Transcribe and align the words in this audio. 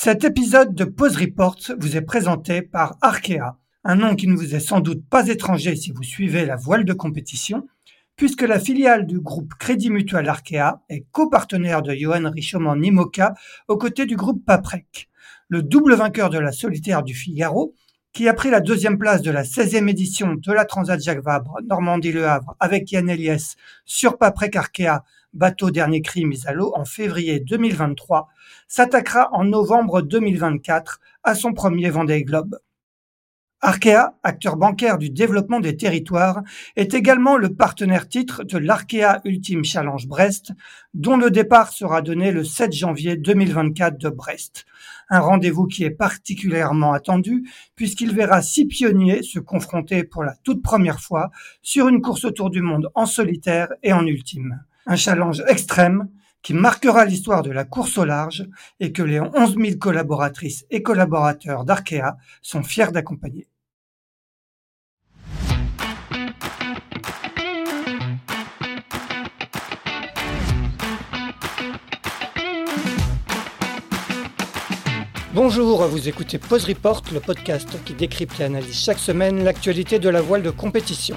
Cet 0.00 0.22
épisode 0.22 0.76
de 0.76 0.84
Pause 0.84 1.16
Report 1.16 1.56
vous 1.80 1.96
est 1.96 2.02
présenté 2.02 2.62
par 2.62 2.96
Arkea, 3.02 3.58
un 3.82 3.96
nom 3.96 4.14
qui 4.14 4.28
ne 4.28 4.36
vous 4.36 4.54
est 4.54 4.60
sans 4.60 4.78
doute 4.78 5.04
pas 5.10 5.26
étranger 5.26 5.74
si 5.74 5.90
vous 5.90 6.04
suivez 6.04 6.46
la 6.46 6.54
voile 6.54 6.84
de 6.84 6.92
compétition, 6.92 7.66
puisque 8.14 8.42
la 8.42 8.60
filiale 8.60 9.06
du 9.06 9.18
groupe 9.18 9.54
Crédit 9.58 9.90
Mutuel 9.90 10.28
Arkea 10.28 10.84
est 10.88 11.04
copartenaire 11.10 11.82
de 11.82 11.92
Johan 11.92 12.30
Richoman 12.30 12.78
Nimoka 12.78 13.34
aux 13.66 13.76
côtés 13.76 14.06
du 14.06 14.14
groupe 14.14 14.44
Paprec. 14.46 15.08
Le 15.48 15.64
double 15.64 15.94
vainqueur 15.94 16.30
de 16.30 16.38
la 16.38 16.52
solitaire 16.52 17.02
du 17.02 17.12
Figaro, 17.12 17.74
qui 18.12 18.28
a 18.28 18.34
pris 18.34 18.50
la 18.50 18.60
deuxième 18.60 18.98
place 18.98 19.22
de 19.22 19.30
la 19.30 19.42
16e 19.42 19.88
édition 19.88 20.34
de 20.34 20.52
la 20.52 20.64
Transat 20.64 21.00
Jacques 21.00 21.22
Vabre 21.22 21.58
Normandie-Le 21.66 22.26
Havre 22.26 22.56
avec 22.60 22.90
Yann 22.90 23.08
Eliès 23.08 23.56
sur 23.84 24.18
Paprec 24.18 24.56
Arkea, 24.56 25.04
bateau 25.32 25.70
dernier 25.70 26.02
cri 26.02 26.24
mis 26.24 26.46
à 26.46 26.52
l'eau 26.52 26.72
en 26.74 26.84
février 26.84 27.40
2023, 27.40 28.28
s'attaquera 28.66 29.28
en 29.32 29.44
novembre 29.44 30.02
2024 30.02 31.00
à 31.22 31.34
son 31.34 31.52
premier 31.52 31.90
Vendée 31.90 32.24
Globe. 32.24 32.58
Arkea, 33.60 34.14
acteur 34.22 34.56
bancaire 34.56 34.98
du 34.98 35.10
développement 35.10 35.58
des 35.58 35.76
territoires, 35.76 36.42
est 36.76 36.94
également 36.94 37.36
le 37.36 37.54
partenaire 37.54 38.08
titre 38.08 38.44
de 38.44 38.56
l'Arkea 38.56 39.20
Ultime 39.24 39.64
Challenge 39.64 40.06
Brest, 40.06 40.52
dont 40.94 41.16
le 41.16 41.32
départ 41.32 41.72
sera 41.72 42.00
donné 42.00 42.30
le 42.30 42.44
7 42.44 42.72
janvier 42.72 43.16
2024 43.16 43.98
de 43.98 44.10
Brest. 44.10 44.64
Un 45.10 45.18
rendez-vous 45.18 45.66
qui 45.66 45.82
est 45.82 45.90
particulièrement 45.90 46.92
attendu 46.92 47.48
puisqu'il 47.74 48.14
verra 48.14 48.42
six 48.42 48.66
pionniers 48.66 49.24
se 49.24 49.40
confronter 49.40 50.04
pour 50.04 50.22
la 50.22 50.34
toute 50.44 50.62
première 50.62 51.00
fois 51.00 51.30
sur 51.60 51.88
une 51.88 52.00
course 52.00 52.24
autour 52.24 52.50
du 52.50 52.62
monde 52.62 52.90
en 52.94 53.06
solitaire 53.06 53.68
et 53.82 53.92
en 53.92 54.06
ultime. 54.06 54.62
Un 54.86 54.96
challenge 54.96 55.42
extrême 55.48 56.08
qui 56.42 56.54
marquera 56.54 57.04
l'histoire 57.04 57.42
de 57.42 57.50
la 57.50 57.64
course 57.64 57.98
au 57.98 58.04
large 58.04 58.48
et 58.80 58.92
que 58.92 59.02
les 59.02 59.20
11 59.20 59.56
000 59.56 59.78
collaboratrices 59.78 60.66
et 60.70 60.82
collaborateurs 60.82 61.64
d'Arkea 61.64 62.16
sont 62.42 62.62
fiers 62.62 62.92
d'accompagner. 62.92 63.48
Bonjour, 75.40 75.86
vous 75.86 76.08
écoutez 76.08 76.36
Pause 76.38 76.64
Report, 76.64 77.04
le 77.12 77.20
podcast 77.20 77.68
qui 77.84 77.94
décrypte 77.94 78.40
et 78.40 78.44
analyse 78.44 78.76
chaque 78.76 78.98
semaine 78.98 79.44
l'actualité 79.44 80.00
de 80.00 80.08
la 80.08 80.20
voile 80.20 80.42
de 80.42 80.50
compétition. 80.50 81.16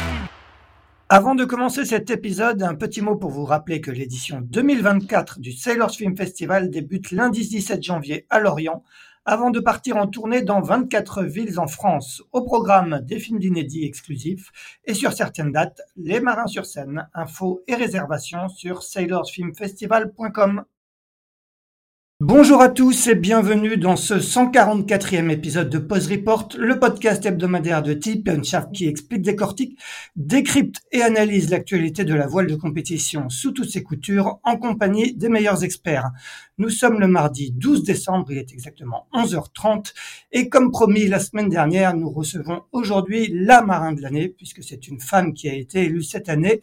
Avant 1.13 1.35
de 1.35 1.43
commencer 1.43 1.83
cet 1.83 2.09
épisode, 2.09 2.63
un 2.63 2.73
petit 2.73 3.01
mot 3.01 3.17
pour 3.17 3.31
vous 3.31 3.43
rappeler 3.43 3.81
que 3.81 3.91
l'édition 3.91 4.39
2024 4.39 5.41
du 5.41 5.51
Sailors 5.51 5.91
Film 5.91 6.15
Festival 6.15 6.69
débute 6.69 7.11
lundi 7.11 7.45
17 7.45 7.83
janvier 7.83 8.25
à 8.29 8.39
Lorient, 8.39 8.81
avant 9.25 9.49
de 9.49 9.59
partir 9.59 9.97
en 9.97 10.07
tournée 10.07 10.41
dans 10.41 10.61
24 10.61 11.23
villes 11.23 11.59
en 11.59 11.67
France. 11.67 12.23
Au 12.31 12.43
programme 12.43 13.01
des 13.03 13.19
films 13.19 13.39
d'inédits 13.39 13.83
exclusifs 13.83 14.53
et 14.85 14.93
sur 14.93 15.11
certaines 15.11 15.51
dates, 15.51 15.81
les 15.97 16.21
marins 16.21 16.47
sur 16.47 16.65
scène. 16.65 17.09
Infos 17.13 17.61
et 17.67 17.75
réservations 17.75 18.47
sur 18.47 18.81
sailorsfilmfestival.com. 18.81 20.63
Bonjour 22.23 22.61
à 22.61 22.69
tous 22.69 23.07
et 23.07 23.15
bienvenue 23.15 23.77
dans 23.77 23.95
ce 23.95 24.13
144e 24.13 25.31
épisode 25.31 25.71
de 25.71 25.79
Pause 25.79 26.07
Report, 26.07 26.49
le 26.55 26.77
podcast 26.77 27.25
hebdomadaire 27.25 27.81
de 27.81 27.93
Tip 27.95 28.29
Shaft 28.43 28.71
qui 28.73 28.87
explique, 28.87 29.23
décortique, 29.23 29.79
décrypte 30.15 30.81
et 30.91 31.01
analyse 31.01 31.49
l'actualité 31.49 32.03
de 32.03 32.13
la 32.13 32.27
voile 32.27 32.45
de 32.45 32.55
compétition 32.55 33.27
sous 33.29 33.53
toutes 33.53 33.71
ses 33.71 33.81
coutures 33.81 34.39
en 34.43 34.57
compagnie 34.57 35.15
des 35.15 35.29
meilleurs 35.29 35.63
experts. 35.63 36.11
Nous 36.59 36.69
sommes 36.69 36.99
le 36.99 37.07
mardi 37.07 37.53
12 37.53 37.85
décembre, 37.85 38.31
il 38.31 38.37
est 38.37 38.53
exactement 38.53 39.07
11h30 39.15 39.91
et 40.31 40.47
comme 40.47 40.69
promis 40.69 41.07
la 41.07 41.17
semaine 41.17 41.49
dernière, 41.49 41.95
nous 41.95 42.11
recevons 42.11 42.61
aujourd'hui 42.71 43.31
la 43.33 43.63
marin 43.63 43.93
de 43.93 44.01
l'année 44.03 44.29
puisque 44.29 44.61
c'est 44.61 44.87
une 44.87 44.99
femme 44.99 45.33
qui 45.33 45.49
a 45.49 45.55
été 45.55 45.85
élue 45.85 46.03
cette 46.03 46.29
année 46.29 46.61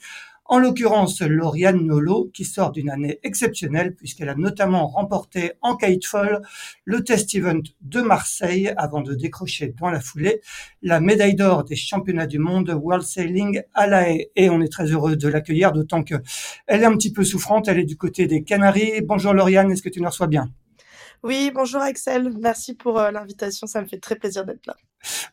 en 0.48 0.58
l'occurrence 0.58 1.20
Lauriane 1.20 1.84
Nolo, 1.84 2.30
qui 2.32 2.44
sort 2.44 2.72
d'une 2.72 2.90
année 2.90 3.20
exceptionnelle 3.22 3.94
puisqu'elle 3.94 4.30
a 4.30 4.34
notamment 4.34 4.86
remporté 4.86 5.52
en 5.60 5.76
kitefall 5.76 6.40
le 6.84 7.04
test 7.04 7.34
event 7.34 7.60
de 7.82 8.00
Marseille 8.00 8.72
avant 8.76 9.02
de 9.02 9.14
décrocher 9.14 9.74
dans 9.78 9.90
la 9.90 10.00
foulée 10.00 10.40
la 10.82 11.00
médaille 11.00 11.34
d'or 11.34 11.64
des 11.64 11.76
championnats 11.76 12.26
du 12.26 12.38
monde 12.38 12.70
World 12.70 13.04
Sailing 13.04 13.62
à 13.74 13.86
La 13.86 14.10
Haye. 14.10 14.30
Et 14.36 14.48
on 14.48 14.60
est 14.60 14.72
très 14.72 14.86
heureux 14.86 15.16
de 15.16 15.28
l'accueillir, 15.28 15.72
d'autant 15.72 16.02
que 16.02 16.14
elle 16.66 16.82
est 16.82 16.86
un 16.86 16.96
petit 16.96 17.12
peu 17.12 17.24
souffrante, 17.24 17.68
elle 17.68 17.78
est 17.78 17.84
du 17.84 17.96
côté 17.96 18.26
des 18.26 18.42
Canaries. 18.42 19.02
Bonjour 19.02 19.34
Lauriane, 19.34 19.70
est-ce 19.70 19.82
que 19.82 19.90
tu 19.90 20.00
nous 20.00 20.08
reçois 20.08 20.26
bien? 20.28 20.50
Oui, 21.24 21.50
bonjour 21.52 21.80
Axel. 21.82 22.32
Merci 22.40 22.74
pour 22.74 22.98
euh, 22.98 23.10
l'invitation. 23.10 23.66
Ça 23.66 23.82
me 23.82 23.86
fait 23.86 23.98
très 23.98 24.14
plaisir 24.14 24.44
d'être 24.44 24.66
là. 24.66 24.76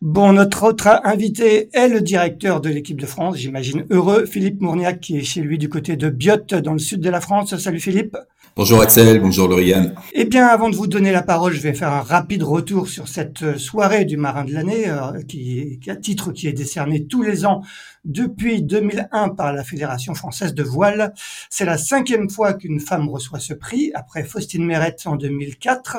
Bon, 0.02 0.34
notre 0.34 0.64
autre 0.64 0.88
invité 1.04 1.70
est 1.74 1.88
le 1.88 2.02
directeur 2.02 2.62
de 2.62 2.70
l'équipe 2.70 3.00
de 3.00 3.06
France, 3.06 3.38
j'imagine 3.38 3.86
heureux, 3.90 4.26
Philippe 4.26 4.62
Mourniac, 4.62 5.00
qui 5.00 5.18
est 5.18 5.24
chez 5.24 5.42
lui 5.42 5.58
du 5.58 5.70
côté 5.70 5.96
de 5.96 6.10
Biot, 6.10 6.62
dans 6.64 6.74
le 6.74 6.80
sud 6.80 7.02
de 7.02 7.10
la 7.10 7.22
France. 7.22 7.56
Salut 7.58 7.80
Philippe. 7.80 8.18
Bonjour 8.58 8.82
Axel, 8.82 9.20
bonjour 9.20 9.50
Lauriane. 9.50 9.96
Eh 10.14 10.24
bien, 10.24 10.48
avant 10.48 10.70
de 10.70 10.78
vous 10.78 10.88
donner 10.88 11.12
la 11.12 11.24
parole, 11.24 11.52
je 11.52 11.60
vais 11.60 11.74
faire 11.74 11.92
un 11.92 12.02
rapide 12.02 12.42
retour 12.42 12.88
sur 12.88 13.10
cette 13.10 13.58
soirée 13.58 14.06
du 14.06 14.16
marin 14.16 14.46
de 14.46 14.54
l'année, 14.54 14.88
euh, 14.88 15.22
qui, 15.28 15.78
qui, 15.82 15.92
a 15.92 15.96
titre 15.98 16.32
qui 16.32 16.48
est 16.48 16.54
décerné 16.54 17.06
tous 17.06 17.22
les 17.22 17.46
ans 17.46 17.64
depuis 18.06 18.62
2001 18.62 19.30
par 19.30 19.52
la 19.52 19.66
Fédération 19.66 20.14
française 20.14 20.54
de 20.54 20.64
voile. 20.64 21.14
C'est 21.50 21.66
la 21.66 21.78
cinquième 21.78 22.30
fois 22.30 22.54
qu'une 22.54 22.80
femme 22.80 23.10
reçoit 23.10 23.42
ce 23.42 23.54
prix, 23.54 23.92
après 23.94 24.24
Faustine 24.24 24.64
Meret 24.64 24.96
en 25.04 25.18
2004, 25.18 25.98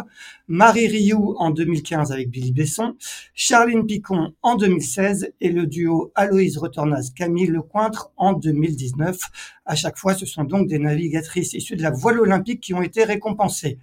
Marie 0.48 0.86
Rioux 0.86 1.34
en 1.38 1.50
2015 1.50 2.12
avec 2.12 2.30
Billy 2.30 2.52
Besson, 2.52 2.94
Charline 3.34 3.84
Picon 3.84 4.32
en 4.42 4.54
2016 4.54 5.32
et 5.40 5.50
le 5.50 5.66
duo 5.66 6.12
Aloïse 6.14 6.56
Retornaz-Camille 6.58 7.48
Lecointre 7.48 8.12
en 8.16 8.32
2019. 8.32 9.18
À 9.64 9.74
chaque 9.74 9.98
fois, 9.98 10.14
ce 10.14 10.24
sont 10.24 10.44
donc 10.44 10.68
des 10.68 10.78
navigatrices 10.78 11.52
issues 11.54 11.74
de 11.74 11.82
la 11.82 11.90
voile 11.90 12.20
olympique 12.20 12.60
qui 12.60 12.74
ont 12.74 12.82
été 12.82 13.02
récompensées. 13.02 13.80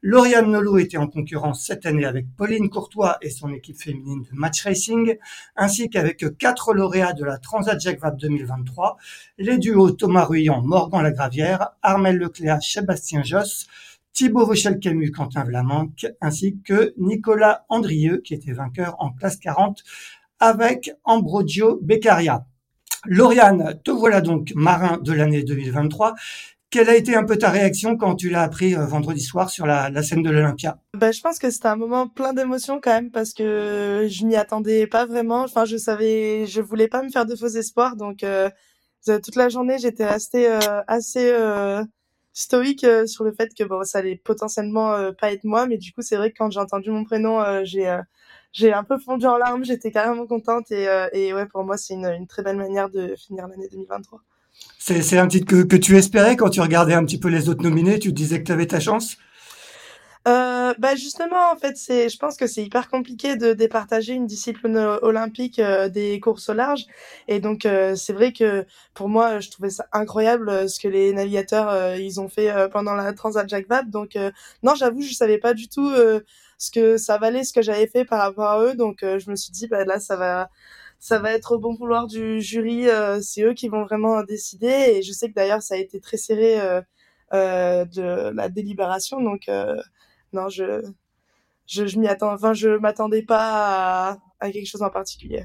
Lauriane 0.00 0.50
Nolo 0.50 0.78
était 0.78 0.96
en 0.96 1.06
concurrence 1.06 1.66
cette 1.66 1.84
année 1.84 2.06
avec 2.06 2.24
Pauline 2.34 2.70
Courtois 2.70 3.18
et 3.20 3.28
son 3.28 3.52
équipe 3.52 3.76
féminine 3.76 4.22
de 4.22 4.34
match 4.34 4.62
racing, 4.62 5.18
ainsi 5.54 5.90
qu'avec 5.90 6.24
quatre 6.38 6.72
lauréats 6.72 7.12
de 7.12 7.26
la 7.26 7.36
Transat 7.36 7.78
Jacques 7.78 8.00
Vabre 8.00 8.16
2023, 8.16 8.96
les 9.36 9.58
duos 9.58 9.90
Thomas 9.90 10.24
Ruyant, 10.24 10.62
Morgan 10.62 11.02
Lagravière, 11.02 11.72
Armel 11.82 12.16
Lecléa, 12.16 12.58
Sébastien 12.62 13.22
Josse, 13.22 13.66
Thibaut 14.16 14.46
Rochel-Camus, 14.46 15.10
Quentin 15.10 15.44
Vlamanque, 15.44 16.06
ainsi 16.22 16.58
que 16.64 16.94
Nicolas 16.96 17.66
Andrieux, 17.68 18.22
qui 18.24 18.32
était 18.32 18.52
vainqueur 18.52 18.96
en 18.98 19.10
classe 19.12 19.36
40 19.36 19.82
avec 20.40 20.90
Ambrogio 21.04 21.78
Beccaria. 21.82 22.46
Lauriane, 23.04 23.78
te 23.84 23.90
voilà 23.90 24.22
donc 24.22 24.52
marin 24.54 24.96
de 25.02 25.12
l'année 25.12 25.42
2023. 25.42 26.14
Quelle 26.70 26.88
a 26.88 26.96
été 26.96 27.14
un 27.14 27.24
peu 27.24 27.36
ta 27.36 27.50
réaction 27.50 27.98
quand 27.98 28.16
tu 28.16 28.30
l'as 28.30 28.42
appris 28.42 28.74
euh, 28.74 28.86
vendredi 28.86 29.20
soir 29.20 29.50
sur 29.50 29.66
la, 29.66 30.02
scène 30.02 30.22
de 30.22 30.30
l'Olympia? 30.30 30.78
Bah, 30.94 31.12
Je 31.12 31.20
pense 31.20 31.38
que 31.38 31.50
c'était 31.50 31.68
un 31.68 31.76
moment 31.76 32.08
plein 32.08 32.32
d'émotions 32.32 32.80
quand 32.82 32.92
même 32.92 33.10
parce 33.10 33.34
que 33.34 34.06
je 34.08 34.24
m'y 34.24 34.34
attendais 34.34 34.86
pas 34.86 35.04
vraiment. 35.04 35.42
Enfin, 35.42 35.66
je 35.66 35.76
savais, 35.76 36.46
je 36.46 36.62
voulais 36.62 36.88
pas 36.88 37.02
me 37.02 37.10
faire 37.10 37.26
de 37.26 37.36
faux 37.36 37.48
espoirs. 37.48 37.96
Donc, 37.96 38.22
euh, 38.22 38.48
toute 39.04 39.36
la 39.36 39.50
journée, 39.50 39.76
j'étais 39.78 40.06
restée 40.06 40.48
euh, 40.48 40.80
assez 40.86 41.30
stoïque 42.36 42.84
euh, 42.84 43.06
sur 43.06 43.24
le 43.24 43.32
fait 43.32 43.54
que 43.54 43.64
bon 43.64 43.82
ça 43.82 43.98
allait 43.98 44.20
potentiellement 44.22 44.92
euh, 44.92 45.10
pas 45.10 45.32
être 45.32 45.44
moi 45.44 45.66
mais 45.66 45.78
du 45.78 45.92
coup 45.92 46.02
c'est 46.02 46.16
vrai 46.16 46.30
que 46.30 46.36
quand 46.36 46.50
j'ai 46.50 46.60
entendu 46.60 46.90
mon 46.90 47.02
prénom 47.02 47.40
euh, 47.40 47.62
j'ai 47.64 47.98
j'ai 48.52 48.74
un 48.74 48.84
peu 48.84 48.98
fondu 48.98 49.24
en 49.24 49.38
larmes 49.38 49.64
j'étais 49.64 49.90
carrément 49.90 50.26
contente 50.26 50.70
et, 50.70 50.86
et 51.14 51.32
ouais 51.32 51.46
pour 51.46 51.64
moi 51.64 51.78
c'est 51.78 51.94
une, 51.94 52.04
une 52.04 52.26
très 52.26 52.42
belle 52.42 52.58
manière 52.58 52.90
de 52.90 53.14
finir 53.16 53.48
l'année 53.48 53.68
2023 53.70 54.20
c'est 54.78 55.18
un 55.18 55.28
titre 55.28 55.46
que, 55.46 55.62
que 55.62 55.76
tu 55.76 55.96
espérais 55.96 56.36
quand 56.36 56.50
tu 56.50 56.60
regardais 56.60 56.92
un 56.92 57.06
petit 57.06 57.18
peu 57.18 57.28
les 57.28 57.48
autres 57.48 57.62
nominés 57.62 57.98
tu 57.98 58.12
disais 58.12 58.38
que 58.38 58.44
tu 58.44 58.52
avais 58.52 58.66
ta 58.66 58.80
chance? 58.80 59.16
Euh, 60.26 60.74
bah 60.78 60.96
justement, 60.96 61.52
en 61.52 61.56
fait, 61.56 61.76
c'est, 61.76 62.08
je 62.08 62.18
pense 62.18 62.36
que 62.36 62.48
c'est 62.48 62.62
hyper 62.64 62.88
compliqué 62.88 63.36
de 63.36 63.52
départager 63.52 64.12
une 64.12 64.26
discipline 64.26 64.76
olympique 65.02 65.60
euh, 65.60 65.88
des 65.88 66.18
courses 66.18 66.48
au 66.48 66.54
large. 66.54 66.84
Et 67.28 67.38
donc, 67.38 67.64
euh, 67.64 67.94
c'est 67.94 68.12
vrai 68.12 68.32
que 68.32 68.66
pour 68.94 69.08
moi, 69.08 69.38
je 69.38 69.50
trouvais 69.50 69.70
ça 69.70 69.86
incroyable 69.92 70.68
ce 70.68 70.80
que 70.80 70.88
les 70.88 71.12
navigateurs 71.12 71.96
ils 71.96 72.20
ont 72.20 72.28
fait 72.28 72.52
pendant 72.72 72.94
la 72.94 73.12
Transat 73.12 73.48
Jacques 73.48 73.68
Vabre. 73.68 73.90
Donc, 73.90 74.18
non, 74.64 74.74
j'avoue, 74.74 75.02
je 75.02 75.14
savais 75.14 75.38
pas 75.38 75.54
du 75.54 75.68
tout 75.68 75.92
ce 76.58 76.70
que 76.72 76.96
ça 76.96 77.18
valait, 77.18 77.44
ce 77.44 77.52
que 77.52 77.62
j'avais 77.62 77.86
fait 77.86 78.04
par 78.04 78.20
rapport 78.20 78.46
à 78.46 78.62
eux. 78.64 78.74
Donc, 78.74 78.98
je 79.02 79.30
me 79.30 79.36
suis 79.36 79.52
dit, 79.52 79.68
bah 79.68 79.84
là, 79.84 80.00
ça 80.00 80.16
va, 80.16 80.50
ça 80.98 81.18
va 81.20 81.32
être 81.32 81.52
au 81.52 81.58
bon 81.58 81.74
vouloir 81.74 82.06
du 82.08 82.40
jury. 82.40 82.86
c'est 83.22 83.42
eux 83.42 83.54
qui 83.54 83.68
vont 83.68 83.84
vraiment 83.84 84.22
décider. 84.24 84.66
Et 84.96 85.02
je 85.02 85.12
sais 85.12 85.28
que 85.28 85.34
d'ailleurs, 85.34 85.62
ça 85.62 85.74
a 85.74 85.78
été 85.78 86.00
très 86.00 86.16
serré 86.16 86.58
de 87.32 88.30
la 88.34 88.48
délibération. 88.48 89.20
Donc, 89.22 89.48
non, 90.32 90.48
je, 90.48 90.82
je, 91.66 91.86
je 91.86 91.98
m'y 91.98 92.08
attends. 92.08 92.32
Enfin, 92.32 92.52
je 92.52 92.68
m'attendais 92.78 93.22
pas 93.22 94.10
à, 94.10 94.18
à 94.40 94.50
quelque 94.50 94.68
chose 94.68 94.82
en 94.82 94.90
particulier. 94.90 95.44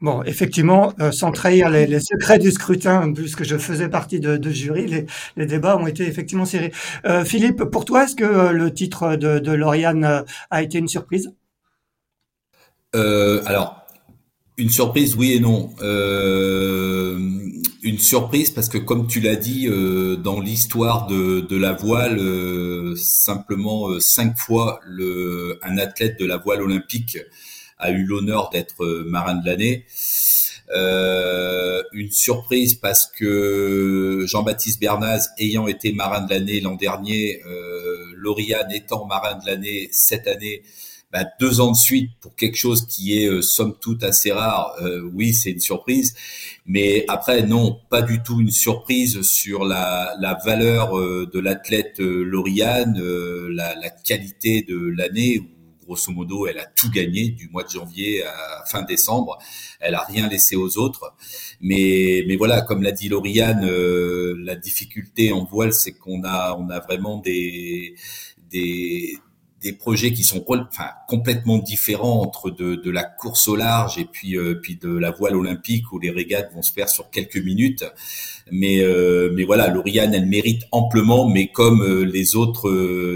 Bon, 0.00 0.22
effectivement, 0.22 0.92
euh, 1.00 1.10
sans 1.10 1.32
trahir 1.32 1.70
les, 1.70 1.84
les, 1.86 1.98
secrets 1.98 2.38
du 2.38 2.52
scrutin, 2.52 3.12
puisque 3.12 3.42
je 3.42 3.58
faisais 3.58 3.88
partie 3.88 4.20
de, 4.20 4.36
de 4.36 4.50
jury, 4.50 4.86
les, 4.86 5.06
les, 5.36 5.46
débats 5.46 5.76
ont 5.76 5.88
été 5.88 6.06
effectivement 6.06 6.44
serrés. 6.44 6.72
Euh, 7.04 7.24
Philippe, 7.24 7.64
pour 7.64 7.84
toi, 7.84 8.04
est-ce 8.04 8.14
que 8.14 8.22
euh, 8.22 8.52
le 8.52 8.72
titre 8.72 9.16
de, 9.16 9.40
de 9.40 9.52
Lauriane 9.52 10.24
a 10.50 10.62
été 10.62 10.78
une 10.78 10.86
surprise? 10.86 11.34
Alors, 12.94 13.86
une 14.56 14.70
surprise, 14.70 15.16
oui 15.16 15.32
et 15.32 15.40
non. 15.40 15.70
Une 17.98 18.04
surprise 18.04 18.50
parce 18.50 18.68
que, 18.68 18.78
comme 18.78 19.08
tu 19.08 19.18
l'as 19.18 19.34
dit, 19.34 19.66
dans 20.22 20.38
l'histoire 20.38 21.08
de, 21.08 21.56
la 21.56 21.72
voile, 21.72 22.20
simplement 22.96 23.98
cinq 23.98 24.38
fois 24.38 24.80
le, 24.86 25.58
un 25.62 25.78
athlète 25.78 26.18
de 26.20 26.24
la 26.24 26.36
voile 26.36 26.62
olympique 26.62 27.18
a 27.78 27.90
eu 27.90 28.04
l'honneur 28.04 28.50
d'être 28.50 28.84
euh, 28.84 29.04
marin 29.06 29.34
de 29.34 29.46
l'année. 29.46 29.84
Euh, 30.74 31.82
une 31.92 32.10
surprise 32.10 32.74
parce 32.74 33.06
que 33.06 34.24
Jean-Baptiste 34.26 34.80
Bernaz 34.80 35.30
ayant 35.38 35.66
été 35.66 35.92
marin 35.92 36.20
de 36.20 36.30
l'année 36.30 36.60
l'an 36.60 36.74
dernier, 36.74 37.42
euh, 37.46 38.12
Lauriane 38.16 38.70
étant 38.72 39.06
marin 39.06 39.38
de 39.38 39.46
l'année 39.46 39.88
cette 39.92 40.26
année, 40.26 40.62
bah, 41.12 41.24
deux 41.40 41.60
ans 41.60 41.70
de 41.72 41.76
suite 41.76 42.10
pour 42.20 42.34
quelque 42.34 42.56
chose 42.56 42.86
qui 42.86 43.18
est 43.18 43.26
euh, 43.26 43.42
somme 43.42 43.74
toute 43.80 44.02
assez 44.02 44.32
rare, 44.32 44.74
euh, 44.82 45.02
oui, 45.14 45.32
c'est 45.34 45.50
une 45.50 45.60
surprise. 45.60 46.14
Mais 46.66 47.04
après, 47.08 47.42
non, 47.42 47.80
pas 47.90 48.02
du 48.02 48.22
tout 48.22 48.40
une 48.40 48.50
surprise 48.50 49.22
sur 49.22 49.64
la, 49.64 50.14
la 50.20 50.38
valeur 50.44 50.94
de 50.94 51.38
l'athlète 51.38 51.98
Lauriane, 51.98 53.00
la, 53.48 53.74
la, 53.74 53.90
qualité 53.90 54.62
de 54.62 54.76
l'année 54.76 55.42
grosso 55.88 56.12
modo, 56.12 56.46
elle 56.46 56.58
a 56.58 56.66
tout 56.66 56.90
gagné 56.90 57.30
du 57.30 57.48
mois 57.48 57.64
de 57.64 57.70
janvier 57.70 58.22
à 58.22 58.62
fin 58.66 58.82
décembre. 58.82 59.38
Elle 59.80 59.94
a 59.94 60.02
rien 60.02 60.28
laissé 60.28 60.54
aux 60.54 60.76
autres. 60.76 61.14
Mais, 61.60 62.24
mais 62.28 62.36
voilà, 62.36 62.60
comme 62.60 62.82
l'a 62.82 62.92
dit 62.92 63.08
Lauriane, 63.08 63.64
euh, 63.64 64.36
la 64.38 64.54
difficulté 64.54 65.32
en 65.32 65.44
voile, 65.44 65.72
c'est 65.72 65.92
qu'on 65.92 66.22
a, 66.24 66.54
on 66.58 66.68
a 66.68 66.80
vraiment 66.80 67.18
des, 67.18 67.94
des, 68.50 69.18
des 69.60 69.72
projets 69.72 70.12
qui 70.12 70.22
sont 70.22 70.44
complètement 71.08 71.58
différents 71.58 72.22
entre 72.22 72.50
de, 72.50 72.90
la 72.90 73.04
course 73.04 73.48
au 73.48 73.56
large 73.56 73.98
et 73.98 74.04
puis 74.04 74.36
euh, 74.36 74.54
puis 74.54 74.76
de 74.76 74.88
la 74.88 75.10
voile 75.10 75.36
olympique 75.36 75.92
où 75.92 75.98
les 75.98 76.10
régates 76.10 76.52
vont 76.54 76.62
se 76.62 76.72
faire 76.72 76.88
sur 76.88 77.10
quelques 77.10 77.36
minutes. 77.36 77.84
Mais 78.50 78.80
euh, 78.80 79.44
voilà, 79.46 79.68
Lauriane, 79.68 80.14
elle 80.14 80.26
mérite 80.26 80.62
amplement, 80.72 81.28
mais 81.28 81.48
comme 81.48 81.82
euh, 81.82 82.04
les 82.04 82.36
autres 82.36 82.70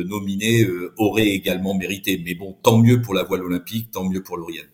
nominés 0.04 0.66
auraient 0.98 1.28
également 1.28 1.74
mérité. 1.74 2.20
Mais 2.24 2.34
bon, 2.34 2.56
tant 2.62 2.78
mieux 2.78 3.00
pour 3.00 3.14
la 3.14 3.22
voile 3.22 3.42
olympique, 3.42 3.90
tant 3.90 4.04
mieux 4.04 4.22
pour 4.22 4.36
Lauriane. 4.36 4.66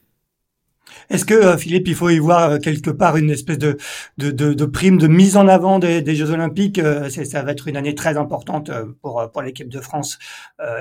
Est-ce 1.11 1.25
que 1.25 1.35
euh, 1.35 1.57
Philippe, 1.57 1.89
il 1.89 1.95
faut 1.95 2.11
y 2.11 2.19
voir 2.19 2.51
euh, 2.51 2.59
quelque 2.59 2.91
part 2.91 3.17
une 3.17 3.31
espèce 3.31 3.59
de, 3.59 3.79
de, 4.19 4.65
prime 4.67 4.99
de 4.99 5.07
mise 5.07 5.37
en 5.37 5.49
avant 5.49 5.79
des, 5.79 6.15
Jeux 6.15 6.31
Olympiques 6.31 6.79
euh, 6.79 7.09
Ça 7.09 7.43
va 7.43 7.53
être 7.53 7.67
une 7.67 7.77
année 7.77 7.95
très 7.95 8.17
importante 8.19 8.71
pour, 9.01 9.31
pour 9.33 9.43
l'équipe 9.43 9.69
de 9.69 9.81
France. 9.81 10.19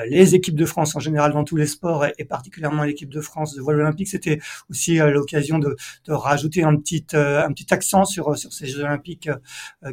les 0.09 0.35
équipes 0.35 0.55
de 0.55 0.65
France 0.65 0.95
en 0.95 0.99
général 0.99 1.31
dans 1.31 1.43
tous 1.43 1.55
les 1.55 1.67
sports 1.67 2.05
et, 2.05 2.25
particulièrement 2.25 2.83
l'équipe 2.83 3.09
de 3.09 3.21
France 3.21 3.55
de 3.55 3.61
voile 3.61 3.79
olympique, 3.79 4.07
c'était 4.07 4.39
aussi 4.69 4.97
l'occasion 4.97 5.59
de, 5.59 5.75
de 6.05 6.13
rajouter 6.13 6.63
un 6.63 6.75
petit, 6.75 7.05
un 7.13 7.51
petit 7.53 7.73
accent 7.73 8.05
sur, 8.05 8.37
sur 8.37 8.51
ces 8.51 8.67
Jeux 8.67 8.81
Olympiques 8.81 9.29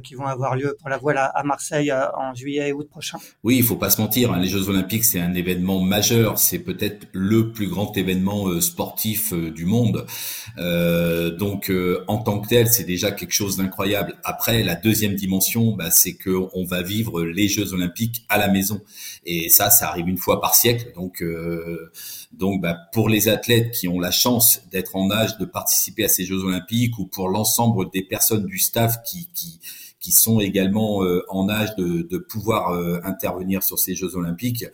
qui 0.03 0.15
vont 0.15 0.27
avoir 0.27 0.57
lieu 0.57 0.77
pour 0.81 0.89
la 0.89 0.99
voile 0.99 1.19
à, 1.19 1.43
Marseille 1.45 1.93
en 1.93 2.35
juillet 2.35 2.69
et 2.69 2.73
août 2.73 2.89
prochain. 2.89 3.19
Oui, 3.43 3.57
il 3.59 3.63
faut 3.63 3.77
pas 3.77 3.91
se 3.91 4.01
mentir. 4.01 4.33
Hein, 4.33 4.41
les 4.41 4.49
Jeux 4.49 4.69
Olympiques, 4.69 5.05
c'est 5.05 5.21
un 5.21 5.35
événement 5.35 5.81
majeur. 5.81 6.39
C'est 6.39 6.59
peut-être 6.59 7.07
le 7.13 7.53
plus 7.53 7.69
grand 7.69 7.97
événement 7.97 8.61
sportif 8.61 9.33
du 9.33 9.67
monde. 9.67 10.07
Euh, 10.59 11.31
donc 11.31 11.71
euh, 11.71 12.05
en 12.07 12.19
tant 12.19 12.41
que 12.41 12.49
tel, 12.49 12.69
c'est 12.69 12.85
déjà 12.85 13.11
quelque 13.11 13.33
chose 13.33 13.57
d'incroyable. 13.57 14.15
Après, 14.25 14.63
la 14.63 14.75
deuxième 14.75 15.15
dimension, 15.15 15.73
bah, 15.73 15.91
c'est 15.91 16.15
que 16.15 16.31
on 16.53 16.65
va 16.65 16.83
vivre 16.83 17.23
les 17.23 17.49
Jeux 17.49 17.73
Olympiques 17.73 18.25
à 18.29 18.39
la 18.39 18.49
maison, 18.49 18.81
et 19.25 19.49
ça, 19.49 19.71
ça 19.71 19.89
arrive 19.89 20.09
une 20.09 20.19
fois 20.19 20.41
par 20.41 20.55
siècle. 20.55 20.93
Donc, 20.95 21.23
euh, 21.23 21.91
donc 22.33 22.61
bah, 22.61 22.77
pour 22.93 23.09
les 23.09 23.29
athlètes 23.29 23.73
qui 23.73 23.89
ont 23.89 24.01
la 24.01 24.11
chance 24.11 24.63
d'être 24.71 24.97
en 24.97 25.11
âge 25.11 25.39
de 25.39 25.45
participer 25.45 26.05
à 26.05 26.09
ces 26.09 26.25
Jeux 26.25 26.45
Olympiques, 26.45 26.99
ou 26.99 27.07
pour 27.07 27.29
l'ensemble 27.29 27.91
des 27.93 28.03
personnes 28.03 28.47
du 28.47 28.59
staff 28.59 29.03
qui, 29.05 29.29
qui 29.35 29.61
qui 30.01 30.13
sont 30.13 30.39
également 30.39 30.99
en 31.31 31.49
âge 31.49 31.77
de, 31.77 32.03
de 32.03 32.19
pouvoir 32.19 32.75
intervenir 33.05 33.63
sur 33.63 33.79
ces 33.79 33.95
Jeux 33.95 34.17
Olympiques, 34.17 34.67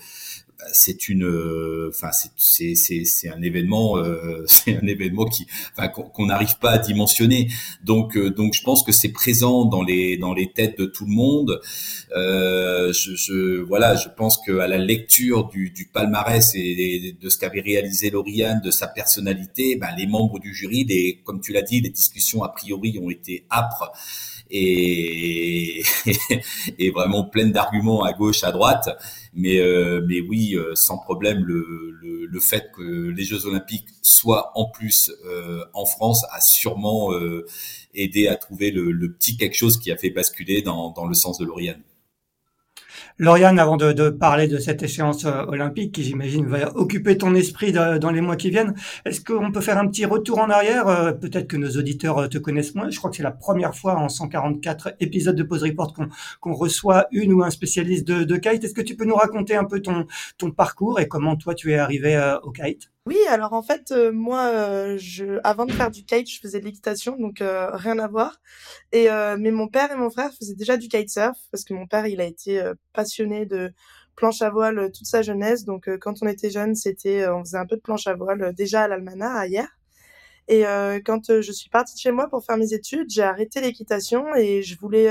c'est 0.73 1.09
une, 1.09 1.25
euh, 1.25 1.91
enfin 1.91 2.11
c'est 2.37 2.75
c'est 2.75 3.29
un 3.29 3.43
événement, 3.43 3.99
euh, 3.99 4.45
c'est 4.47 4.77
un 4.77 4.87
événement 4.87 5.25
qui, 5.25 5.47
enfin 5.77 5.89
qu'on 5.89 6.27
n'arrive 6.27 6.59
pas 6.59 6.71
à 6.71 6.79
dimensionner. 6.79 7.49
Donc 7.85 8.17
euh, 8.17 8.31
donc 8.31 8.55
je 8.55 8.63
pense 8.63 8.83
que 8.83 8.93
c'est 8.93 9.11
présent 9.13 9.65
dans 9.65 9.83
les 9.83 10.17
dans 10.17 10.35
les 10.35 10.53
têtes 10.53 10.79
de 10.79 10.87
tout 10.87 11.05
le 11.07 11.13
monde. 11.13 11.61
Euh, 12.17 12.93
je, 12.93 13.15
je, 13.15 13.61
voilà, 13.61 13.95
je 13.95 14.09
pense 14.09 14.39
que 14.39 14.59
à 14.59 14.67
la 14.67 14.79
lecture 14.79 15.49
du, 15.49 15.71
du 15.71 15.87
palmarès 15.87 16.53
et 16.55 17.17
de 17.21 17.29
ce 17.29 17.39
qu'avait 17.39 17.61
réalisé 17.61 18.11
Lauriane, 18.11 18.61
de 18.63 18.71
sa 18.71 18.89
personnalité, 18.89 19.77
ben, 19.77 19.89
les 19.97 20.07
membres 20.07 20.39
du 20.41 20.55
jury, 20.55 20.85
les, 20.85 21.21
comme 21.25 21.41
tu 21.41 21.53
l'as 21.53 21.63
dit, 21.63 21.81
les 21.81 21.91
discussions 21.91 22.43
a 22.43 22.49
priori 22.49 22.99
ont 23.01 23.11
été 23.11 23.45
âpres 23.51 23.93
et, 24.51 25.83
et 26.79 26.91
vraiment 26.91 27.25
pleines 27.25 27.53
d'arguments 27.53 28.03
à 28.03 28.13
gauche, 28.13 28.45
à 28.45 28.53
droite. 28.53 28.89
Mais, 29.33 29.59
euh, 29.61 30.05
mais 30.09 30.21
oui, 30.21 30.57
euh, 30.57 30.75
sans 30.75 30.99
problème, 30.99 31.45
le, 31.45 31.97
le, 32.01 32.27
le, 32.27 32.41
fait 32.41 32.71
que 32.75 33.11
les 33.11 33.23
Jeux 33.23 33.47
Olympiques 33.47 33.87
soient 34.03 34.53
en 34.57 34.67
plus 34.67 35.13
euh, 35.27 35.65
en 35.73 35.87
France 35.87 36.25
a 36.33 36.41
sûrement 36.41 37.11
aidé 37.95 38.27
à 38.27 38.37
trouver 38.37 38.71
le, 38.71 38.91
le, 38.91 39.13
petit 39.13 39.37
quelque 39.37 39.57
chose 39.57 39.79
qui 39.79 39.93
a 39.93 39.97
fait 39.97 40.11
basculer 40.11 40.63
dans, 40.63 40.91
dans 40.91 41.07
le 41.07 41.15
sens 41.15 41.39
de 41.39 41.45
Lauriane. 41.45 41.83
Lauriane, 43.19 43.59
avant 43.59 43.77
de, 43.77 44.11
parler 44.11 44.49
de 44.49 44.59
cette 44.59 44.83
échéance 44.83 45.25
euh, 45.25 45.45
olympique 45.47 45.93
qui, 45.93 46.03
j'imagine, 46.03 46.47
va 46.47 46.75
occuper 46.77 47.19
ton 47.19 47.35
esprit 47.35 47.73
dans 47.73 48.11
les 48.11 48.21
mois 48.21 48.37
qui 48.37 48.51
viennent, 48.51 48.75
est-ce 49.05 49.21
qu'on 49.21 49.53
peut 49.53 49.61
faire 49.61 49.79
un 49.79 49.87
petit 49.89 50.05
retour 50.05 50.39
en 50.39 50.51
arrière? 50.51 50.89
Euh, 50.89 51.13
Peut-être 51.13 51.49
que 51.49 51.57
nos 51.57 51.71
auditeurs 51.71 52.19
euh, 52.19 52.29
te 52.29 52.39
connaissent 52.39 52.75
moins. 52.75 52.91
Je 52.91 52.99
crois 52.99 53.11
que 53.11 53.17
c'est 53.17 53.23
la 53.23 53.31
première 53.31 53.75
fois 53.75 53.97
en 53.97 54.09
144 54.09 54.95
épisodes 55.01 55.37
de 55.37 55.43
Pause 55.43 55.65
Report 55.65 55.95
qu'on 56.41 56.53
reçoit 56.55 57.07
une 57.13 57.33
ou 57.33 57.43
un 57.43 57.51
spécialiste 57.51 58.07
de, 58.07 58.25
de 58.25 58.37
kite. 58.37 58.65
Est-ce 58.65 58.75
que 58.75 58.81
tu 58.81 58.97
peux 58.97 59.05
nous 59.05 59.17
raconter 59.17 59.55
un 59.55 59.65
peu 59.65 59.81
ton, 59.81 60.07
ton 60.39 60.51
parcours 60.51 61.01
et 61.01 61.09
comment 61.09 61.37
toi 61.37 61.55
tu 61.55 61.73
es 61.73 61.77
arrivé 61.77 62.19
au 62.43 62.51
kite? 62.51 62.91
Oui, 63.11 63.19
alors 63.29 63.55
en 63.55 63.63
fait, 63.63 63.91
euh, 63.91 64.13
moi, 64.13 64.47
euh, 64.47 64.97
je, 64.97 65.41
avant 65.43 65.67
de 65.67 65.73
faire 65.73 65.91
du 65.91 66.05
kite, 66.05 66.31
je 66.31 66.39
faisais 66.39 66.61
de 66.61 66.65
l'équitation, 66.65 67.17
donc 67.19 67.41
euh, 67.41 67.69
rien 67.73 67.99
à 67.99 68.07
voir. 68.07 68.41
Et 68.93 69.09
mais 69.39 69.51
mon 69.51 69.67
père 69.67 69.91
et 69.91 69.97
mon 69.97 70.11
frère 70.11 70.33
faisaient 70.33 70.55
déjà 70.55 70.77
du 70.77 70.87
kitesurf 70.89 71.37
parce 71.51 71.65
que 71.65 71.75
mon 71.75 71.89
père, 71.89 72.07
il 72.07 72.21
a 72.21 72.25
été 72.25 72.63
passionné 72.93 73.47
de 73.47 73.73
planche 74.15 74.43
à 74.43 74.51
voile 74.51 74.93
toute 74.93 75.07
sa 75.07 75.23
jeunesse. 75.23 75.65
Donc 75.65 75.91
quand 75.99 76.23
on 76.23 76.29
était 76.29 76.51
jeune, 76.51 76.77
c'était, 76.77 77.29
on 77.29 77.41
faisait 77.45 77.59
un 77.59 77.67
peu 77.67 77.77
de 77.77 77.81
planche 77.83 78.07
à 78.07 78.15
voile 78.15 78.55
déjà 78.55 78.83
à 78.83 78.89
l'Almanach 78.89 79.37
à 79.37 79.47
hier. 79.49 79.69
Et 80.49 80.63
quand 81.05 81.41
je 81.41 81.53
suis 81.53 81.71
partie 81.71 81.95
de 81.95 82.01
chez 82.01 82.13
moi 82.13 82.29
pour 82.29 82.45
faire 82.45 82.57
mes 82.57 82.73
études, 82.75 83.11
j'ai 83.11 83.23
arrêté 83.23 83.61
l'équitation 83.61 84.35
et 84.37 84.63
je 84.63 84.79
voulais 84.79 85.09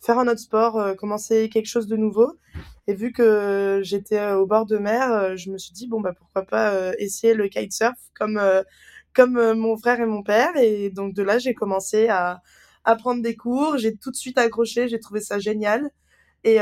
faire 0.00 0.18
un 0.18 0.28
autre 0.28 0.40
sport, 0.40 0.78
euh, 0.78 0.94
commencer 0.94 1.48
quelque 1.48 1.66
chose 1.66 1.86
de 1.86 1.96
nouveau. 1.96 2.38
Et 2.86 2.94
vu 2.94 3.12
que 3.12 3.80
j'étais 3.82 4.18
euh, 4.18 4.36
au 4.38 4.46
bord 4.46 4.66
de 4.66 4.78
mer, 4.78 5.12
euh, 5.12 5.36
je 5.36 5.50
me 5.50 5.58
suis 5.58 5.72
dit 5.72 5.88
bon 5.88 6.00
bah 6.00 6.12
pourquoi 6.16 6.44
pas 6.44 6.92
essayer 6.98 7.34
le 7.34 7.48
kitesurf 7.48 7.96
comme 8.14 8.40
comme 9.14 9.54
mon 9.54 9.76
frère 9.76 10.00
et 10.00 10.06
mon 10.06 10.22
père. 10.22 10.56
Et 10.56 10.90
donc 10.90 11.14
de 11.14 11.22
là 11.22 11.38
j'ai 11.38 11.54
commencé 11.54 12.08
à, 12.08 12.42
à 12.84 12.96
prendre 12.96 13.22
des 13.22 13.36
cours. 13.36 13.78
J'ai 13.78 13.96
tout 13.96 14.10
de 14.10 14.16
suite 14.16 14.38
accroché. 14.38 14.88
J'ai 14.88 15.00
trouvé 15.00 15.20
ça 15.20 15.38
génial. 15.38 15.90
Et 16.44 16.58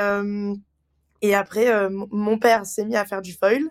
et 1.23 1.35
après 1.35 1.89
mon 1.91 2.39
père 2.39 2.67
s'est 2.67 2.85
mis 2.85 2.97
à 2.97 3.05
faire 3.05 3.23
du 3.23 3.33
foil. 3.35 3.71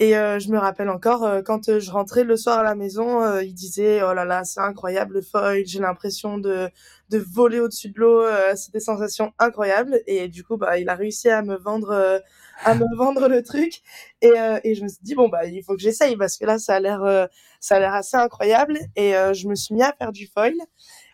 Et 0.00 0.16
euh, 0.16 0.38
je 0.38 0.48
me 0.50 0.58
rappelle 0.58 0.90
encore 0.90 1.24
euh, 1.24 1.42
quand 1.42 1.68
euh, 1.68 1.80
je 1.80 1.90
rentrais 1.90 2.22
le 2.22 2.36
soir 2.36 2.58
à 2.60 2.62
la 2.62 2.76
maison, 2.76 3.40
il 3.40 3.52
disait 3.52 4.00
oh 4.02 4.14
là 4.14 4.24
là 4.24 4.44
c'est 4.44 4.60
incroyable 4.60 5.14
le 5.14 5.22
foil, 5.22 5.64
j'ai 5.66 5.80
l'impression 5.80 6.38
de 6.38 6.70
de 7.10 7.18
voler 7.18 7.58
au-dessus 7.58 7.88
de 7.90 7.98
l'eau, 7.98 8.24
c'est 8.54 8.72
des 8.72 8.80
sensations 8.80 9.32
incroyables. 9.38 10.00
Et 10.06 10.28
du 10.28 10.44
coup 10.44 10.56
bah 10.56 10.78
il 10.78 10.88
a 10.88 10.94
réussi 10.94 11.28
à 11.30 11.42
me 11.42 11.56
vendre 11.56 12.22
à 12.64 12.74
me 12.74 12.84
vendre 12.96 13.28
le 13.28 13.42
truc 13.42 13.80
et 14.22 14.32
et 14.64 14.74
je 14.74 14.82
me 14.84 14.88
suis 14.88 15.02
dit 15.02 15.14
bon 15.14 15.28
bah 15.28 15.46
il 15.46 15.64
faut 15.64 15.74
que 15.74 15.82
j'essaye 15.82 16.16
parce 16.16 16.36
que 16.38 16.44
là 16.46 16.58
ça 16.58 16.76
a 16.76 16.80
l'air 16.80 17.28
ça 17.60 17.76
a 17.76 17.80
l'air 17.80 17.94
assez 17.94 18.16
incroyable 18.16 18.78
et 18.96 19.12
je 19.32 19.48
me 19.48 19.54
suis 19.56 19.74
mis 19.74 19.82
à 19.82 19.92
faire 19.98 20.12
du 20.12 20.26
foil. 20.28 20.54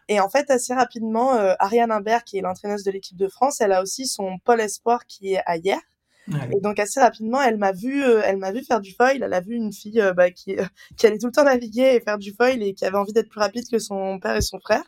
Et 0.09 0.21
en 0.21 0.29
fait, 0.29 0.51
assez 0.51 0.75
rapidement, 0.75 1.33
Ariane 1.59 1.91
Imbert, 1.91 2.25
qui 2.25 2.37
est 2.37 2.43
l'entraîneuse 2.43 2.85
de 2.85 2.91
l'équipe 2.91 3.17
de 3.17 3.29
France, 3.29 3.63
elle 3.63 3.73
a 3.73 3.81
aussi 3.83 4.07
son 4.07 4.39
pôle 4.45 4.61
espoir 4.61 5.07
qui 5.07 5.33
est 5.33 5.43
à 5.47 5.57
hier. 5.57 5.81
Et 6.29 6.61
donc 6.61 6.79
assez 6.79 7.01
rapidement, 7.01 7.43
elle 7.43 7.59
m'a 7.59 7.73
vu, 7.73 8.03
elle 8.03 8.39
m'a 8.39 8.53
vu 8.53 8.63
faire 8.65 8.81
du 8.81 8.93
foil. 8.93 9.23
Elle 9.23 9.35
a 9.35 9.41
vu 9.41 9.55
une 9.55 9.73
fille 9.73 10.03
bah, 10.17 10.31
qui 10.31 10.57
qui 10.97 11.07
allait 11.07 11.19
tout 11.19 11.27
le 11.27 11.33
temps 11.33 11.45
naviguer 11.45 11.95
et 11.95 12.01
faire 12.01 12.19
du 12.19 12.33
foil 12.33 12.63
et 12.63 12.75
qui 12.75 12.85
avait 12.85 12.97
envie 12.97 13.13
d'être 13.13 13.29
plus 13.29 13.41
rapide 13.41 13.69
que 13.71 13.79
son 13.79 14.19
père 14.19 14.37
et 14.37 14.41
son 14.41 14.59
frère. 14.59 14.85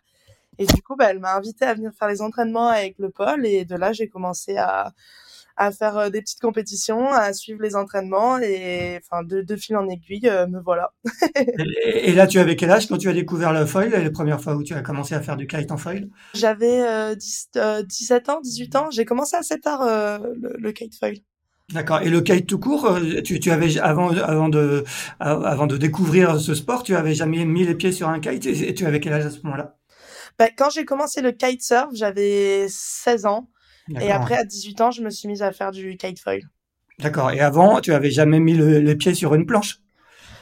Et 0.59 0.67
du 0.67 0.83
coup, 0.83 0.97
bah, 0.97 1.11
elle 1.11 1.19
m'a 1.19 1.35
invité 1.35 1.65
à 1.65 1.75
venir 1.75 1.93
faire 1.99 2.09
les 2.09 2.23
entraînements 2.23 2.69
avec 2.69 2.99
le 2.99 3.11
pôle. 3.11 3.47
Et 3.47 3.65
de 3.65 3.77
là, 3.77 3.93
j'ai 3.93 4.09
commencé 4.09 4.57
à, 4.57 4.93
à 5.57 5.73
faire 5.73 5.97
euh, 5.97 6.11
des 6.11 6.21
petites 6.21 6.41
compétitions, 6.41 7.13
à 7.13 7.33
suivre 7.33 7.63
les 7.63 7.77
entraînements. 7.77 8.39
Et 8.39 8.99
enfin, 9.03 9.23
de, 9.23 9.43
de 9.43 9.57
fil 9.57 9.77
en 9.77 9.89
aiguille, 9.89 10.29
euh, 10.29 10.47
me 10.47 10.61
voilà. 10.61 10.93
et, 11.85 12.13
là, 12.13 12.27
tu 12.27 12.39
avais 12.39 12.57
quel 12.57 12.71
âge 12.71 12.87
quand 12.87 12.99
tu 12.99 13.09
as 13.09 13.13
découvert 13.13 13.53
le 13.53 13.67
foil, 13.67 13.91
les 13.91 14.11
premières 14.11 14.41
fois 14.41 14.55
où 14.55 14.63
tu 14.63 14.75
as 14.75 14.83
commencé 14.83 15.15
à 15.15 15.21
faire 15.21 15.37
du 15.37 15.47
kite 15.47 15.73
en 15.73 15.77
foil? 15.77 16.09
J'avais 16.35 16.83
euh, 16.83 17.15
17 17.15 18.29
ans, 18.29 18.41
18 18.41 18.77
ans. 18.77 18.91
J'ai 18.91 19.05
commencé 19.05 19.37
assez 19.37 19.59
tard 19.59 19.85
le, 19.85 20.57
le 20.59 20.73
kite 20.73 20.97
foil. 20.99 21.17
D'accord. 21.73 22.01
Et 22.03 22.11
le 22.11 22.21
kite 22.21 22.47
tout 22.47 22.61
court, 22.61 22.97
tu, 23.25 23.41
tu 23.41 23.51
avais 23.51 23.77
avant 23.79 24.11
avant 24.11 24.49
de 24.49 24.85
avant 25.19 25.67
de 25.67 25.77
découvrir 25.77 26.39
ce 26.39 26.55
sport, 26.55 26.85
tu 26.85 26.95
avais 26.95 27.15
jamais 27.15 27.45
mis 27.45 27.65
les 27.65 27.75
pieds 27.75 27.91
sur 27.91 28.09
un 28.09 28.21
kite 28.21 28.47
et 28.47 28.73
tu 28.73 28.87
avais 28.87 29.01
quel 29.01 29.15
âge 29.15 29.27
à 29.27 29.31
ce 29.31 29.41
moment-là? 29.43 29.77
Bah, 30.39 30.49
quand 30.57 30.71
j'ai 30.71 30.85
commencé 30.85 31.23
le 31.23 31.33
kitesurf, 31.33 31.89
j'avais 31.95 32.67
16 32.69 33.27
ans. 33.27 33.49
Et 34.01 34.11
après, 34.11 34.37
à 34.37 34.45
18 34.45 34.81
ans, 34.81 34.91
je 34.91 35.03
me 35.03 35.11
suis 35.11 35.29
mise 35.29 35.43
à 35.43 35.53
faire 35.53 35.71
du 35.71 35.97
kitefoil. 35.97 36.43
D'accord. 36.99 37.31
Et 37.31 37.41
avant, 37.41 37.81
tu 37.81 37.93
avais 37.93 38.11
jamais 38.11 38.41
mis 38.41 38.55
le, 38.55 38.79
les 38.79 38.97
pieds 38.97 39.15
sur 39.15 39.35
une 39.35 39.47
planche? 39.47 39.81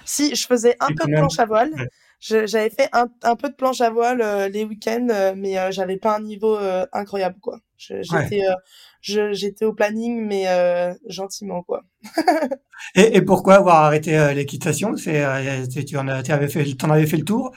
Si, 0.04 0.34
je 0.34 0.46
faisais 0.46 0.76
un 0.80 0.88
peu 0.88 1.06
de 1.06 1.16
planche 1.16 1.38
à 1.38 1.46
voile. 1.46 1.72
J'avais 2.20 2.70
fait 2.70 2.88
un, 2.92 3.08
un, 3.22 3.36
peu 3.36 3.50
de 3.50 3.54
planche 3.54 3.82
à 3.82 3.90
voile 3.90 4.22
euh, 4.22 4.48
les 4.48 4.64
week-ends, 4.64 5.08
euh, 5.10 5.34
mais 5.36 5.58
euh, 5.58 5.70
j'avais 5.70 5.98
pas 5.98 6.16
un 6.16 6.20
niveau 6.20 6.56
incroyable, 6.92 7.36
quoi. 7.40 7.58
J'étais 7.76 8.40
j'étais 9.02 9.64
au 9.66 9.74
planning, 9.74 10.24
mais 10.24 10.46
gentiment, 11.06 11.62
quoi. 11.62 11.82
et, 12.94 13.16
et, 13.16 13.22
pourquoi 13.22 13.56
avoir 13.56 13.76
arrêté 13.84 14.32
l'équitation? 14.34 14.96
C'est 14.96 15.22
tu 15.86 15.98
en 15.98 16.08
avais 16.08 16.48
fait, 16.48 16.84
en 16.84 16.90
avais 16.90 17.06
fait 17.06 17.18
le 17.18 17.24
tour? 17.24 17.52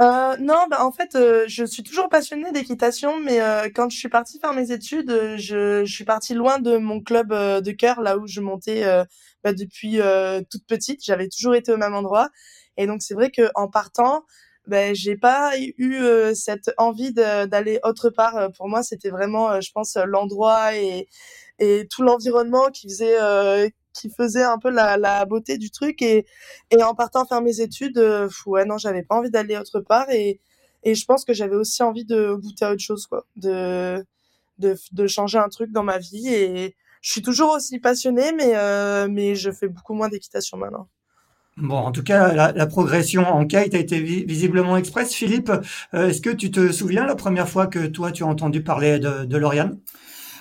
Euh, 0.00 0.36
non, 0.38 0.66
bah 0.70 0.84
en 0.84 0.92
fait, 0.92 1.16
euh, 1.16 1.44
je 1.48 1.64
suis 1.64 1.82
toujours 1.82 2.08
passionnée 2.08 2.52
d'équitation, 2.52 3.18
mais 3.18 3.40
euh, 3.40 3.68
quand 3.74 3.88
je 3.90 3.96
suis 3.98 4.08
partie 4.08 4.38
faire 4.38 4.54
mes 4.54 4.70
études, 4.70 5.10
euh, 5.10 5.36
je, 5.38 5.84
je, 5.84 5.92
suis 5.92 6.04
partie 6.04 6.34
loin 6.34 6.60
de 6.60 6.76
mon 6.76 7.00
club 7.00 7.30
de 7.32 7.70
cœur, 7.72 8.00
là 8.00 8.16
où 8.16 8.26
je 8.28 8.40
montais 8.40 8.84
bah, 9.42 9.52
depuis 9.52 9.98
toute 10.50 10.66
petite. 10.66 11.04
J'avais 11.04 11.28
toujours 11.28 11.54
été 11.56 11.72
au 11.72 11.76
même 11.76 11.94
endroit, 11.94 12.28
et 12.76 12.86
donc 12.86 13.02
c'est 13.02 13.14
vrai 13.14 13.30
que 13.30 13.50
en 13.56 13.68
partant, 13.68 14.24
ben 14.66 14.94
j'ai 14.94 15.16
pas 15.16 15.52
eu 15.58 16.00
cette 16.34 16.70
envie 16.78 17.12
d'aller 17.12 17.80
autre 17.82 18.10
part. 18.10 18.52
Pour 18.56 18.68
moi, 18.68 18.82
c'était 18.84 19.10
vraiment, 19.10 19.60
je 19.60 19.70
pense, 19.72 19.96
l'endroit 19.96 20.76
et 20.76 21.08
et 21.60 21.88
tout 21.90 22.02
l'environnement 22.04 22.70
qui 22.70 22.88
faisait 22.88 23.18
qui 23.98 24.10
faisait 24.10 24.42
un 24.42 24.58
peu 24.58 24.70
la, 24.70 24.96
la 24.96 25.24
beauté 25.24 25.58
du 25.58 25.70
truc 25.70 26.02
et, 26.02 26.26
et 26.70 26.82
en 26.82 26.94
partant 26.94 27.24
faire 27.26 27.42
mes 27.42 27.60
études, 27.60 27.98
euh, 27.98 28.28
ouais 28.46 28.64
non 28.64 28.78
j'avais 28.78 29.02
pas 29.02 29.16
envie 29.16 29.30
d'aller 29.30 29.56
autre 29.56 29.80
part 29.80 30.10
et, 30.10 30.40
et 30.84 30.94
je 30.94 31.04
pense 31.04 31.24
que 31.24 31.32
j'avais 31.32 31.56
aussi 31.56 31.82
envie 31.82 32.04
de 32.04 32.34
goûter 32.34 32.64
à 32.64 32.72
autre 32.72 32.82
chose 32.82 33.06
quoi, 33.06 33.26
de, 33.36 34.04
de, 34.58 35.06
changer 35.06 35.38
un 35.38 35.48
truc 35.48 35.72
dans 35.72 35.82
ma 35.82 35.98
vie 35.98 36.28
et 36.28 36.76
je 37.02 37.10
suis 37.10 37.22
toujours 37.22 37.50
aussi 37.50 37.78
passionnée 37.78 38.32
mais 38.32 38.52
euh, 38.54 39.08
mais 39.10 39.34
je 39.34 39.50
fais 39.50 39.68
beaucoup 39.68 39.94
moins 39.94 40.08
d'équitation 40.08 40.56
maintenant. 40.58 40.88
Bon, 41.56 41.76
en 41.76 41.90
tout 41.90 42.04
cas, 42.04 42.32
la, 42.34 42.52
la, 42.52 42.66
progression 42.68 43.26
en 43.26 43.44
kite 43.44 43.74
a 43.74 43.78
été 43.78 43.98
visiblement 44.00 44.76
express. 44.76 45.12
Philippe, 45.12 45.50
euh, 45.92 46.08
est-ce 46.08 46.20
que 46.20 46.30
tu 46.30 46.52
te 46.52 46.70
souviens 46.70 47.04
la 47.04 47.16
première 47.16 47.48
fois 47.48 47.66
que 47.66 47.88
toi 47.88 48.12
tu 48.12 48.22
as 48.22 48.28
entendu 48.28 48.62
parler 48.62 49.00
de, 49.00 49.24
de 49.24 49.36
Lauriane? 49.36 49.76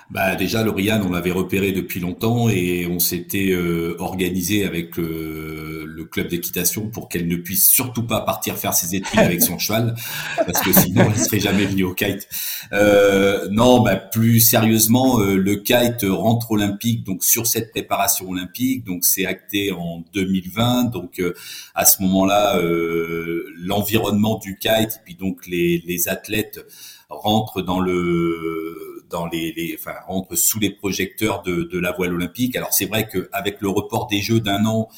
Bah 0.09 0.35
déjà 0.35 0.63
Lauriane, 0.63 1.03
on 1.03 1.11
l'avait 1.11 1.31
repéré 1.31 1.71
depuis 1.71 1.99
longtemps 1.99 2.49
et 2.49 2.87
on 2.87 2.99
s'était 2.99 3.51
euh, 3.51 3.95
organisé 3.99 4.65
avec 4.65 4.97
le 4.97 6.05
club 6.05 6.27
d'équitation 6.27 6.87
pour 6.89 7.09
qu'elle 7.09 7.27
ne 7.27 7.35
puisse 7.35 7.67
surtout 7.67 8.03
pas 8.03 8.21
partir 8.21 8.57
faire 8.57 8.73
ses 8.73 8.95
études 8.95 9.19
avec 9.19 9.41
son 9.41 9.57
cheval 9.57 9.95
parce 10.37 10.61
que 10.61 10.73
sinon 10.73 11.05
elle 11.13 11.19
serait 11.19 11.39
jamais 11.39 11.65
venue 11.65 11.83
au 11.83 11.93
kite. 11.93 12.27
Euh, 12.73 13.47
non, 13.51 13.81
bah 13.81 13.95
plus 13.95 14.39
sérieusement, 14.39 15.19
euh, 15.19 15.35
le 15.35 15.57
kite 15.57 16.05
rentre 16.07 16.51
olympique 16.51 17.03
donc 17.03 17.23
sur 17.23 17.47
cette 17.47 17.71
préparation 17.71 18.29
olympique, 18.29 18.83
donc 18.83 19.05
c'est 19.05 19.25
acté 19.25 19.71
en 19.71 20.03
2020. 20.13 20.85
Donc 20.85 21.19
euh, 21.19 21.33
à 21.75 21.85
ce 21.85 22.01
moment-là, 22.03 22.59
l'environnement 23.57 24.37
du 24.37 24.57
kite 24.57 24.71
et 24.71 25.03
puis 25.05 25.15
donc 25.15 25.45
les, 25.47 25.83
les 25.85 26.07
athlètes 26.09 26.65
rentrent 27.09 27.61
dans 27.61 27.79
le 27.79 28.86
dans 29.09 29.27
les, 29.27 29.53
les, 29.53 29.75
enfin, 29.79 29.95
rentre 30.07 30.35
sous 30.35 30.59
les 30.59 30.71
projecteurs 30.71 31.41
de, 31.43 31.63
de 31.63 31.79
la 31.79 31.91
voile 31.91 32.13
olympique. 32.13 32.55
Alors 32.55 32.73
c'est 32.73 32.85
vrai 32.85 33.07
qu'avec 33.07 33.61
le 33.61 33.69
report 33.69 34.07
des 34.07 34.21
Jeux 34.21 34.39
d'un 34.39 34.65
an 34.65 34.89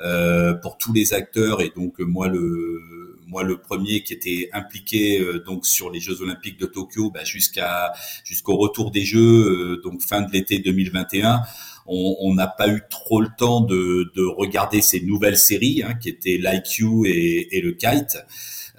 euh, 0.00 0.54
pour 0.54 0.78
tous 0.78 0.92
les 0.92 1.14
acteurs 1.14 1.60
et 1.60 1.70
donc 1.74 1.98
moi 2.00 2.26
le 2.26 2.80
moi 3.28 3.44
le 3.44 3.58
premier 3.58 4.02
qui 4.02 4.12
était 4.12 4.50
impliqué 4.52 5.20
euh, 5.20 5.42
donc 5.44 5.66
sur 5.66 5.90
les 5.90 6.00
Jeux 6.00 6.22
Olympiques 6.22 6.58
de 6.58 6.66
Tokyo 6.66 7.10
bah, 7.10 7.24
jusqu'à 7.24 7.92
jusqu'au 8.24 8.56
retour 8.56 8.90
des 8.90 9.04
Jeux 9.04 9.20
euh, 9.20 9.80
donc 9.84 10.02
fin 10.02 10.22
de 10.22 10.32
l'été 10.32 10.58
2021 10.58 11.42
on 11.86 12.32
n'a 12.34 12.46
pas 12.46 12.68
eu 12.68 12.82
trop 12.88 13.20
le 13.20 13.28
temps 13.36 13.60
de, 13.60 14.12
de 14.14 14.22
regarder 14.22 14.80
ces 14.80 15.00
nouvelles 15.00 15.36
séries 15.36 15.82
hein, 15.84 15.94
qui 15.94 16.08
étaient 16.08 16.38
l'IQ 16.38 17.06
et, 17.06 17.56
et 17.56 17.60
le 17.60 17.72
kite 17.72 18.16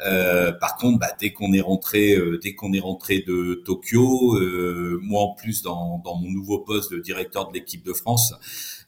euh, 0.06 0.52
par 0.52 0.76
contre, 0.76 1.00
bah, 1.00 1.16
dès 1.20 1.32
qu'on 1.32 1.54
est 1.54 1.62
rentré, 1.62 2.16
euh, 2.16 2.38
dès 2.42 2.56
qu'on 2.56 2.74
est 2.74 2.80
rentré 2.80 3.20
de 3.20 3.62
Tokyo, 3.66 4.36
euh, 4.38 5.00
moi 5.02 5.22
en 5.24 5.34
plus 5.34 5.62
dans, 5.62 6.02
dans, 6.04 6.16
mon 6.16 6.30
nouveau 6.30 6.60
poste 6.60 6.92
de 6.92 7.00
directeur 7.00 7.48
de 7.50 7.54
l'équipe 7.54 7.84
de 7.86 7.94
France, 7.94 8.34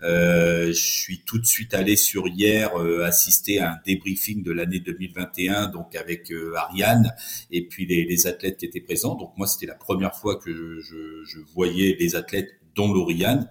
je 0.02 0.72
suis 0.74 1.22
tout 1.26 1.40
de 1.40 1.46
suite 1.46 1.74
allé 1.74 1.96
sur 1.96 2.28
hier 2.28 2.76
assister 3.04 3.60
à 3.60 3.74
un 3.74 3.78
débriefing 3.86 4.44
de 4.44 4.52
l'année 4.52 4.80
2021, 4.80 5.68
donc 5.68 5.96
avec 5.96 6.32
Ariane 6.56 7.12
et 7.50 7.66
puis 7.66 7.86
les, 7.86 8.06
les, 8.06 8.28
athlètes 8.28 8.58
qui 8.58 8.66
étaient 8.66 8.82
présents. 8.82 9.16
Donc 9.16 9.34
moi, 9.38 9.48
c'était 9.48 9.66
la 9.66 9.76
première 9.76 10.16
fois 10.16 10.36
que 10.36 10.52
je, 10.52 11.24
je 11.26 11.40
voyais 11.54 11.96
les 12.00 12.16
athlètes 12.16 12.60
dont 12.76 12.94
Lauriane, 12.94 13.50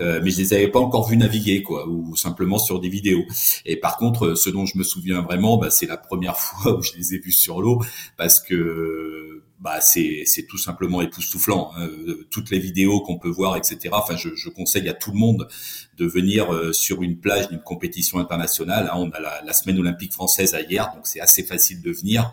euh, 0.00 0.20
mais 0.22 0.30
je 0.30 0.38
les 0.38 0.54
avais 0.54 0.68
pas 0.68 0.80
encore 0.80 1.08
vus 1.08 1.16
naviguer, 1.16 1.62
quoi, 1.62 1.88
ou 1.88 2.16
simplement 2.16 2.58
sur 2.58 2.80
des 2.80 2.88
vidéos. 2.88 3.24
Et 3.64 3.76
par 3.76 3.96
contre, 3.96 4.34
ce 4.34 4.50
dont 4.50 4.66
je 4.66 4.78
me 4.78 4.84
souviens 4.84 5.22
vraiment, 5.22 5.56
bah, 5.56 5.70
c'est 5.70 5.86
la 5.86 5.96
première 5.96 6.36
fois 6.40 6.76
où 6.78 6.82
je 6.82 6.92
les 6.96 7.14
ai 7.14 7.18
vus 7.18 7.32
sur 7.32 7.60
l'eau, 7.60 7.82
parce 8.16 8.40
que 8.40 9.42
bah, 9.60 9.80
c'est 9.80 10.26
tout 10.46 10.58
simplement 10.58 11.00
époustouflant. 11.00 11.72
Hein. 11.76 11.88
Toutes 12.30 12.50
les 12.50 12.58
vidéos 12.58 13.00
qu'on 13.00 13.18
peut 13.18 13.30
voir, 13.30 13.56
etc. 13.56 13.88
Enfin, 13.92 14.14
je, 14.14 14.28
je, 14.34 14.50
conseille 14.50 14.88
à 14.90 14.92
tout 14.92 15.10
le 15.10 15.16
monde 15.16 15.48
de 15.96 16.06
venir 16.06 16.52
euh, 16.52 16.72
sur 16.72 17.02
une 17.02 17.18
plage 17.18 17.48
d'une 17.48 17.62
compétition 17.62 18.18
internationale. 18.18 18.90
Hein. 18.92 18.96
On 18.98 19.10
a 19.12 19.20
la, 19.20 19.40
la, 19.42 19.52
semaine 19.54 19.78
olympique 19.78 20.12
française 20.12 20.54
à 20.54 20.60
hier, 20.60 20.92
donc 20.94 21.06
c'est 21.06 21.20
assez 21.20 21.44
facile 21.44 21.80
de 21.80 21.92
venir. 21.92 22.30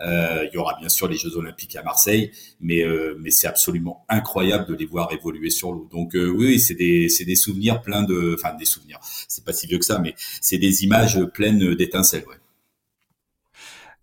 Euh, 0.00 0.46
il 0.50 0.54
y 0.54 0.58
aura 0.58 0.76
bien 0.78 0.88
sûr 0.88 1.08
les 1.08 1.16
Jeux 1.16 1.36
Olympiques 1.36 1.76
à 1.76 1.82
Marseille, 1.82 2.30
mais 2.60 2.82
euh, 2.82 3.18
c'est 3.30 3.48
absolument 3.48 4.04
incroyable 4.08 4.66
de 4.66 4.74
les 4.74 4.86
voir 4.86 5.12
évoluer 5.12 5.50
sur 5.50 5.72
l'eau. 5.72 5.88
Donc 5.90 6.14
euh, 6.14 6.28
oui, 6.28 6.60
c'est 6.60 6.74
des 6.74 7.08
c'est 7.08 7.24
des 7.24 7.36
souvenirs 7.36 7.82
pleins 7.82 8.04
de, 8.04 8.36
enfin 8.38 8.54
des 8.54 8.64
souvenirs. 8.64 9.00
C'est 9.28 9.44
pas 9.44 9.52
si 9.52 9.66
vieux 9.66 9.78
que 9.78 9.84
ça, 9.84 9.98
mais 9.98 10.14
c'est 10.40 10.58
des 10.58 10.84
images 10.84 11.24
pleines 11.34 11.74
d'étincelles. 11.74 12.24
Ouais. 12.28 12.36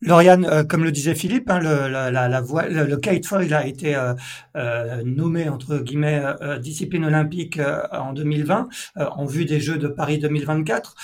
Lauriane, 0.06 0.46
euh, 0.46 0.64
comme 0.64 0.84
le 0.84 0.92
disait 0.92 1.16
Philippe, 1.16 1.50
hein, 1.50 1.60
le, 1.60 1.88
la, 1.90 2.12
la, 2.12 2.42
voie, 2.42 2.68
le, 2.68 2.86
le 2.86 2.98
kitefoil 2.98 3.52
a 3.54 3.66
été 3.66 3.96
euh, 3.96 4.14
euh, 4.56 5.02
nommé 5.04 5.50
entre 5.50 5.80
guillemets 5.80 6.22
discipline 6.60 7.06
olympique 7.06 7.60
en 7.92 8.14
2020 8.14 8.70
en 8.96 9.26
vue 9.26 9.46
des 9.46 9.60
Jeux 9.60 9.78
de 9.78 9.88
Paris 9.88 10.20
2024. 10.20 10.96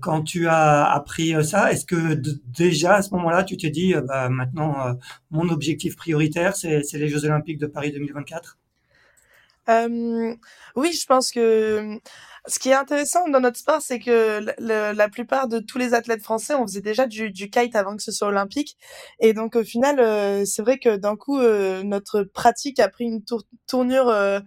quand 0.00 0.22
tu 0.22 0.48
as 0.48 0.90
appris 0.90 1.34
ça, 1.44 1.72
est-ce 1.72 1.84
que 1.86 2.20
déjà 2.46 2.96
à 2.96 3.02
ce 3.02 3.10
moment-là, 3.14 3.44
tu 3.44 3.56
t'es 3.56 3.70
dit, 3.70 3.94
bah, 4.06 4.28
maintenant 4.28 4.96
mon 5.30 5.48
objectif 5.48 5.96
prioritaire, 5.96 6.56
c'est 6.56 6.82
les 6.94 7.08
Jeux 7.08 7.24
olympiques 7.24 7.58
de 7.58 7.66
Paris 7.66 7.92
2024 7.92 8.58
Oui, 10.76 10.92
je 10.92 11.06
pense 11.06 11.30
que 11.30 11.98
ce 12.46 12.58
qui 12.58 12.70
est 12.70 12.74
intéressant 12.74 13.28
dans 13.28 13.40
notre 13.40 13.58
sport, 13.58 13.82
c'est 13.82 13.98
que 13.98 14.40
la 14.58 15.08
plupart 15.08 15.48
de 15.48 15.58
tous 15.58 15.78
les 15.78 15.94
athlètes 15.94 16.22
français, 16.22 16.54
on 16.54 16.66
faisait 16.66 16.80
déjà 16.80 17.06
du, 17.06 17.30
du 17.30 17.50
kite 17.50 17.76
avant 17.76 17.96
que 17.96 18.02
ce 18.02 18.12
soit 18.12 18.28
olympique. 18.28 18.76
Et 19.18 19.34
donc 19.34 19.56
au 19.56 19.64
final, 19.64 20.00
euh, 20.00 20.44
c'est 20.44 20.62
vrai 20.62 20.78
que 20.78 20.96
d'un 20.96 21.16
coup, 21.16 21.38
euh, 21.38 21.82
notre 21.82 22.22
pratique 22.22 22.80
a 22.80 22.88
pris 22.88 23.04
une 23.04 23.22
tournure 23.66 24.08
euh, 24.08 24.40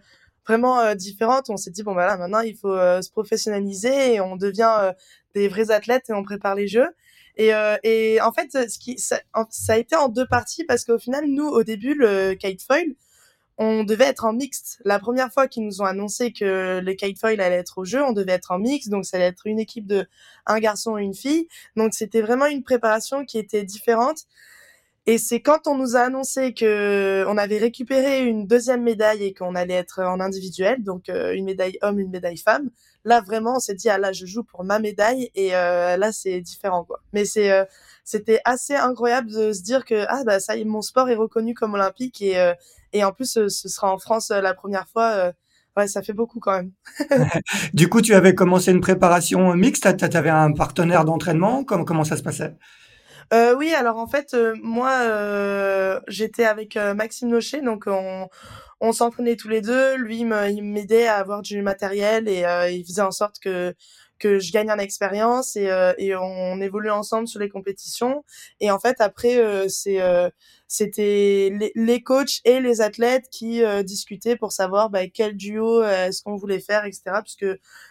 vraiment 0.47 0.95
différente. 0.95 1.49
On 1.49 1.57
s'est 1.57 1.71
dit 1.71 1.83
bon 1.83 1.93
bah 1.95 2.17
maintenant 2.17 2.41
il 2.41 2.57
faut 2.57 2.75
se 2.75 3.09
professionnaliser 3.11 4.15
et 4.15 4.21
on 4.21 4.35
devient 4.35 4.93
des 5.35 5.47
vrais 5.47 5.71
athlètes 5.71 6.09
et 6.09 6.13
on 6.13 6.23
prépare 6.23 6.55
les 6.55 6.67
jeux. 6.67 6.89
Et, 7.37 7.51
et 7.83 8.21
en 8.21 8.31
fait, 8.31 8.51
ce 8.51 8.77
qui 8.77 8.99
ça, 8.99 9.19
ça, 9.49 9.73
a 9.73 9.77
été 9.77 9.95
en 9.95 10.09
deux 10.09 10.27
parties 10.27 10.65
parce 10.65 10.83
qu'au 10.83 10.99
final, 10.99 11.25
nous 11.27 11.47
au 11.47 11.63
début, 11.63 11.93
le 11.93 12.33
kite 12.33 12.61
foil, 12.61 12.95
on 13.57 13.83
devait 13.83 14.05
être 14.05 14.25
en 14.25 14.33
mixte. 14.33 14.81
La 14.83 14.99
première 14.99 15.31
fois 15.31 15.47
qu'ils 15.47 15.65
nous 15.65 15.81
ont 15.81 15.85
annoncé 15.85 16.33
que 16.33 16.79
le 16.83 16.93
kitefoil 16.93 17.39
allait 17.39 17.57
être 17.57 17.77
au 17.77 17.85
jeu, 17.85 18.03
on 18.03 18.11
devait 18.11 18.31
être 18.33 18.51
en 18.51 18.59
mixte, 18.59 18.89
donc 18.89 19.05
ça 19.05 19.17
allait 19.17 19.27
être 19.27 19.45
une 19.45 19.59
équipe 19.59 19.87
de 19.87 20.05
un 20.45 20.59
garçon 20.59 20.97
et 20.97 21.03
une 21.03 21.13
fille. 21.13 21.47
Donc 21.75 21.93
c'était 21.93 22.21
vraiment 22.21 22.47
une 22.47 22.63
préparation 22.63 23.25
qui 23.25 23.37
était 23.37 23.63
différente. 23.63 24.25
Et 25.05 25.17
c'est 25.17 25.41
quand 25.41 25.67
on 25.67 25.77
nous 25.77 25.97
a 25.97 26.01
annoncé 26.01 26.53
que 26.53 27.25
on 27.27 27.37
avait 27.37 27.57
récupéré 27.57 28.23
une 28.25 28.47
deuxième 28.47 28.83
médaille 28.83 29.23
et 29.25 29.33
qu'on 29.33 29.53
allait 29.53 29.73
être 29.73 30.01
en 30.01 30.19
individuel, 30.21 30.81
donc 30.81 31.09
euh, 31.09 31.33
une 31.33 31.45
médaille 31.45 31.77
homme, 31.81 31.99
une 31.99 32.09
médaille 32.09 32.37
femme. 32.37 32.69
Là 33.05 33.21
vraiment, 33.21 33.57
on 33.57 33.59
s'est 33.59 33.75
dit 33.75 33.89
ah 33.89 33.97
là 33.97 34.11
je 34.11 34.25
joue 34.25 34.43
pour 34.43 34.63
ma 34.63 34.79
médaille 34.79 35.29
et 35.35 35.55
euh, 35.55 35.97
là 35.97 36.11
c'est 36.11 36.41
différent 36.41 36.83
quoi. 36.83 37.01
Mais 37.13 37.25
c'est 37.25 37.51
euh, 37.51 37.65
c'était 38.03 38.39
assez 38.45 38.75
incroyable 38.75 39.29
de 39.31 39.51
se 39.51 39.61
dire 39.61 39.85
que 39.85 40.05
ah 40.07 40.23
bah 40.25 40.39
ça 40.39 40.55
y 40.55 40.61
est, 40.61 40.65
mon 40.65 40.81
sport 40.81 41.09
est 41.09 41.15
reconnu 41.15 41.53
comme 41.53 41.73
olympique 41.73 42.21
et 42.21 42.53
et 42.93 43.03
en 43.03 43.11
plus 43.11 43.47
ce 43.47 43.69
sera 43.69 43.91
en 43.91 43.97
France 43.97 44.29
la 44.29 44.53
première 44.53 44.87
fois. 44.87 45.33
Ouais, 45.75 45.87
ça 45.87 46.03
fait 46.03 46.13
beaucoup 46.13 46.39
quand 46.39 46.51
même. 46.51 46.71
du 47.73 47.89
coup, 47.89 48.01
tu 48.01 48.13
avais 48.13 48.35
commencé 48.35 48.71
une 48.71 48.81
préparation 48.81 49.55
mixte. 49.55 49.97
Tu 49.97 50.17
avais 50.17 50.29
un 50.29 50.51
partenaire 50.53 51.03
d'entraînement. 51.03 51.63
Comment, 51.63 51.83
comment 51.83 52.03
ça 52.03 52.15
se 52.15 52.21
passait? 52.21 52.55
Euh, 53.33 53.55
oui, 53.55 53.73
alors 53.73 53.97
en 53.97 54.07
fait, 54.07 54.33
euh, 54.33 54.55
moi, 54.61 54.91
euh, 55.01 55.99
j'étais 56.07 56.45
avec 56.45 56.77
euh, 56.77 56.93
Maxime 56.93 57.29
Nocher, 57.29 57.61
donc 57.61 57.85
on, 57.87 58.27
on 58.79 58.91
s'entraînait 58.91 59.35
tous 59.35 59.49
les 59.49 59.61
deux. 59.61 59.95
Lui, 59.95 60.19
il 60.19 60.63
m'aidait 60.63 61.07
à 61.07 61.17
avoir 61.17 61.41
du 61.41 61.61
matériel 61.61 62.27
et 62.27 62.43
il 62.71 62.85
faisait 62.85 63.01
en 63.01 63.11
sorte 63.11 63.39
que 63.39 63.73
que 64.19 64.39
je 64.39 64.53
gagne 64.53 64.71
en 64.71 64.77
expérience 64.77 65.57
et, 65.57 65.69
et 65.97 66.15
on 66.15 66.61
évolue 66.61 66.91
ensemble 66.91 67.27
sur 67.27 67.41
les 67.41 67.49
compétitions. 67.49 68.23
Et 68.61 68.71
en 68.71 68.79
fait, 68.79 69.01
après, 69.01 69.67
c'est 69.67 69.99
c'était 70.67 71.49
les, 71.51 71.71
les, 71.75 72.01
coachs 72.03 72.39
et 72.45 72.61
les 72.61 72.79
athlètes 72.81 73.27
qui 73.29 73.61
discutaient 73.83 74.37
pour 74.37 74.53
savoir 74.53 74.89
bah, 74.89 75.07
quel 75.07 75.35
duo 75.35 75.83
est-ce 75.83 76.23
qu'on 76.23 76.37
voulait 76.37 76.59
faire, 76.61 76.85
etc. 76.85 77.03
Puisque 77.21 77.45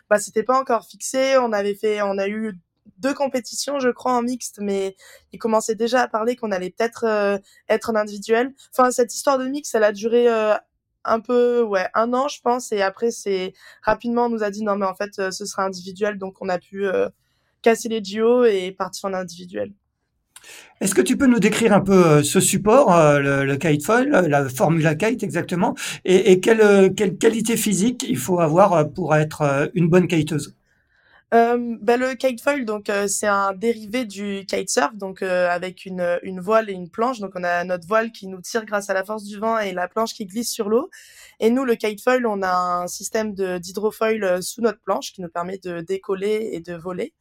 bah, 0.08 0.18
c'était 0.18 0.42
pas 0.42 0.58
encore 0.58 0.86
fixé. 0.86 1.36
On 1.38 1.52
avait 1.52 1.74
fait, 1.74 2.00
on 2.02 2.16
a 2.16 2.28
eu 2.28 2.56
deux 2.98 3.14
compétitions, 3.14 3.80
je 3.80 3.88
crois, 3.88 4.12
en 4.12 4.22
mixte, 4.22 4.58
mais 4.60 4.96
il 5.32 5.38
commençait 5.38 5.74
déjà 5.74 6.02
à 6.02 6.08
parler 6.08 6.36
qu'on 6.36 6.52
allait 6.52 6.70
peut-être 6.70 7.04
euh, 7.04 7.38
être 7.68 7.90
en 7.90 7.96
individuel. 7.96 8.54
Enfin, 8.70 8.90
cette 8.90 9.14
histoire 9.14 9.38
de 9.38 9.46
mix, 9.46 9.74
elle 9.74 9.84
a 9.84 9.92
duré 9.92 10.28
euh, 10.28 10.54
un 11.04 11.20
peu, 11.20 11.62
ouais, 11.62 11.86
un 11.94 12.12
an, 12.12 12.28
je 12.28 12.40
pense, 12.40 12.72
et 12.72 12.82
après, 12.82 13.10
c'est 13.10 13.52
rapidement, 13.82 14.26
on 14.26 14.28
nous 14.28 14.42
a 14.42 14.50
dit 14.50 14.62
non, 14.62 14.76
mais 14.76 14.86
en 14.86 14.94
fait, 14.94 15.18
euh, 15.18 15.30
ce 15.30 15.44
sera 15.44 15.64
individuel, 15.64 16.18
donc 16.18 16.36
on 16.40 16.48
a 16.48 16.58
pu 16.58 16.84
casser 17.62 17.88
les 17.88 18.00
duos 18.00 18.44
et 18.44 18.72
partir 18.72 19.08
en 19.08 19.14
individuel. 19.14 19.72
Est-ce 20.80 20.94
que 20.94 21.00
tu 21.00 21.16
peux 21.16 21.26
nous 21.26 21.38
décrire 21.38 21.72
un 21.72 21.80
peu 21.80 22.22
ce 22.24 22.40
support, 22.40 22.90
le, 23.20 23.44
le 23.44 23.56
kite 23.56 23.84
foil, 23.84 24.08
la 24.10 24.48
Formula 24.48 24.96
Kite 24.96 25.22
exactement, 25.22 25.76
et, 26.04 26.32
et 26.32 26.40
quelle, 26.40 26.94
quelle 26.94 27.16
qualité 27.16 27.56
physique 27.56 28.04
il 28.08 28.18
faut 28.18 28.40
avoir 28.40 28.90
pour 28.90 29.14
être 29.14 29.70
une 29.74 29.88
bonne 29.88 30.08
kiteuse? 30.08 30.56
Euh, 31.32 31.76
bah, 31.80 31.96
le 31.96 32.14
kitefoil, 32.14 32.64
donc 32.64 32.90
euh, 32.90 33.08
c'est 33.08 33.26
un 33.26 33.54
dérivé 33.54 34.04
du 34.04 34.44
kitesurf, 34.46 34.94
donc 34.94 35.22
euh, 35.22 35.48
avec 35.48 35.86
une, 35.86 36.18
une 36.22 36.40
voile 36.40 36.68
et 36.68 36.72
une 36.72 36.90
planche. 36.90 37.20
Donc 37.20 37.32
on 37.34 37.42
a 37.44 37.64
notre 37.64 37.86
voile 37.86 38.12
qui 38.12 38.26
nous 38.26 38.40
tire 38.40 38.64
grâce 38.66 38.90
à 38.90 38.94
la 38.94 39.04
force 39.04 39.24
du 39.24 39.38
vent 39.38 39.58
et 39.58 39.72
la 39.72 39.88
planche 39.88 40.12
qui 40.14 40.26
glisse 40.26 40.50
sur 40.52 40.68
l'eau. 40.68 40.90
Et 41.40 41.50
nous, 41.50 41.64
le 41.64 41.74
kitefoil, 41.74 42.26
on 42.26 42.42
a 42.42 42.52
un 42.52 42.86
système 42.86 43.34
d'hydrofoil 43.34 44.22
euh, 44.24 44.40
sous 44.42 44.60
notre 44.60 44.80
planche 44.80 45.12
qui 45.12 45.22
nous 45.22 45.28
permet 45.30 45.58
de 45.58 45.80
décoller 45.80 46.50
et 46.52 46.60
de 46.60 46.74
voler. 46.74 47.14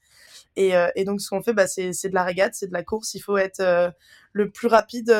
Et, 0.57 0.73
et 0.95 1.05
donc 1.05 1.21
ce 1.21 1.29
qu'on 1.29 1.41
fait, 1.41 1.53
bah, 1.53 1.65
c'est 1.65 2.09
de 2.09 2.13
la 2.13 2.25
régate, 2.25 2.55
c'est 2.55 2.67
de 2.67 2.73
la 2.73 2.83
course. 2.83 3.13
Il 3.13 3.21
faut 3.21 3.37
être 3.37 3.93
le 4.33 4.51
plus 4.51 4.67
rapide 4.67 5.15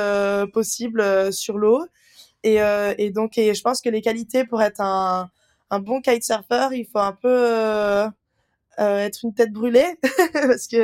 possible 0.51 1.31
sur 1.31 1.57
l'eau. 1.57 1.85
Et, 2.43 2.57
et 2.97 3.11
donc, 3.11 3.37
et 3.37 3.53
je 3.53 3.61
pense 3.61 3.79
que 3.79 3.87
les 3.87 4.01
qualités 4.01 4.43
pour 4.43 4.61
être 4.61 4.81
un, 4.81 5.29
un 5.69 5.79
bon 5.79 6.01
kitesurfer, 6.01 6.67
il 6.73 6.85
faut 6.85 6.99
un 6.99 7.13
peu 7.13 8.09
euh, 8.79 8.99
être 8.99 9.19
une 9.23 9.33
tête 9.33 9.51
brûlée. 9.51 9.97
Parce 10.33 10.67
que 10.67 10.77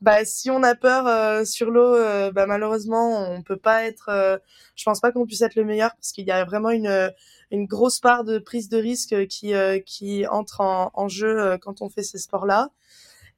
bah 0.00 0.24
si 0.24 0.50
on 0.50 0.62
a 0.62 0.74
peur 0.74 1.06
euh, 1.06 1.44
sur 1.44 1.70
l'eau 1.70 1.94
euh, 1.94 2.32
bah 2.32 2.46
malheureusement 2.46 3.30
on 3.30 3.42
peut 3.42 3.58
pas 3.58 3.84
être 3.84 4.40
je 4.74 4.84
pense 4.84 5.00
pas 5.00 5.12
qu'on 5.12 5.26
puisse 5.26 5.42
être 5.42 5.54
le 5.54 5.64
meilleur 5.64 5.94
parce 5.96 6.12
qu'il 6.12 6.26
y 6.26 6.30
a 6.30 6.44
vraiment 6.44 6.70
une 6.70 7.12
une 7.50 7.66
grosse 7.66 8.00
part 8.00 8.24
de 8.24 8.38
prise 8.38 8.68
de 8.68 8.78
risque 8.78 9.26
qui 9.26 9.52
qui 9.84 10.26
entre 10.26 10.60
en, 10.60 10.90
en 10.94 11.08
jeu 11.08 11.58
quand 11.60 11.82
on 11.82 11.90
fait 11.90 12.02
ces 12.02 12.18
sports 12.18 12.46
là 12.46 12.70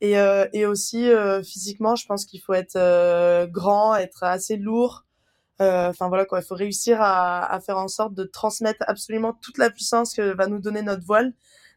et 0.00 0.14
et 0.52 0.66
aussi 0.66 1.10
physiquement 1.44 1.96
je 1.96 2.06
pense 2.06 2.24
qu'il 2.24 2.40
faut 2.40 2.54
être 2.54 3.46
grand 3.46 3.96
être 3.96 4.22
assez 4.22 4.56
lourd. 4.56 5.04
Enfin 5.60 6.08
voilà 6.08 6.24
quoi. 6.24 6.40
Il 6.40 6.44
faut 6.44 6.54
réussir 6.54 7.00
à, 7.00 7.52
à 7.52 7.60
faire 7.60 7.78
en 7.78 7.88
sorte 7.88 8.14
de 8.14 8.24
transmettre 8.24 8.84
absolument 8.86 9.32
toute 9.42 9.58
la 9.58 9.70
puissance 9.70 10.14
que 10.14 10.34
va 10.34 10.46
nous 10.46 10.60
donner 10.60 10.82
notre 10.82 11.04
voile 11.04 11.34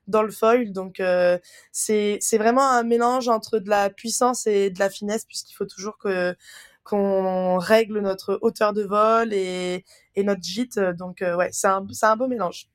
dans 0.08 0.24
le 0.24 0.32
foil. 0.32 0.72
Donc 0.72 1.00
euh, 1.00 1.38
c'est 1.72 2.20
vraiment 2.38 2.70
un 2.70 2.84
mélange 2.84 3.28
entre 3.30 3.60
de 3.60 3.70
la 3.70 3.90
puissance 3.90 4.48
et 4.48 4.70
de 4.70 4.80
la 4.80 4.90
finesse 4.90 5.26
puisqu'il 5.26 5.54
faut 5.54 5.66
toujours 5.66 5.98
que 5.98 6.36
qu'on 6.84 7.58
règle 7.58 8.00
notre 8.00 8.40
hauteur 8.42 8.74
de 8.74 8.84
vol 8.84 9.34
et, 9.34 9.86
et 10.16 10.24
notre 10.24 10.44
gîte. 10.44 10.80
Donc 10.98 11.22
euh, 11.22 11.36
ouais, 11.36 11.50
c'est 11.52 11.68
un 11.68 11.86
un 12.04 12.16
beau 12.16 12.28
mélange. 12.28 12.68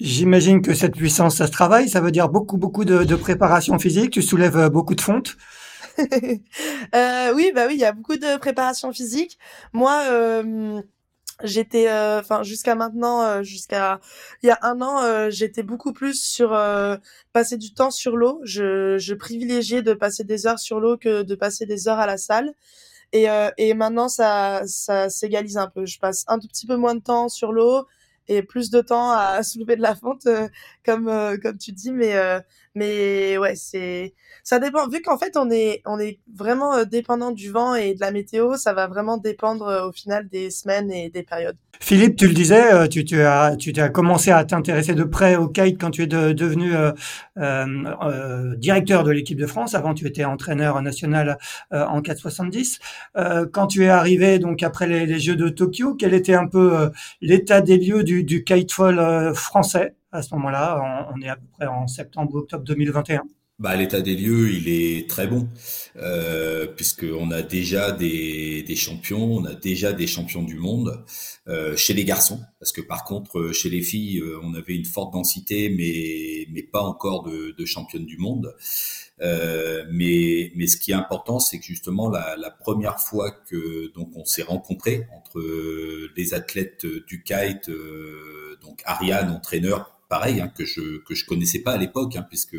J'imagine 0.00 0.62
que 0.62 0.74
cette 0.74 0.96
puissance, 0.96 1.36
ça 1.36 1.46
se 1.46 1.52
travaille. 1.52 1.88
Ça 1.88 2.00
veut 2.00 2.10
dire 2.10 2.28
beaucoup, 2.28 2.56
beaucoup 2.56 2.84
de, 2.84 3.04
de 3.04 3.14
préparation 3.16 3.78
physique. 3.78 4.10
Tu 4.10 4.22
soulèves 4.22 4.56
euh, 4.56 4.68
beaucoup 4.68 4.94
de 4.94 5.00
fonte. 5.00 5.36
euh, 5.98 7.34
oui, 7.34 7.52
bah 7.54 7.66
oui, 7.68 7.74
il 7.74 7.80
y 7.80 7.84
a 7.84 7.92
beaucoup 7.92 8.16
de 8.16 8.36
préparation 8.38 8.92
physique. 8.92 9.38
Moi, 9.72 10.02
euh, 10.10 10.80
j'étais 11.42 11.88
euh, 11.88 12.20
enfin 12.20 12.42
jusqu'à 12.42 12.74
maintenant 12.74 13.22
euh, 13.22 13.42
jusqu'à 13.42 14.00
il 14.42 14.46
y 14.46 14.50
a 14.50 14.58
un 14.62 14.80
an 14.80 15.02
euh, 15.02 15.30
j'étais 15.30 15.62
beaucoup 15.62 15.92
plus 15.92 16.22
sur 16.22 16.50
passer 17.32 17.56
du 17.56 17.74
temps 17.74 17.90
sur 17.90 18.16
l'eau. 18.16 18.40
Je, 18.44 18.98
je 18.98 19.14
privilégiais 19.14 19.82
de 19.82 19.94
passer 19.94 20.24
des 20.24 20.46
heures 20.46 20.58
sur 20.58 20.80
l'eau 20.80 20.96
que 20.96 21.22
de 21.22 21.34
passer 21.34 21.66
des 21.66 21.88
heures 21.88 21.98
à 21.98 22.06
la 22.06 22.16
salle. 22.18 22.54
Et, 23.12 23.26
et 23.58 23.74
maintenant 23.74 24.08
ça 24.08 24.62
ça 24.66 25.10
s'égalise 25.10 25.58
un 25.58 25.68
peu. 25.68 25.86
Je 25.86 25.98
passe 25.98 26.24
un 26.28 26.38
tout 26.38 26.48
petit 26.48 26.66
peu 26.66 26.76
moins 26.76 26.94
de 26.94 27.00
temps 27.00 27.28
sur 27.28 27.52
l'eau 27.52 27.86
et 28.28 28.42
plus 28.42 28.70
de 28.70 28.80
temps 28.80 29.10
à 29.12 29.42
soulever 29.44 29.76
de 29.76 29.82
la 29.82 29.94
fonte 29.94 30.26
comme 30.84 31.06
comme 31.42 31.58
tu 31.58 31.72
dis. 31.72 31.92
Mais 31.92 32.14
mais 32.74 33.36
ouais 33.38 33.54
c'est 33.54 34.14
ça 34.44 34.58
dépend. 34.58 34.88
Vu 34.88 35.02
qu'en 35.02 35.18
fait 35.18 35.36
on 35.36 35.50
est 35.50 35.82
on 35.86 35.98
est 35.98 36.18
vraiment 36.34 36.84
dépendant 36.84 37.30
du 37.30 37.50
vent 37.50 37.74
et 37.74 37.94
de 37.94 38.00
la 38.00 38.10
météo 38.10 38.56
ça 38.56 38.72
va 38.72 38.86
vraiment 38.86 39.18
dépendre 39.18 39.86
au 39.88 39.92
final 39.92 40.28
des 40.28 40.50
semaines 40.50 40.90
et 40.90 41.10
des 41.10 41.22
périodes. 41.22 41.56
Philippe 41.80 42.16
tu 42.16 42.28
le 42.28 42.34
disais 42.34 42.88
tu, 42.88 43.04
tu 43.04 43.20
as 43.20 43.56
tu 43.56 43.72
as 43.78 43.88
commencé 43.88 44.30
à 44.30 44.44
t'intéresser 44.44 44.94
de 44.94 45.04
près 45.04 45.36
au 45.36 45.48
kite 45.48 45.80
quand 45.80 45.90
tu 45.90 46.02
es 46.02 46.06
devenu 46.06 46.74
euh, 46.74 46.92
euh, 47.38 48.56
directeur 48.56 49.04
de 49.04 49.10
l'équipe 49.10 49.38
de 49.38 49.46
France. 49.46 49.74
Avant 49.74 49.94
tu 49.94 50.06
étais 50.06 50.24
entraîneur 50.24 50.80
national 50.80 51.38
en 51.70 52.00
470 52.00 52.78
quand 53.52 53.66
tu 53.66 53.84
es 53.84 53.88
arrivé 53.88 54.38
donc 54.38 54.62
après 54.62 54.86
les, 54.86 55.06
les 55.06 55.20
Jeux 55.20 55.36
de 55.36 55.48
Tokyo 55.48 55.94
quel 55.94 56.14
était 56.14 56.34
un 56.34 56.46
peu 56.46 56.90
l'état 57.20 57.60
des 57.60 57.76
lieux 57.76 58.02
du, 58.02 58.24
du 58.24 58.44
kitefall 58.44 59.34
français? 59.34 59.94
À 60.12 60.22
ce 60.22 60.34
moment-là. 60.34 61.10
On, 61.14 61.20
est 61.20 61.28
à 61.28 61.36
peu 61.36 61.46
près 61.52 61.66
en 61.66 61.86
septembre 61.86 62.34
ou 62.34 62.38
octobre 62.38 62.64
2021. 62.64 63.22
Bah, 63.62 63.76
l'état 63.76 64.00
des 64.00 64.16
lieux, 64.16 64.50
il 64.50 64.68
est 64.68 65.08
très 65.08 65.28
bon, 65.28 65.46
euh, 65.96 66.66
puisqu'on 66.66 67.30
a 67.30 67.42
déjà 67.42 67.92
des, 67.92 68.64
champions, 68.74 69.22
on 69.22 69.44
a 69.44 69.54
déjà 69.54 69.92
des 69.92 70.08
champions 70.08 70.42
du 70.42 70.56
monde 70.56 71.04
euh, 71.46 71.76
chez 71.76 71.94
les 71.94 72.04
garçons, 72.04 72.40
parce 72.58 72.72
que 72.72 72.80
par 72.80 73.04
contre, 73.04 73.38
euh, 73.38 73.52
chez 73.52 73.70
les 73.70 73.82
filles, 73.82 74.18
euh, 74.18 74.40
on 74.42 74.54
avait 74.54 74.74
une 74.74 74.84
forte 74.84 75.12
densité, 75.12 75.70
mais, 75.70 76.48
mais 76.52 76.64
pas 76.64 76.82
encore 76.82 77.22
de, 77.22 77.54
de 77.56 77.64
championne 77.64 78.04
du 78.04 78.18
monde. 78.18 78.52
Mais, 79.20 80.50
mais 80.56 80.66
ce 80.66 80.76
qui 80.76 80.90
est 80.90 80.94
important, 80.94 81.38
c'est 81.38 81.60
que 81.60 81.64
justement 81.64 82.08
la, 82.08 82.34
la, 82.36 82.50
première 82.50 82.98
fois 82.98 83.30
que 83.30 83.92
donc 83.94 84.10
on 84.16 84.24
s'est 84.24 84.42
rencontrés 84.42 85.06
entre 85.16 85.40
les 86.16 86.34
athlètes 86.34 86.84
du 87.06 87.22
kite, 87.22 87.70
donc 88.62 88.82
Ariane, 88.84 89.30
entraîneur, 89.30 90.01
pareil, 90.12 90.42
hein, 90.42 90.52
que 90.54 90.66
je 90.66 90.98
que 90.98 91.14
je 91.14 91.24
connaissais 91.24 91.60
pas 91.60 91.72
à 91.72 91.78
l'époque, 91.78 92.16
hein, 92.16 92.26
puisque 92.28 92.58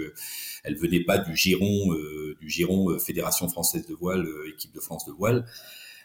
elle 0.63 0.75
venait 0.75 1.03
pas 1.03 1.19
du 1.19 1.35
giron 1.35 1.93
euh, 1.93 2.35
du 2.41 2.49
giron 2.49 2.89
euh, 2.89 2.97
Fédération 2.97 3.47
française 3.47 3.85
de 3.85 3.93
voile, 3.93 4.25
euh, 4.25 4.49
équipe 4.49 4.73
de 4.73 4.79
France 4.79 5.05
de 5.05 5.11
voile. 5.11 5.45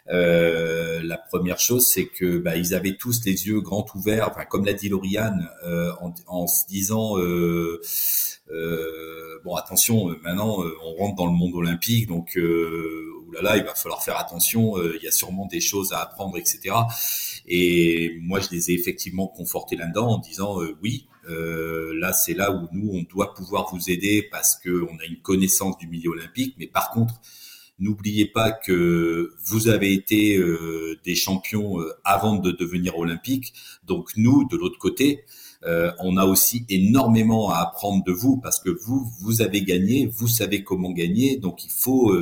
la 0.07 1.17
première 1.17 1.59
chose, 1.59 1.87
c'est 1.87 2.05
que 2.05 2.37
bah, 2.37 2.55
ils 2.55 2.75
avaient 2.75 2.97
tous 2.97 3.25
les 3.25 3.47
yeux 3.47 3.61
grands 3.61 3.85
ouverts, 3.95 4.27
enfin, 4.29 4.45
comme 4.45 4.63
l'a 4.63 4.73
dit 4.73 4.89
Lauriane, 4.89 5.49
en, 6.01 6.13
en, 6.27 6.45
se 6.45 6.67
disant 6.67 7.15
bon 9.43 9.55
attention, 9.55 10.15
maintenant 10.23 10.63
on 10.85 10.93
rentre 11.01 11.15
dans 11.15 11.29
le 11.33 11.37
monde 11.41 11.55
olympique, 11.55 12.05
donc 12.07 12.27
oulala, 13.27 13.57
il 13.57 13.63
va 13.63 13.73
falloir 13.73 14.03
faire 14.03 14.17
attention, 14.17 14.63
il 14.97 15.01
y 15.03 15.07
a 15.07 15.11
sûrement 15.11 15.47
des 15.47 15.61
choses 15.61 15.93
à 15.93 15.99
apprendre, 16.01 16.37
etc. 16.37 16.75
Et 17.47 18.17
moi, 18.21 18.39
je 18.39 18.49
les 18.51 18.71
ai 18.71 18.73
effectivement 18.75 19.27
confortés 19.27 19.75
là-dedans 19.75 20.09
en 20.15 20.19
disant 20.19 20.51
oui, 20.81 21.07
euh, 21.29 21.93
là, 21.99 22.13
c'est 22.13 22.33
là 22.33 22.51
où 22.51 22.67
nous, 22.71 22.91
on 22.91 23.03
doit 23.03 23.33
pouvoir 23.33 23.73
vous 23.73 23.89
aider 23.89 24.27
parce 24.31 24.55
qu'on 24.55 24.97
a 24.97 25.05
une 25.07 25.21
connaissance 25.21 25.77
du 25.77 25.87
milieu 25.87 26.11
olympique. 26.11 26.55
Mais 26.57 26.67
par 26.67 26.89
contre, 26.91 27.15
n'oubliez 27.77 28.25
pas 28.25 28.51
que 28.51 29.33
vous 29.45 29.67
avez 29.67 29.93
été 29.93 30.37
euh, 30.37 30.97
des 31.03 31.15
champions 31.15 31.79
euh, 31.79 31.93
avant 32.03 32.35
de 32.35 32.51
devenir 32.51 32.97
olympique. 32.97 33.53
Donc 33.85 34.11
nous, 34.17 34.47
de 34.47 34.57
l'autre 34.57 34.79
côté, 34.79 35.23
on 35.99 36.15
a 36.15 36.23
aussi 36.23 36.65
énormément 36.69 37.51
à 37.51 37.57
apprendre 37.57 38.01
de 38.05 38.13
vous 38.13 38.37
parce 38.37 38.61
que 38.61 38.69
vous, 38.69 39.11
vous 39.19 39.41
avez 39.41 39.61
gagné, 39.61 40.05
vous 40.07 40.29
savez 40.29 40.63
comment 40.63 40.91
gagner. 40.91 41.35
Donc 41.35 41.65
il 41.65 41.69
faut, 41.69 42.17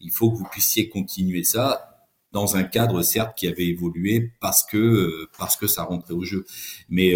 il 0.00 0.12
faut 0.12 0.30
que 0.30 0.36
vous 0.36 0.48
puissiez 0.48 0.88
continuer 0.88 1.42
ça 1.42 1.87
dans 2.32 2.56
un 2.56 2.62
cadre 2.62 3.02
certes 3.02 3.36
qui 3.36 3.46
avait 3.46 3.66
évolué 3.66 4.32
parce 4.40 4.64
que 4.64 5.28
parce 5.38 5.56
que 5.56 5.66
ça 5.66 5.84
rentrait 5.84 6.14
au 6.14 6.24
jeu. 6.24 6.44
Mais 6.88 7.14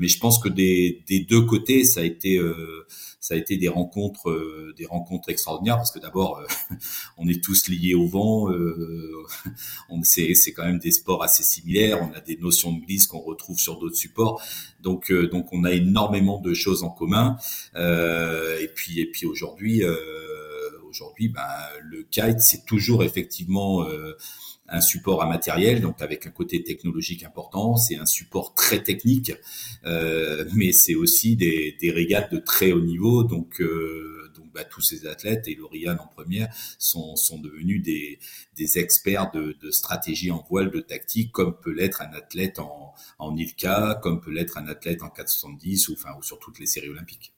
mais 0.00 0.08
je 0.08 0.18
pense 0.18 0.38
que 0.38 0.48
des, 0.48 1.02
des 1.08 1.20
deux 1.20 1.42
côtés, 1.42 1.84
ça 1.84 2.00
a 2.00 2.04
été 2.04 2.40
ça 3.20 3.34
a 3.34 3.36
été 3.36 3.58
des 3.58 3.68
rencontres, 3.68 4.30
euh, 4.30 4.74
des 4.78 4.86
rencontres 4.86 5.28
extraordinaires 5.28 5.76
parce 5.76 5.92
que 5.92 5.98
d'abord, 5.98 6.38
euh, 6.38 6.74
on 7.18 7.28
est 7.28 7.44
tous 7.44 7.68
liés 7.68 7.94
au 7.94 8.06
vent. 8.06 8.50
Euh, 8.50 9.12
on 9.90 10.02
c'est, 10.02 10.34
c'est 10.34 10.52
quand 10.52 10.64
même 10.64 10.78
des 10.78 10.90
sports 10.90 11.22
assez 11.22 11.42
similaires. 11.42 12.00
On 12.02 12.12
a 12.14 12.20
des 12.20 12.38
notions 12.38 12.72
de 12.72 12.80
glisse 12.80 13.06
qu'on 13.06 13.20
retrouve 13.20 13.58
sur 13.58 13.78
d'autres 13.78 13.96
supports. 13.96 14.42
Donc, 14.80 15.12
donc 15.12 15.52
on 15.52 15.64
a 15.64 15.72
énormément 15.72 16.40
de 16.40 16.54
choses 16.54 16.82
en 16.82 16.88
commun. 16.88 17.36
et 17.76 18.68
puis, 18.74 18.98
et 19.00 19.06
puis 19.06 19.26
aujourd'hui, 19.26 19.82
aujourd'hui, 20.88 21.28
ben, 21.28 21.42
le 21.82 22.02
kite, 22.04 22.40
c'est 22.40 22.64
toujours 22.64 23.04
effectivement 23.04 23.86
un 24.70 24.80
support 24.80 25.22
à 25.22 25.26
matériel, 25.26 25.80
donc 25.80 26.00
avec 26.00 26.26
un 26.26 26.30
côté 26.30 26.62
technologique 26.62 27.24
important. 27.24 27.76
C'est 27.76 27.96
un 27.96 28.06
support 28.06 28.54
très 28.54 28.82
technique, 28.82 29.32
euh, 29.84 30.44
mais 30.54 30.72
c'est 30.72 30.94
aussi 30.94 31.36
des, 31.36 31.76
des, 31.80 31.90
régates 31.90 32.32
de 32.32 32.38
très 32.38 32.72
haut 32.72 32.80
niveau. 32.80 33.24
Donc, 33.24 33.60
euh, 33.60 34.30
donc 34.36 34.52
bah, 34.52 34.64
tous 34.64 34.80
ces 34.80 35.06
athlètes 35.06 35.48
et 35.48 35.54
Lauriane 35.56 35.98
en 35.98 36.06
première 36.06 36.54
sont, 36.78 37.16
sont 37.16 37.38
devenus 37.38 37.82
des, 37.82 38.18
des 38.56 38.78
experts 38.78 39.30
de, 39.32 39.56
de, 39.60 39.70
stratégie 39.70 40.30
en 40.30 40.44
voile, 40.48 40.70
de 40.70 40.80
tactique, 40.80 41.32
comme 41.32 41.58
peut 41.60 41.72
l'être 41.72 42.00
un 42.02 42.12
athlète 42.12 42.60
en, 42.60 42.94
en 43.18 43.36
ILCA, 43.36 43.98
comme 44.02 44.20
peut 44.20 44.30
l'être 44.30 44.56
un 44.56 44.68
athlète 44.68 45.02
en 45.02 45.10
470 45.10 45.88
ou 45.88 45.94
enfin 45.94 46.10
ou 46.18 46.22
sur 46.22 46.38
toutes 46.38 46.60
les 46.60 46.66
séries 46.66 46.88
olympiques. 46.88 47.34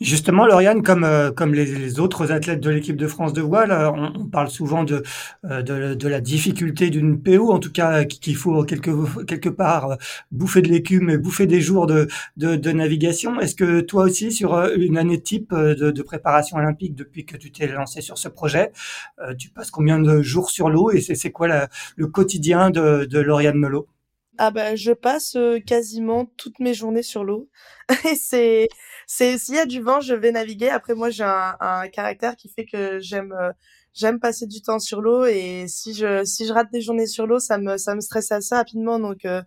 Justement, 0.00 0.46
Lauriane, 0.46 0.84
comme, 0.84 1.02
euh, 1.02 1.32
comme 1.32 1.54
les, 1.54 1.98
autres 1.98 2.30
athlètes 2.30 2.60
de 2.60 2.70
l'équipe 2.70 2.96
de 2.96 3.08
France 3.08 3.32
de 3.32 3.40
voile, 3.42 3.72
euh, 3.72 3.90
on, 3.90 4.26
parle 4.26 4.48
souvent 4.48 4.84
de, 4.84 5.02
euh, 5.44 5.60
de, 5.60 5.94
de, 5.94 6.08
la 6.08 6.20
difficulté 6.20 6.88
d'une 6.90 7.20
PO, 7.20 7.50
en 7.50 7.58
tout 7.58 7.72
cas 7.72 8.04
qu'il 8.04 8.36
faut 8.36 8.62
quelque, 8.62 9.24
quelque 9.24 9.48
part 9.48 9.98
bouffer 10.30 10.62
de 10.62 10.68
l'écume, 10.68 11.16
bouffer 11.16 11.48
des 11.48 11.60
jours 11.60 11.88
de, 11.88 12.06
de, 12.36 12.54
de 12.54 12.70
navigation. 12.70 13.40
Est-ce 13.40 13.56
que 13.56 13.80
toi 13.80 14.04
aussi, 14.04 14.30
sur 14.30 14.56
une 14.76 14.98
année 14.98 15.20
type 15.20 15.52
de, 15.52 15.90
de 15.90 16.02
préparation 16.02 16.58
olympique 16.58 16.94
depuis 16.94 17.26
que 17.26 17.36
tu 17.36 17.50
t'es 17.50 17.66
lancé 17.66 18.00
sur 18.00 18.18
ce 18.18 18.28
projet, 18.28 18.70
tu 19.36 19.50
passes 19.50 19.72
combien 19.72 19.98
de 19.98 20.22
jours 20.22 20.50
sur 20.50 20.70
l'eau 20.70 20.92
et 20.92 21.00
c'est 21.00 21.32
quoi 21.32 21.48
la, 21.48 21.68
le 21.96 22.06
quotidien 22.06 22.70
de, 22.70 23.04
de 23.04 23.18
Lauriane 23.18 23.58
Melot? 23.58 23.88
Ah 24.38 24.52
bah 24.52 24.76
je 24.76 24.92
passe 24.92 25.36
quasiment 25.66 26.26
toutes 26.36 26.60
mes 26.60 26.72
journées 26.72 27.02
sur 27.02 27.24
l'eau 27.24 27.48
et 28.08 28.14
c'est 28.14 28.68
c'est 29.10 29.38
s'il 29.38 29.54
y 29.54 29.58
a 29.58 29.66
du 29.66 29.80
vent, 29.80 30.00
je 30.00 30.14
vais 30.14 30.32
naviguer. 30.32 30.68
Après, 30.68 30.94
moi, 30.94 31.08
j'ai 31.10 31.24
un, 31.24 31.56
un, 31.60 31.88
caractère 31.88 32.36
qui 32.36 32.50
fait 32.50 32.66
que 32.66 33.00
j'aime 33.00 33.32
euh, 33.32 33.52
j'aime 33.94 34.20
passer 34.20 34.46
du 34.46 34.62
temps 34.62 34.78
sur 34.78 35.00
l'eau 35.00 35.24
et 35.24 35.66
si 35.68 35.94
je 35.94 36.24
si 36.24 36.46
je 36.46 36.52
rate 36.52 36.70
des 36.72 36.82
journées 36.82 37.06
sur 37.06 37.26
l'eau, 37.26 37.38
ça 37.40 37.58
me 37.58 37.78
ça 37.78 37.94
me 37.94 38.00
stresse 38.00 38.30
assez 38.32 38.54
rapidement. 38.54 38.98
Donc 38.98 39.24
euh, 39.24 39.42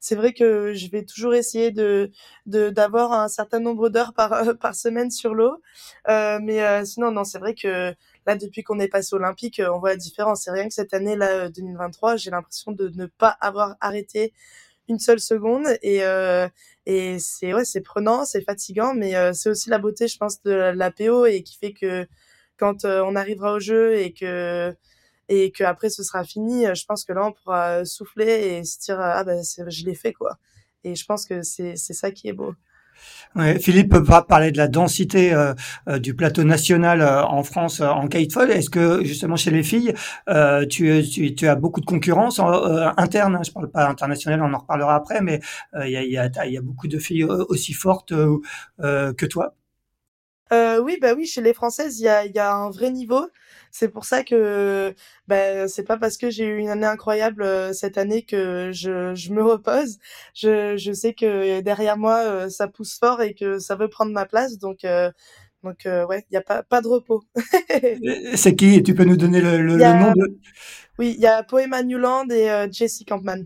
c'est 0.00 0.16
vrai 0.16 0.32
que 0.34 0.72
je 0.74 0.90
vais 0.90 1.04
toujours 1.04 1.34
essayer 1.34 1.70
de 1.72 2.10
d'avoir 2.46 3.12
un 3.12 3.28
certain 3.28 3.60
nombre 3.60 3.88
d'heures 3.90 4.12
par 4.14 4.58
par 4.58 4.74
semaine 4.74 5.10
sur 5.10 5.34
l'eau. 5.34 5.62
Euh, 6.08 6.38
mais 6.42 6.62
euh, 6.62 6.84
sinon 6.84 7.12
non, 7.12 7.24
c'est 7.24 7.38
vrai 7.38 7.54
que 7.54 7.94
là 8.26 8.36
depuis 8.36 8.62
qu'on 8.64 8.80
est 8.80 8.88
passé 8.88 9.14
olympique, 9.14 9.62
on 9.64 9.78
voit 9.78 9.90
la 9.90 9.96
différence. 9.96 10.42
C'est 10.44 10.52
rien 10.52 10.68
que 10.68 10.74
cette 10.74 10.94
année 10.94 11.16
là 11.16 11.48
2023, 11.48 12.16
j'ai 12.16 12.30
l'impression 12.30 12.72
de 12.72 12.88
ne 12.88 13.06
pas 13.06 13.36
avoir 13.40 13.76
arrêté 13.80 14.32
une 14.88 14.98
seule 14.98 15.20
seconde 15.20 15.66
et 15.82 16.04
euh, 16.04 16.48
et 16.86 17.18
c'est 17.18 17.54
ouais 17.54 17.64
c'est 17.64 17.80
prenant 17.80 18.24
c'est 18.24 18.42
fatigant 18.42 18.94
mais 18.94 19.16
euh, 19.16 19.32
c'est 19.32 19.50
aussi 19.50 19.70
la 19.70 19.78
beauté 19.78 20.08
je 20.08 20.16
pense 20.18 20.42
de 20.42 20.52
la 20.52 20.90
PO 20.90 21.26
et 21.26 21.42
qui 21.42 21.56
fait 21.58 21.72
que 21.72 22.06
quand 22.56 22.84
euh, 22.84 23.02
on 23.04 23.16
arrivera 23.16 23.54
au 23.54 23.60
jeu 23.60 23.96
et 23.98 24.12
que 24.12 24.74
et 25.28 25.50
que 25.50 25.64
après 25.64 25.90
ce 25.90 26.02
sera 26.02 26.24
fini 26.24 26.66
je 26.74 26.84
pense 26.86 27.04
que 27.04 27.12
là 27.12 27.26
on 27.26 27.32
pourra 27.32 27.84
souffler 27.84 28.58
et 28.58 28.64
se 28.64 28.78
dire 28.80 29.00
ah 29.00 29.24
ben 29.24 29.42
je 29.42 29.84
l'ai 29.84 29.94
fait 29.94 30.12
quoi. 30.12 30.38
Et 30.84 30.94
je 30.94 31.04
pense 31.04 31.26
que 31.26 31.42
c'est 31.42 31.76
c'est 31.76 31.94
ça 31.94 32.10
qui 32.12 32.28
est 32.28 32.32
beau 32.32 32.54
Philippe 33.60 33.94
va 33.94 34.22
parler 34.22 34.50
de 34.50 34.56
la 34.56 34.68
densité 34.68 35.32
euh, 35.32 35.52
euh, 35.88 35.98
du 35.98 36.14
plateau 36.14 36.44
national 36.44 37.02
euh, 37.02 37.24
en 37.24 37.42
France 37.42 37.80
en 37.80 38.08
kitefall. 38.08 38.50
Est-ce 38.50 38.70
que 38.70 39.04
justement 39.04 39.36
chez 39.36 39.50
les 39.50 39.62
filles, 39.62 39.92
tu, 40.70 41.48
as 41.48 41.54
beaucoup 41.54 41.80
de 41.80 41.86
concurrence 41.86 42.40
interne? 42.96 43.36
Hein, 43.36 43.42
Je 43.44 43.50
parle 43.50 43.70
pas 43.70 43.88
international, 43.88 44.42
on 44.42 44.52
en 44.52 44.58
reparlera 44.58 44.94
après, 44.94 45.20
mais 45.20 45.40
il 45.84 45.90
y 45.90 45.96
a, 45.96 46.02
y, 46.04 46.50
y, 46.50 46.56
a, 46.56 46.62
beaucoup 46.62 46.88
de 46.88 46.98
filles 46.98 47.24
aussi 47.24 47.72
fortes 47.72 48.14
que 48.78 49.26
toi. 49.26 49.54
Oui, 50.52 50.98
bah 51.00 51.14
oui, 51.16 51.26
chez 51.26 51.42
les 51.42 51.54
Françaises, 51.54 52.00
il 52.00 52.04
y 52.04 52.08
a, 52.08 52.26
y 52.26 52.38
a 52.38 52.54
un 52.54 52.70
vrai 52.70 52.90
niveau. 52.90 53.26
C'est 53.78 53.88
pour 53.88 54.06
ça 54.06 54.24
que 54.24 54.94
ben 55.28 55.68
c'est 55.68 55.84
pas 55.84 55.98
parce 55.98 56.16
que 56.16 56.30
j'ai 56.30 56.46
eu 56.46 56.56
une 56.56 56.70
année 56.70 56.86
incroyable 56.86 57.42
euh, 57.42 57.74
cette 57.74 57.98
année 57.98 58.22
que 58.22 58.70
je, 58.72 59.14
je 59.14 59.32
me 59.34 59.42
repose. 59.42 59.98
Je, 60.34 60.78
je 60.78 60.92
sais 60.92 61.12
que 61.12 61.60
derrière 61.60 61.98
moi 61.98 62.20
euh, 62.24 62.48
ça 62.48 62.68
pousse 62.68 62.98
fort 62.98 63.20
et 63.20 63.34
que 63.34 63.58
ça 63.58 63.76
veut 63.76 63.88
prendre 63.88 64.12
ma 64.12 64.24
place 64.24 64.56
donc 64.56 64.84
euh, 64.86 65.10
donc 65.62 65.80
ouais, 65.84 66.24
il 66.30 66.34
y 66.34 66.36
a 66.38 66.42
pas 66.42 66.62
pas 66.62 66.80
de 66.80 66.88
repos. 66.88 67.24
c'est 68.34 68.54
qui? 68.54 68.82
Tu 68.82 68.94
peux 68.94 69.04
nous 69.04 69.18
donner 69.18 69.42
le, 69.42 69.60
le, 69.60 69.76
nom 69.76 70.12
de 70.12 70.38
Oui, 70.98 71.14
il 71.14 71.20
y 71.20 71.26
a 71.26 71.42
Poema 71.42 71.82
Newland 71.82 72.30
et 72.30 72.68
Jessie 72.72 73.04
Campman. 73.04 73.44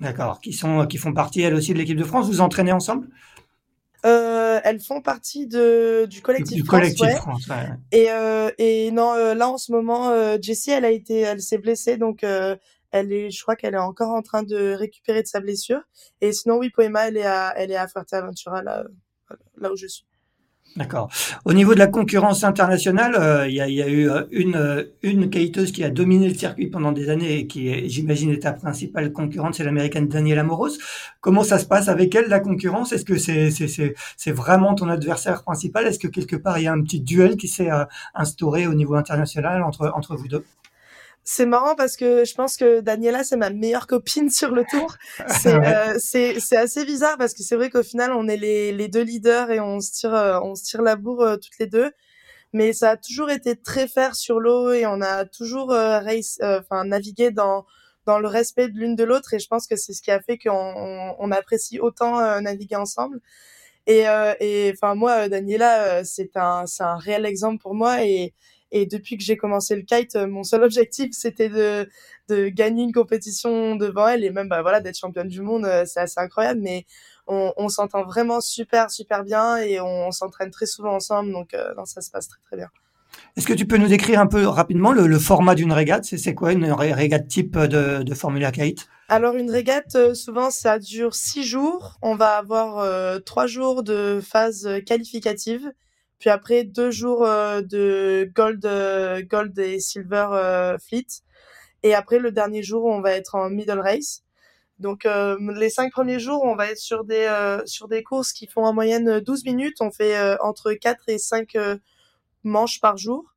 D'accord, 0.00 0.40
qui 0.40 0.52
sont 0.52 0.86
qui 0.86 0.98
font 0.98 1.14
partie 1.14 1.40
elles 1.40 1.54
aussi 1.54 1.72
de 1.72 1.78
l'équipe 1.78 1.96
de 1.96 2.04
France? 2.04 2.26
Vous 2.26 2.42
entraînez 2.42 2.72
ensemble? 2.72 3.08
Euh, 4.06 4.60
elles 4.64 4.80
font 4.80 5.02
partie 5.02 5.46
de 5.46 6.06
du 6.08 6.22
collectif, 6.22 6.56
du 6.56 6.64
France, 6.64 6.80
collectif 6.80 7.16
France 7.16 7.48
ouais. 7.48 7.68
Et 7.92 8.10
euh, 8.10 8.50
et 8.58 8.90
non 8.92 9.12
euh, 9.14 9.34
là 9.34 9.48
en 9.48 9.58
ce 9.58 9.72
moment 9.72 10.10
euh, 10.10 10.38
Jessie 10.40 10.70
elle 10.70 10.84
a 10.84 10.90
été 10.90 11.20
elle 11.20 11.40
s'est 11.40 11.58
blessée 11.58 11.96
donc 11.96 12.22
euh, 12.22 12.56
elle 12.92 13.12
est 13.12 13.30
je 13.30 13.42
crois 13.42 13.56
qu'elle 13.56 13.74
est 13.74 13.78
encore 13.78 14.10
en 14.10 14.22
train 14.22 14.42
de 14.42 14.72
récupérer 14.74 15.22
de 15.22 15.26
sa 15.26 15.40
blessure 15.40 15.80
et 16.20 16.32
sinon 16.32 16.58
oui 16.58 16.70
Poema 16.70 17.08
elle 17.08 17.16
est 17.16 17.26
à 17.26 17.52
elle 17.56 17.72
est 17.72 17.76
à 17.76 17.88
Fuerteventura 17.88 18.62
là 18.62 18.84
là 19.58 19.72
où 19.72 19.76
je 19.76 19.86
suis. 19.86 20.05
D'accord. 20.76 21.08
Au 21.46 21.54
niveau 21.54 21.72
de 21.72 21.78
la 21.78 21.86
concurrence 21.86 22.44
internationale, 22.44 23.14
euh, 23.18 23.48
il 23.48 23.54
y, 23.54 23.60
a, 23.62 23.68
y, 23.68 23.80
a, 23.80 23.88
eu 23.88 24.10
euh, 24.10 24.24
une, 24.30 24.56
euh, 24.56 24.84
une 25.02 25.30
kaiteuse 25.30 25.72
qui 25.72 25.82
a 25.82 25.88
dominé 25.88 26.28
le 26.28 26.34
circuit 26.34 26.66
pendant 26.66 26.92
des 26.92 27.08
années 27.08 27.38
et 27.38 27.46
qui, 27.46 27.88
j'imagine, 27.88 28.30
est 28.30 28.40
ta 28.40 28.52
principale 28.52 29.10
concurrente, 29.10 29.54
c'est 29.54 29.64
l'américaine 29.64 30.06
Daniela 30.06 30.42
Moros. 30.42 30.68
Comment 31.22 31.44
ça 31.44 31.58
se 31.58 31.64
passe 31.64 31.88
avec 31.88 32.14
elle, 32.14 32.28
la 32.28 32.40
concurrence? 32.40 32.92
Est-ce 32.92 33.06
que 33.06 33.16
c'est 33.16 33.50
c'est 33.50 34.32
vraiment 34.32 34.74
ton 34.74 34.88
adversaire 34.90 35.42
principal? 35.42 35.86
Est-ce 35.86 35.98
que 35.98 36.08
quelque 36.08 36.36
part, 36.36 36.58
il 36.58 36.64
y 36.64 36.66
a 36.66 36.72
un 36.72 36.82
petit 36.82 37.00
duel 37.00 37.36
qui 37.36 37.48
s'est 37.48 37.70
instauré 38.14 38.66
au 38.66 38.74
niveau 38.74 38.96
international 38.96 39.62
entre, 39.62 39.92
entre 39.94 40.14
vous 40.14 40.28
deux? 40.28 40.44
C'est 41.28 41.44
marrant 41.44 41.74
parce 41.74 41.96
que 41.96 42.24
je 42.24 42.34
pense 42.34 42.56
que 42.56 42.78
Daniela 42.80 43.24
c'est 43.24 43.36
ma 43.36 43.50
meilleure 43.50 43.88
copine 43.88 44.30
sur 44.30 44.52
le 44.52 44.64
tour. 44.64 44.94
C'est 45.28 45.54
euh, 45.54 45.96
c'est 45.98 46.38
c'est 46.38 46.56
assez 46.56 46.84
bizarre 46.84 47.18
parce 47.18 47.34
que 47.34 47.42
c'est 47.42 47.56
vrai 47.56 47.68
qu'au 47.68 47.82
final 47.82 48.12
on 48.12 48.28
est 48.28 48.36
les 48.36 48.70
les 48.70 48.86
deux 48.86 49.02
leaders 49.02 49.50
et 49.50 49.58
on 49.58 49.80
se 49.80 49.90
tire 49.90 50.14
euh, 50.14 50.38
on 50.40 50.54
se 50.54 50.62
tire 50.62 50.82
la 50.82 50.94
bourre 50.94 51.22
euh, 51.22 51.36
toutes 51.36 51.58
les 51.58 51.66
deux. 51.66 51.90
Mais 52.52 52.72
ça 52.72 52.90
a 52.90 52.96
toujours 52.96 53.28
été 53.30 53.56
très 53.56 53.88
fair 53.88 54.14
sur 54.14 54.38
l'eau 54.38 54.70
et 54.70 54.86
on 54.86 55.02
a 55.02 55.24
toujours 55.24 55.70
race 55.70 56.38
enfin 56.42 56.84
navigué 56.84 57.32
dans 57.32 57.66
dans 58.06 58.20
le 58.20 58.28
respect 58.28 58.68
de 58.68 58.78
l'une 58.78 58.94
de 58.94 59.02
l'autre 59.02 59.34
et 59.34 59.40
je 59.40 59.48
pense 59.48 59.66
que 59.66 59.74
c'est 59.76 59.94
ce 59.94 60.02
qui 60.02 60.12
a 60.12 60.20
fait 60.20 60.38
qu'on 60.38 61.16
on, 61.18 61.32
apprécie 61.32 61.80
autant 61.80 62.40
naviguer 62.40 62.76
ensemble. 62.76 63.20
Et 63.88 64.04
et 64.40 64.72
enfin 64.74 64.94
moi 64.94 65.28
Daniela 65.28 66.04
c'est 66.04 66.36
un 66.36 66.66
c'est 66.66 66.84
un 66.84 66.96
réel 66.96 67.26
exemple 67.26 67.60
pour 67.60 67.74
moi 67.74 68.04
et 68.04 68.32
et 68.76 68.86
depuis 68.86 69.16
que 69.16 69.24
j'ai 69.24 69.36
commencé 69.36 69.74
le 69.74 69.82
kite, 69.82 70.16
euh, 70.16 70.26
mon 70.26 70.42
seul 70.42 70.62
objectif, 70.64 71.10
c'était 71.12 71.48
de, 71.48 71.88
de 72.28 72.48
gagner 72.48 72.84
une 72.84 72.92
compétition 72.92 73.76
devant 73.76 74.06
elle 74.08 74.24
et 74.24 74.30
même 74.30 74.48
bah, 74.48 74.62
voilà 74.62 74.80
d'être 74.80 74.98
championne 74.98 75.28
du 75.28 75.40
monde. 75.40 75.64
Euh, 75.64 75.84
c'est 75.86 76.00
assez 76.00 76.20
incroyable, 76.20 76.60
mais 76.62 76.84
on, 77.26 77.52
on 77.56 77.68
s'entend 77.68 78.04
vraiment 78.04 78.40
super 78.40 78.90
super 78.90 79.24
bien 79.24 79.56
et 79.56 79.80
on, 79.80 80.10
s'entraîne 80.12 80.50
très 80.50 80.66
souvent 80.66 80.94
ensemble, 80.94 81.32
donc 81.32 81.54
euh, 81.54 81.72
ça 81.84 82.00
se 82.00 82.10
passe 82.10 82.28
très 82.28 82.40
très 82.46 82.56
bien. 82.56 82.68
Est-ce 83.36 83.46
que 83.46 83.54
tu 83.54 83.66
peux 83.66 83.78
nous 83.78 83.88
décrire 83.88 84.20
un 84.20 84.26
peu 84.26 84.46
rapidement 84.46 84.92
le, 84.92 85.06
le 85.06 85.18
format 85.18 85.54
d'une 85.54 85.72
régate? 85.72 86.04
C'est 86.04 86.34
quoi 86.34 86.52
une 86.52 86.70
régate 86.70 87.28
type 87.28 87.56
de, 87.58 88.02
de 88.02 88.14
Formula 88.14 88.52
Kite? 88.52 88.88
Alors 89.08 89.36
une 89.36 89.50
régate, 89.50 90.14
souvent 90.14 90.50
ça 90.50 90.78
dure 90.78 91.14
six 91.14 91.44
jours. 91.44 91.98
On 92.02 92.14
va 92.14 92.36
avoir 92.36 93.22
trois 93.24 93.46
jours 93.46 93.82
de 93.82 94.20
phase 94.22 94.68
qualificative 94.84 95.72
puis 96.18 96.30
après 96.30 96.64
deux 96.64 96.90
jours 96.90 97.24
euh, 97.24 97.60
de 97.62 98.30
gold, 98.34 98.64
euh, 98.64 99.22
gold 99.22 99.58
et 99.58 99.80
silver 99.80 100.28
euh, 100.32 100.78
fleet. 100.78 101.06
Et 101.82 101.94
après 101.94 102.18
le 102.18 102.32
dernier 102.32 102.62
jour, 102.62 102.84
on 102.86 103.00
va 103.00 103.12
être 103.12 103.34
en 103.34 103.50
middle 103.50 103.80
race. 103.80 104.22
Donc 104.78 105.04
les 105.06 105.70
cinq 105.70 105.90
premiers 105.90 106.18
jours, 106.18 106.42
on 106.44 106.54
va 106.54 106.70
être 106.70 106.78
sur 106.78 107.04
des 107.04 107.26
sur 107.64 107.88
des 107.88 108.02
courses 108.02 108.34
qui 108.34 108.46
font 108.46 108.64
en 108.64 108.74
moyenne 108.74 109.20
12 109.20 109.44
minutes. 109.46 109.80
On 109.80 109.90
fait 109.90 110.36
entre 110.40 110.72
4 110.74 111.04
et 111.08 111.18
5 111.18 111.56
manches 112.44 112.80
par 112.80 112.98
jour. 112.98 113.34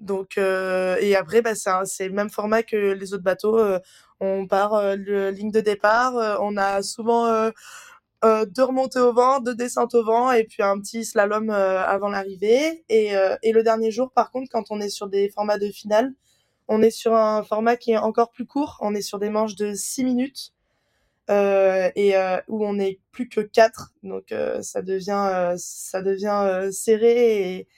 Donc 0.00 0.36
et 0.36 1.16
après 1.16 1.42
bah 1.42 1.54
c'est 1.54 2.08
le 2.08 2.14
même 2.14 2.30
format 2.30 2.64
que 2.64 2.76
les 2.76 3.14
autres 3.14 3.22
bateaux. 3.22 3.60
on 4.18 4.48
part 4.48 4.96
le 4.96 5.30
ligne 5.30 5.52
de 5.52 5.60
départ. 5.60 6.14
on 6.40 6.56
a 6.56 6.82
souvent 6.82 7.52
euh, 8.24 8.46
deux 8.46 8.64
remontées 8.64 9.00
au 9.00 9.12
vent, 9.12 9.40
deux 9.40 9.54
descentes 9.54 9.94
au 9.94 10.04
vent 10.04 10.32
et 10.32 10.44
puis 10.44 10.62
un 10.62 10.78
petit 10.80 11.04
slalom 11.04 11.50
euh, 11.50 11.84
avant 11.84 12.08
l'arrivée. 12.08 12.84
Et, 12.88 13.16
euh, 13.16 13.36
et 13.42 13.52
le 13.52 13.62
dernier 13.62 13.90
jour, 13.90 14.12
par 14.12 14.30
contre, 14.30 14.48
quand 14.50 14.70
on 14.70 14.80
est 14.80 14.88
sur 14.88 15.08
des 15.08 15.28
formats 15.30 15.58
de 15.58 15.68
finale, 15.70 16.14
On 16.68 16.82
est 16.82 16.90
sur 16.90 17.14
un 17.14 17.42
format 17.44 17.76
qui 17.76 17.92
est 17.92 17.98
encore 17.98 18.30
plus 18.32 18.46
court. 18.46 18.78
On 18.80 18.94
est 18.94 19.02
sur 19.02 19.18
des 19.18 19.30
manches 19.30 19.56
de 19.56 19.74
6 19.74 20.04
minutes. 20.04 20.54
Euh, 21.30 21.90
et 21.96 22.16
euh, 22.16 22.38
où 22.48 22.66
on 22.66 22.74
n'est 22.74 23.00
plus 23.10 23.30
que 23.30 23.40
4 23.40 23.94
donc 24.02 24.30
euh, 24.30 24.60
ça 24.60 24.82
devient 24.82 25.54
ça 25.56 26.02
devient 26.02 26.68
serré 26.70 27.56
et, 27.56 27.68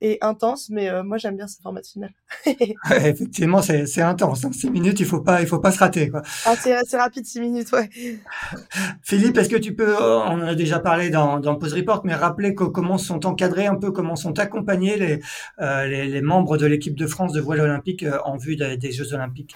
et 0.00 0.18
intense, 0.20 0.70
mais 0.70 0.88
euh, 0.88 1.02
moi 1.02 1.18
j'aime 1.18 1.36
bien 1.36 1.48
ce 1.48 1.60
format 1.60 1.82
final. 1.82 2.12
Effectivement, 2.90 3.62
c'est 3.62 4.00
intense. 4.00 4.44
Hein. 4.44 4.52
Six 4.52 4.70
minutes, 4.70 5.00
il 5.00 5.06
faut 5.06 5.20
pas, 5.20 5.40
il 5.40 5.46
faut 5.46 5.58
pas 5.58 5.72
se 5.72 5.78
rater. 5.78 6.08
Quoi. 6.08 6.22
Ah, 6.44 6.54
c'est 6.56 6.74
assez 6.74 6.96
rapide, 6.96 7.26
six 7.26 7.40
minutes, 7.40 7.72
ouais. 7.72 7.90
Philippe, 9.02 9.36
est-ce 9.38 9.48
que 9.48 9.56
tu 9.56 9.74
peux, 9.74 9.96
on 9.96 10.40
en 10.40 10.42
a 10.42 10.54
déjà 10.54 10.78
parlé 10.78 11.10
dans, 11.10 11.40
dans 11.40 11.56
Pause 11.56 11.74
Report, 11.74 12.02
mais 12.04 12.14
rappeler 12.14 12.54
comment 12.54 12.98
sont 12.98 13.26
encadrés 13.26 13.66
un 13.66 13.76
peu, 13.76 13.90
comment 13.90 14.16
sont 14.16 14.38
accompagnés 14.38 14.96
les, 14.96 15.20
euh, 15.60 15.86
les, 15.86 16.06
les, 16.06 16.22
membres 16.22 16.56
de 16.56 16.66
l'équipe 16.66 16.96
de 16.96 17.06
France 17.06 17.32
de 17.32 17.40
voile 17.40 17.60
olympique 17.60 18.02
euh, 18.04 18.18
en 18.24 18.36
vue 18.36 18.56
des, 18.56 18.76
des 18.76 18.92
Jeux 18.92 19.14
olympiques? 19.14 19.54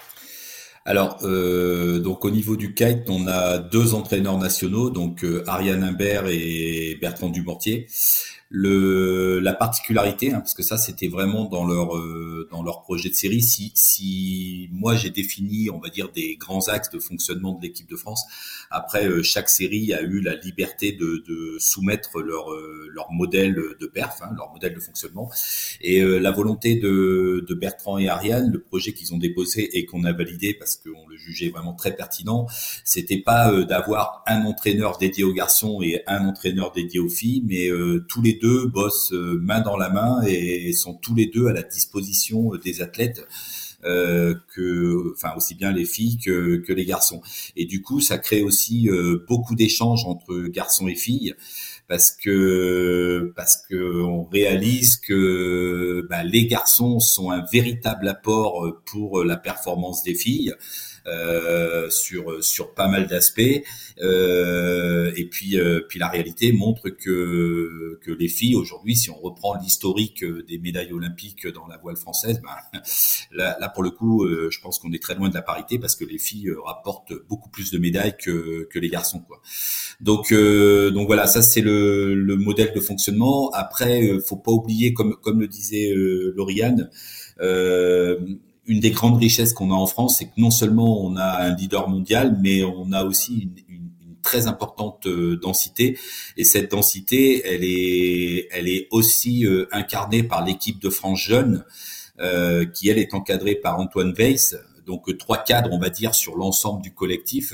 Alors, 0.85 1.19
euh, 1.23 1.99
donc 1.99 2.25
au 2.25 2.29
niveau 2.29 2.57
du 2.57 2.73
kite, 2.73 3.09
on 3.09 3.27
a 3.27 3.57
deux 3.57 3.93
entraîneurs 3.93 4.37
nationaux, 4.37 4.89
donc 4.89 5.23
euh, 5.23 5.43
Ariane 5.47 5.81
Imbert 5.81 6.25
et 6.27 6.97
Bertrand 6.99 7.29
Dumortier 7.29 7.87
le 8.55 9.39
la 9.39 9.53
particularité 9.53 10.31
hein, 10.31 10.39
parce 10.39 10.53
que 10.53 10.61
ça 10.61 10.77
c'était 10.77 11.07
vraiment 11.07 11.45
dans 11.45 11.65
leur 11.65 11.97
euh, 11.97 12.47
dans 12.51 12.61
leur 12.61 12.83
projet 12.83 13.09
de 13.09 13.15
série. 13.15 13.41
Si 13.41 13.71
si 13.73 14.69
moi 14.71 14.95
j'ai 14.95 15.09
défini 15.09 15.71
on 15.71 15.79
va 15.79 15.89
dire 15.89 16.11
des 16.11 16.35
grands 16.35 16.67
axes 16.67 16.91
de 16.91 16.99
fonctionnement 16.99 17.53
de 17.53 17.63
l'équipe 17.63 17.89
de 17.89 17.95
France 17.95 18.25
après 18.69 19.07
euh, 19.07 19.23
chaque 19.23 19.49
série 19.49 19.91
a 19.95 20.03
eu 20.03 20.21
la 20.21 20.35
liberté 20.35 20.91
de, 20.91 21.23
de 21.27 21.57
soumettre 21.57 22.19
leur 22.19 22.51
euh, 22.51 22.87
leur 22.93 23.11
modèle 23.11 23.55
de 23.55 23.85
perf 23.87 24.21
hein, 24.21 24.29
leur 24.37 24.51
modèle 24.51 24.75
de 24.75 24.79
fonctionnement. 24.79 25.31
Et 25.81 26.03
la 26.03 26.31
volonté 26.31 26.75
de, 26.75 27.43
de 27.47 27.53
Bertrand 27.55 27.97
et 27.97 28.07
Ariane 28.07 28.51
le 28.51 28.61
projet 28.61 28.93
qu'ils 28.93 29.15
ont 29.15 29.17
déposé 29.17 29.79
et 29.79 29.85
qu'on 29.85 30.03
a 30.03 30.13
validé 30.13 30.53
parce 30.53 30.75
qu'on 30.75 31.07
le 31.07 31.17
jugeait 31.17 31.49
vraiment 31.49 31.73
très 31.73 31.95
pertinent 31.95 32.45
c'était 32.83 33.17
pas 33.17 33.63
d'avoir 33.63 34.23
un 34.27 34.45
entraîneur 34.45 34.99
dédié 34.99 35.23
aux 35.23 35.33
garçons 35.33 35.81
et 35.81 36.03
un 36.05 36.27
entraîneur 36.27 36.71
dédié 36.71 36.99
aux 36.99 37.09
filles 37.09 37.43
mais 37.47 37.69
tous 38.07 38.21
les 38.21 38.33
deux 38.33 38.42
bossent 38.43 39.13
euh, 39.13 39.39
main 39.41 39.61
dans 39.61 39.77
la 39.77 39.89
main 39.89 40.21
et 40.25 40.73
sont 40.73 40.93
tous 40.95 41.15
les 41.15 41.27
deux 41.27 41.47
à 41.47 41.53
la 41.53 41.63
disposition 41.63 42.51
des 42.63 42.81
athlètes. 42.81 43.25
Euh, 43.85 44.33
que, 44.55 45.11
enfin 45.13 45.33
aussi 45.35 45.55
bien 45.55 45.73
les 45.73 45.83
filles 45.83 46.17
que, 46.17 46.63
que 46.65 46.71
les 46.71 46.85
garçons. 46.85 47.21
Et 47.57 47.65
du 47.65 47.81
coup, 47.81 47.99
ça 47.99 48.17
crée 48.17 48.41
aussi 48.41 48.87
euh, 48.87 49.25
beaucoup 49.27 49.55
d'échanges 49.55 50.05
entre 50.05 50.47
garçons 50.47 50.87
et 50.87 50.95
filles 50.95 51.35
parce 51.89 52.11
que 52.11 53.33
parce 53.35 53.57
que 53.69 54.01
on 54.03 54.23
réalise 54.23 54.95
que 54.95 56.07
bah, 56.09 56.23
les 56.23 56.47
garçons 56.47 57.01
sont 57.01 57.29
un 57.29 57.43
véritable 57.51 58.07
apport 58.07 58.81
pour 58.85 59.25
la 59.25 59.35
performance 59.35 60.01
des 60.03 60.15
filles. 60.15 60.55
Euh, 61.05 61.89
sur 61.89 62.41
sur 62.41 62.73
pas 62.73 62.87
mal 62.87 63.07
d'aspects. 63.07 63.41
Euh, 64.01 65.11
et 65.17 65.25
puis 65.25 65.59
euh, 65.59 65.81
puis 65.89 65.99
la 65.99 66.07
réalité 66.07 66.53
montre 66.53 66.89
que 66.89 67.99
que 68.01 68.11
les 68.11 68.29
filles 68.29 68.55
aujourd'hui, 68.55 68.95
si 68.95 69.09
on 69.09 69.19
reprend 69.19 69.55
l'historique 69.55 70.23
des 70.23 70.57
médailles 70.59 70.93
olympiques 70.93 71.45
dans 71.47 71.67
la 71.67 71.77
voile 71.77 71.97
française, 71.97 72.41
ben, 72.41 72.79
là, 73.33 73.57
là 73.59 73.67
pour 73.67 73.83
le 73.83 73.91
coup, 73.91 74.25
je 74.27 74.59
pense 74.61 74.79
qu'on 74.79 74.93
est 74.93 75.01
très 75.01 75.15
loin 75.15 75.27
de 75.27 75.33
la 75.33 75.41
parité 75.41 75.77
parce 75.77 75.97
que 75.97 76.05
les 76.05 76.17
filles 76.17 76.51
rapportent 76.65 77.13
beaucoup 77.27 77.49
plus 77.49 77.69
de 77.71 77.79
médailles 77.79 78.15
que 78.17 78.69
que 78.71 78.79
les 78.79 78.89
garçons 78.89 79.19
quoi. 79.19 79.41
Donc 79.99 80.33
donc 80.33 81.07
voilà, 81.07 81.27
ça 81.27 81.41
c'est 81.41 81.61
le, 81.61 82.15
le 82.15 82.37
modèle 82.37 82.71
de 82.73 82.79
fonctionnement. 82.79 83.51
Après, 83.51 84.19
faut 84.25 84.37
pas 84.37 84.51
oublier 84.51 84.93
comme 84.93 85.17
comme 85.21 85.41
le 85.41 85.49
disait 85.49 85.93
Lauriane. 85.93 86.89
Euh, 87.41 88.19
une 88.65 88.79
des 88.79 88.91
grandes 88.91 89.19
richesses 89.19 89.53
qu'on 89.53 89.71
a 89.71 89.75
en 89.75 89.87
France, 89.87 90.17
c'est 90.19 90.25
que 90.25 90.37
non 90.37 90.51
seulement 90.51 91.03
on 91.03 91.15
a 91.15 91.43
un 91.43 91.55
leader 91.55 91.89
mondial, 91.89 92.37
mais 92.41 92.63
on 92.63 92.91
a 92.91 93.03
aussi 93.03 93.33
une, 93.67 93.75
une, 93.75 93.83
très 94.21 94.47
importante 94.47 95.05
euh, 95.05 95.35
densité. 95.35 95.99
Et 96.37 96.45
cette 96.45 96.71
densité, 96.71 97.45
elle 97.45 97.65
est, 97.65 98.47
elle 98.51 98.69
est 98.69 98.87
aussi 98.89 99.45
euh, 99.45 99.67
incarnée 99.73 100.23
par 100.23 100.45
l'équipe 100.45 100.81
de 100.81 100.89
France 100.89 101.19
jeune, 101.19 101.65
euh, 102.21 102.65
qui 102.65 102.87
elle 102.87 102.99
est 102.99 103.13
encadrée 103.13 103.55
par 103.55 103.79
Antoine 103.79 104.13
Weiss, 104.13 104.55
donc 104.85 105.09
euh, 105.09 105.17
trois 105.17 105.43
cadres, 105.43 105.69
on 105.71 105.79
va 105.79 105.89
dire, 105.89 106.13
sur 106.13 106.35
l'ensemble 106.35 106.81
du 106.81 106.93
collectif. 106.93 107.53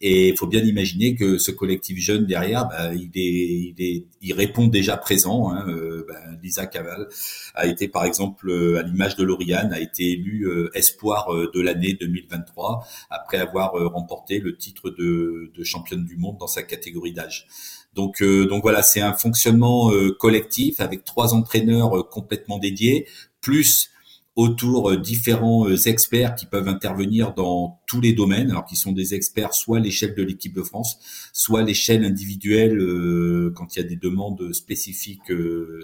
Et 0.00 0.28
il 0.28 0.36
faut 0.36 0.46
bien 0.46 0.62
imaginer 0.62 1.16
que 1.16 1.38
ce 1.38 1.50
collectif 1.50 1.98
jeune 1.98 2.24
derrière, 2.24 2.68
bah, 2.68 2.94
il, 2.94 3.10
est, 3.14 3.16
il, 3.16 3.74
est, 3.78 4.04
il 4.22 4.32
répond 4.32 4.68
déjà 4.68 4.96
présent. 4.96 5.50
Hein. 5.50 5.66
Euh, 5.68 6.04
bah, 6.06 6.20
Lisa 6.42 6.66
Caval 6.66 7.08
a 7.54 7.66
été, 7.66 7.88
par 7.88 8.04
exemple, 8.04 8.48
euh, 8.48 8.78
à 8.78 8.82
l'image 8.82 9.16
de 9.16 9.24
Lauriane, 9.24 9.72
a 9.72 9.80
été 9.80 10.12
élue 10.12 10.48
espoir 10.74 11.28
de 11.52 11.60
l'année 11.60 11.94
2023 11.94 12.86
après 13.10 13.38
avoir 13.38 13.72
remporté 13.72 14.38
le 14.38 14.56
titre 14.56 14.90
de, 14.90 15.50
de, 15.54 15.64
championne 15.64 16.04
du 16.04 16.16
monde 16.16 16.36
dans 16.38 16.46
sa 16.46 16.62
catégorie 16.62 17.12
d'âge. 17.12 17.46
Donc, 17.94 18.22
donc 18.22 18.62
voilà, 18.62 18.82
c'est 18.82 19.00
un 19.00 19.12
fonctionnement 19.12 19.90
collectif 20.18 20.80
avec 20.80 21.04
trois 21.04 21.34
entraîneurs 21.34 22.08
complètement 22.08 22.58
dédiés, 22.58 23.06
plus 23.40 23.90
autour 24.38 24.90
euh, 24.92 24.96
différents 24.96 25.68
euh, 25.68 25.76
experts 25.88 26.36
qui 26.36 26.46
peuvent 26.46 26.68
intervenir 26.68 27.34
dans 27.34 27.80
tous 27.88 28.00
les 28.00 28.12
domaines, 28.12 28.52
alors 28.52 28.64
qui 28.66 28.76
sont 28.76 28.92
des 28.92 29.12
experts 29.14 29.52
soit 29.52 29.78
à 29.78 29.80
l'échelle 29.80 30.14
de 30.14 30.22
l'équipe 30.22 30.54
de 30.54 30.62
France, 30.62 31.00
soit 31.32 31.60
à 31.60 31.62
l'échelle 31.64 32.04
individuelle 32.04 32.78
euh, 32.78 33.52
quand 33.56 33.74
il 33.74 33.80
y 33.80 33.84
a 33.84 33.88
des 33.88 33.96
demandes 33.96 34.52
spécifiques 34.52 35.32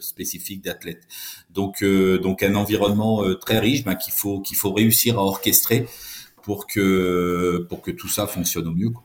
spécifiques 0.01 0.63
d'athlètes. 0.63 1.03
Donc 1.51 1.85
donc 1.85 2.45
un 2.45 2.55
environnement 2.55 3.25
très 3.41 3.59
riche 3.59 3.83
ben, 3.83 3.97
qu'il 3.97 4.13
faut 4.13 4.41
qu'il 4.41 4.57
faut 4.57 4.73
réussir 4.73 5.19
à 5.19 5.23
orchestrer 5.23 5.87
pour 6.45 6.69
que 6.69 7.67
pour 7.69 7.83
que 7.83 7.91
tout 7.91 8.09
ça 8.09 8.29
fonctionne 8.29 8.69
au 8.69 8.73
mieux. 8.73 8.91
Quoi. 8.91 9.05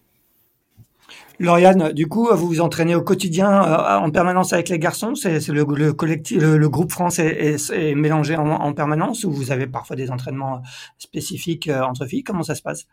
Lauriane, 1.39 1.93
du 1.93 2.07
coup, 2.07 2.27
vous 2.33 2.47
vous 2.47 2.61
entraînez 2.61 2.95
au 2.95 3.01
quotidien 3.01 3.49
euh, 3.49 3.99
en 3.99 4.11
permanence 4.11 4.51
avec 4.51 4.67
les 4.67 4.77
garçons? 4.77 5.15
C'est 5.15 5.47
le, 5.47 5.63
le, 5.63 5.93
collectif, 5.93 6.41
le, 6.41 6.69
groupe 6.69 6.91
France 6.91 7.17
est, 7.19 7.95
mélangé 7.95 8.35
en, 8.35 8.49
en, 8.49 8.73
permanence 8.73 9.23
ou 9.23 9.31
vous 9.31 9.51
avez 9.51 9.65
parfois 9.65 9.95
des 9.95 10.11
entraînements 10.11 10.61
spécifiques 10.97 11.69
euh, 11.69 11.81
entre 11.81 12.05
filles? 12.05 12.23
Comment 12.23 12.43
ça 12.43 12.55
se 12.55 12.61
passe? 12.61 12.87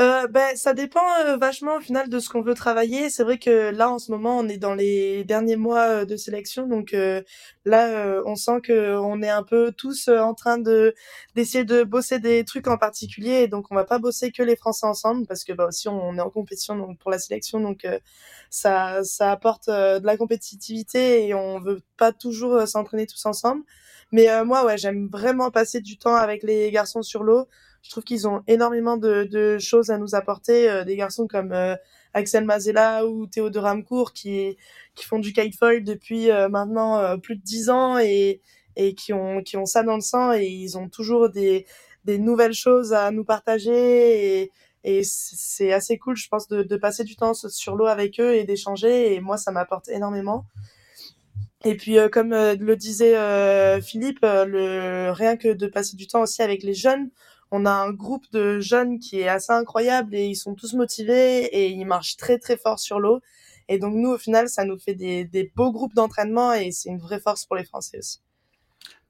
Euh, 0.00 0.26
ben, 0.26 0.56
ça 0.56 0.74
dépend 0.74 1.00
euh, 1.20 1.36
vachement 1.36 1.76
au 1.76 1.80
final 1.80 2.08
de 2.08 2.18
ce 2.18 2.28
qu'on 2.28 2.42
veut 2.42 2.54
travailler. 2.54 3.10
C'est 3.10 3.22
vrai 3.22 3.38
que 3.38 3.70
là, 3.70 3.88
en 3.90 4.00
ce 4.00 4.10
moment, 4.10 4.36
on 4.38 4.48
est 4.48 4.58
dans 4.58 4.74
les 4.74 5.22
derniers 5.22 5.54
mois 5.54 5.82
euh, 6.00 6.04
de 6.04 6.16
sélection, 6.16 6.66
donc 6.66 6.94
euh, 6.94 7.22
là, 7.64 8.20
on 8.26 8.34
sent 8.34 8.60
que 8.62 8.96
on 8.98 9.22
est 9.22 9.28
un 9.30 9.44
peu 9.44 9.70
tous 9.70 10.08
en 10.08 10.34
train 10.34 10.58
de 10.58 10.94
d'essayer 11.36 11.64
de 11.64 11.84
bosser 11.84 12.18
des 12.18 12.44
trucs 12.44 12.66
en 12.66 12.76
particulier. 12.76 13.46
Donc, 13.46 13.66
on 13.70 13.76
va 13.76 13.84
pas 13.84 14.00
bosser 14.00 14.32
que 14.32 14.42
les 14.42 14.56
Français 14.56 14.86
ensemble 14.86 15.26
parce 15.28 15.44
que 15.44 15.52
bah, 15.52 15.66
aussi 15.68 15.88
on 15.88 16.16
est 16.16 16.20
en 16.20 16.30
compétition 16.30 16.76
donc 16.76 16.98
pour 16.98 17.10
la 17.12 17.18
sélection, 17.20 17.60
donc 17.60 17.86
ça 18.50 19.02
ça 19.04 19.30
apporte 19.32 19.68
de 19.68 20.04
la 20.04 20.16
compétitivité 20.16 21.26
et 21.28 21.34
on 21.34 21.60
veut 21.60 21.80
pas 21.96 22.12
toujours 22.12 22.66
s'entraîner 22.66 23.06
tous 23.06 23.24
ensemble. 23.26 23.62
Mais 24.12 24.44
moi, 24.44 24.64
ouais, 24.64 24.78
j'aime 24.78 25.08
vraiment 25.08 25.50
passer 25.50 25.80
du 25.80 25.98
temps 25.98 26.14
avec 26.16 26.42
les 26.42 26.70
garçons 26.70 27.02
sur 27.02 27.22
l'eau 27.22 27.46
je 27.84 27.90
trouve 27.90 28.02
qu'ils 28.02 28.26
ont 28.26 28.42
énormément 28.48 28.96
de, 28.96 29.24
de, 29.24 29.58
choses 29.58 29.90
à 29.90 29.98
nous 29.98 30.14
apporter. 30.14 30.70
Euh, 30.70 30.84
des 30.84 30.96
garçons 30.96 31.26
comme 31.26 31.52
euh, 31.52 31.76
Axel 32.14 32.44
Mazella 32.44 33.06
ou 33.06 33.26
Théo 33.26 33.50
de 33.50 33.58
Ramcourt 33.58 34.14
qui, 34.14 34.56
qui 34.94 35.04
font 35.04 35.18
du 35.18 35.32
kitefoil 35.32 35.84
depuis 35.84 36.30
euh, 36.30 36.48
maintenant 36.48 37.18
plus 37.18 37.36
de 37.36 37.42
dix 37.42 37.68
ans 37.68 37.98
et, 37.98 38.40
et 38.76 38.94
qui, 38.94 39.12
ont, 39.12 39.42
qui 39.42 39.58
ont 39.58 39.66
ça 39.66 39.82
dans 39.82 39.96
le 39.96 40.00
sang 40.00 40.32
et 40.32 40.46
ils 40.46 40.78
ont 40.78 40.88
toujours 40.88 41.28
des, 41.28 41.66
des 42.06 42.18
nouvelles 42.18 42.54
choses 42.54 42.94
à 42.94 43.10
nous 43.10 43.24
partager 43.24 44.40
et, 44.40 44.52
et 44.84 45.02
c'est 45.04 45.72
assez 45.72 45.98
cool, 45.98 46.16
je 46.16 46.28
pense, 46.28 46.48
de, 46.48 46.62
de 46.62 46.76
passer 46.76 47.04
du 47.04 47.16
temps 47.16 47.34
sur 47.34 47.76
l'eau 47.76 47.86
avec 47.86 48.18
eux 48.20 48.34
et 48.34 48.44
d'échanger. 48.44 49.14
Et 49.14 49.20
moi, 49.20 49.38
ça 49.38 49.50
m'apporte 49.50 49.88
énormément. 49.88 50.44
Et 51.64 51.74
puis, 51.74 51.96
comme 52.12 52.32
le 52.32 52.76
disait 52.76 53.80
Philippe, 53.80 54.20
le, 54.22 55.10
rien 55.10 55.38
que 55.38 55.48
de 55.48 55.66
passer 55.66 55.96
du 55.96 56.06
temps 56.06 56.20
aussi 56.20 56.42
avec 56.42 56.62
les 56.62 56.74
jeunes, 56.74 57.08
on 57.56 57.66
a 57.66 57.70
un 57.70 57.92
groupe 57.92 58.24
de 58.32 58.58
jeunes 58.58 58.98
qui 58.98 59.20
est 59.20 59.28
assez 59.28 59.52
incroyable 59.52 60.16
et 60.16 60.26
ils 60.26 60.34
sont 60.34 60.54
tous 60.56 60.74
motivés 60.74 61.44
et 61.44 61.68
ils 61.68 61.84
marchent 61.84 62.16
très 62.16 62.38
très 62.38 62.56
fort 62.56 62.80
sur 62.80 62.98
l'eau. 62.98 63.20
Et 63.68 63.78
donc 63.78 63.94
nous, 63.94 64.10
au 64.10 64.18
final, 64.18 64.48
ça 64.48 64.64
nous 64.64 64.76
fait 64.76 64.94
des, 64.94 65.52
beaux 65.54 65.70
groupes 65.70 65.94
d'entraînement 65.94 66.52
et 66.52 66.72
c'est 66.72 66.88
une 66.88 66.98
vraie 66.98 67.20
force 67.20 67.46
pour 67.46 67.54
les 67.54 67.64
Français 67.64 67.98
aussi. 67.98 68.18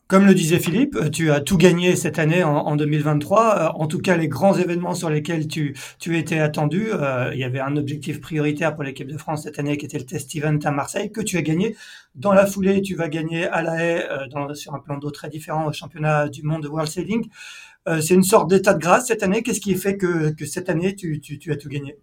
Comme 0.09 0.27
le 0.27 0.35
disait 0.35 0.59
Philippe, 0.59 1.11
tu 1.11 1.31
as 1.31 1.41
tout 1.41 1.57
gagné 1.57 1.97
cette 1.97 2.19
année 2.19 2.45
en, 2.45 2.77
2023. 2.77 3.59
Euh, 3.59 3.69
en 3.81 3.87
tout 3.87 3.99
cas, 3.99 4.19
les 4.19 4.29
grands 4.29 4.55
événements 4.55 4.95
sur 4.95 5.09
lesquels 5.09 5.49
tu, 5.49 5.75
tu 5.99 6.19
étais 6.19 6.39
attendu, 6.39 6.89
euh, 6.93 7.31
il 7.33 7.41
y 7.41 7.45
avait 7.45 7.61
un 7.61 7.79
objectif 7.79 8.21
prioritaire 8.21 8.75
pour 8.75 8.85
l'équipe 8.85 9.09
de 9.09 9.17
France 9.17 9.45
cette 9.45 9.59
année 9.59 9.79
qui 9.79 9.87
était 9.87 9.99
le 9.99 10.05
test 10.05 10.37
event 10.37 10.59
à 10.63 10.71
Marseille, 10.71 11.11
que 11.11 11.23
tu 11.23 11.39
as 11.39 11.43
gagné. 11.43 11.75
Dans 12.15 12.35
la 12.35 12.45
foulée, 12.45 12.83
tu 12.83 12.95
vas 12.95 13.09
gagner 13.09 13.47
à 13.47 13.63
La 13.63 13.83
Haye 13.83 14.05
euh, 14.11 14.55
sur 14.55 14.75
un 14.75 14.79
plan 14.79 14.99
d'eau 14.99 15.11
très 15.11 15.31
différent 15.31 15.67
au 15.67 15.73
championnat 15.73 16.29
du 16.29 16.43
monde 16.43 16.65
de 16.65 16.69
World 16.69 16.91
Sailing. 16.91 17.27
Euh, 17.87 18.01
c'est 18.01 18.14
une 18.14 18.23
sorte 18.23 18.49
d'état 18.49 18.75
de 18.75 18.79
grâce 18.79 19.09
cette 19.09 19.23
année. 19.23 19.42
Qu'est-ce 19.42 19.61
qui 19.61 19.75
fait 19.75 19.97
que, 19.97 20.35
cette 20.47 20.70
année, 20.70 20.94
tu, 20.97 21.20
as 21.51 21.57
tout 21.57 21.68
gagné? 21.68 21.99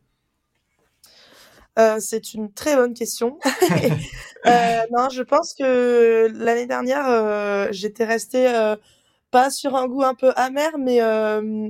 Euh, 1.80 2.00
c'est 2.00 2.34
une 2.34 2.52
très 2.52 2.76
bonne 2.76 2.94
question. 2.94 3.40
euh, 4.46 4.80
non, 4.96 5.10
je 5.10 5.24
pense 5.24 5.54
que 5.54 6.28
l'année 6.36 6.68
dernière, 6.68 7.72
j'étais 7.72 8.06
restée 8.06 8.76
pas 9.32 9.50
sur 9.50 9.76
un 9.76 9.88
goût 9.88 10.04
un 10.04 10.14
peu 10.14 10.32
amer, 10.36 10.78
mais 10.78 11.00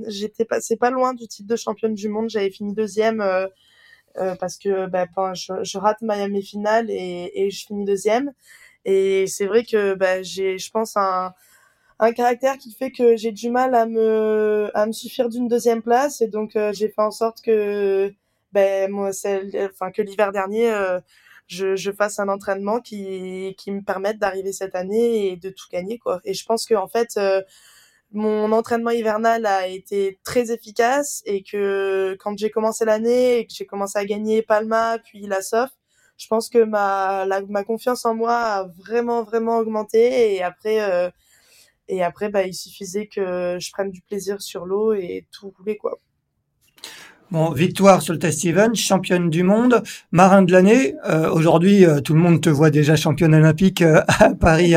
j'étais 0.08 0.44
passé 0.44 0.76
pas 0.76 0.90
loin 0.90 1.14
du 1.14 1.26
titre 1.26 1.48
de 1.48 1.56
championne 1.56 1.94
du 1.94 2.08
monde. 2.08 2.28
J'avais 2.28 2.50
fini 2.50 2.74
deuxième 2.74 3.24
parce 4.14 4.58
que 4.58 4.86
bah, 4.86 5.06
je, 5.32 5.52
je, 5.62 5.78
rate 5.78 6.02
Miami 6.02 6.42
finale 6.42 6.90
et, 6.90 7.30
et 7.34 7.50
je 7.50 7.64
finis 7.64 7.86
deuxième. 7.86 8.32
Et 8.84 9.26
c'est 9.26 9.46
vrai 9.46 9.64
que 9.64 9.94
bah, 9.94 10.22
j'ai, 10.22 10.58
je 10.58 10.70
pense, 10.70 10.96
un, 10.96 11.32
un 12.02 12.12
caractère 12.12 12.58
qui 12.58 12.72
fait 12.72 12.90
que 12.90 13.16
j'ai 13.16 13.30
du 13.32 13.48
mal 13.50 13.74
à 13.76 13.86
me, 13.86 14.70
à 14.74 14.86
me 14.86 14.92
suffire 14.92 15.28
d'une 15.28 15.48
deuxième 15.48 15.82
place. 15.82 16.20
Et 16.20 16.26
donc, 16.28 16.56
euh, 16.56 16.72
j'ai 16.72 16.88
fait 16.88 17.00
en 17.02 17.12
sorte 17.12 17.40
que, 17.42 18.12
ben, 18.52 18.90
moi, 18.90 19.10
enfin, 19.70 19.92
que 19.92 20.02
l'hiver 20.02 20.32
dernier, 20.32 20.70
euh, 20.72 21.00
je, 21.46 21.76
je 21.76 21.92
fasse 21.92 22.18
un 22.18 22.28
entraînement 22.28 22.80
qui, 22.80 23.54
qui 23.56 23.70
me 23.70 23.82
permette 23.82 24.18
d'arriver 24.18 24.52
cette 24.52 24.74
année 24.74 25.28
et 25.28 25.36
de 25.36 25.50
tout 25.50 25.66
gagner, 25.72 25.98
quoi. 25.98 26.20
Et 26.24 26.34
je 26.34 26.44
pense 26.44 26.66
que, 26.66 26.74
en 26.74 26.88
fait, 26.88 27.10
euh, 27.18 27.40
mon 28.12 28.52
entraînement 28.52 28.90
hivernal 28.90 29.46
a 29.46 29.68
été 29.68 30.18
très 30.24 30.50
efficace 30.52 31.22
et 31.26 31.42
que 31.44 32.16
quand 32.20 32.36
j'ai 32.38 32.50
commencé 32.50 32.84
l'année 32.84 33.38
et 33.38 33.46
que 33.46 33.54
j'ai 33.54 33.66
commencé 33.66 33.98
à 33.98 34.04
gagner 34.04 34.42
Palma 34.42 34.98
puis 35.04 35.22
la 35.26 35.40
SOF, 35.42 35.70
je 36.18 36.26
pense 36.28 36.48
que 36.50 36.62
ma, 36.64 37.26
ma 37.48 37.64
confiance 37.64 38.04
en 38.04 38.14
moi 38.14 38.34
a 38.36 38.64
vraiment, 38.64 39.22
vraiment 39.24 39.58
augmenté. 39.58 40.34
Et 40.34 40.42
après, 40.42 40.80
euh, 40.82 41.10
et 41.92 42.02
après 42.02 42.30
bah, 42.30 42.44
il 42.44 42.54
suffisait 42.54 43.06
que 43.06 43.58
je 43.60 43.70
prenne 43.72 43.90
du 43.90 44.00
plaisir 44.02 44.40
sur 44.42 44.66
l'eau 44.66 44.92
et 44.94 45.26
tout 45.32 45.50
roulait, 45.56 45.76
quoi. 45.76 46.00
Bon, 47.32 47.50
victoire 47.50 48.02
sur 48.02 48.12
le 48.12 48.18
test 48.18 48.44
event, 48.44 48.74
championne 48.74 49.30
du 49.30 49.42
monde, 49.42 49.82
marin 50.10 50.42
de 50.42 50.52
l'année. 50.52 50.96
Euh, 51.08 51.30
aujourd'hui, 51.30 51.86
euh, 51.86 52.00
tout 52.00 52.12
le 52.12 52.20
monde 52.20 52.42
te 52.42 52.50
voit 52.50 52.68
déjà 52.68 52.94
championne 52.94 53.34
olympique 53.34 53.80
euh, 53.80 54.02
à 54.06 54.34
Paris 54.34 54.74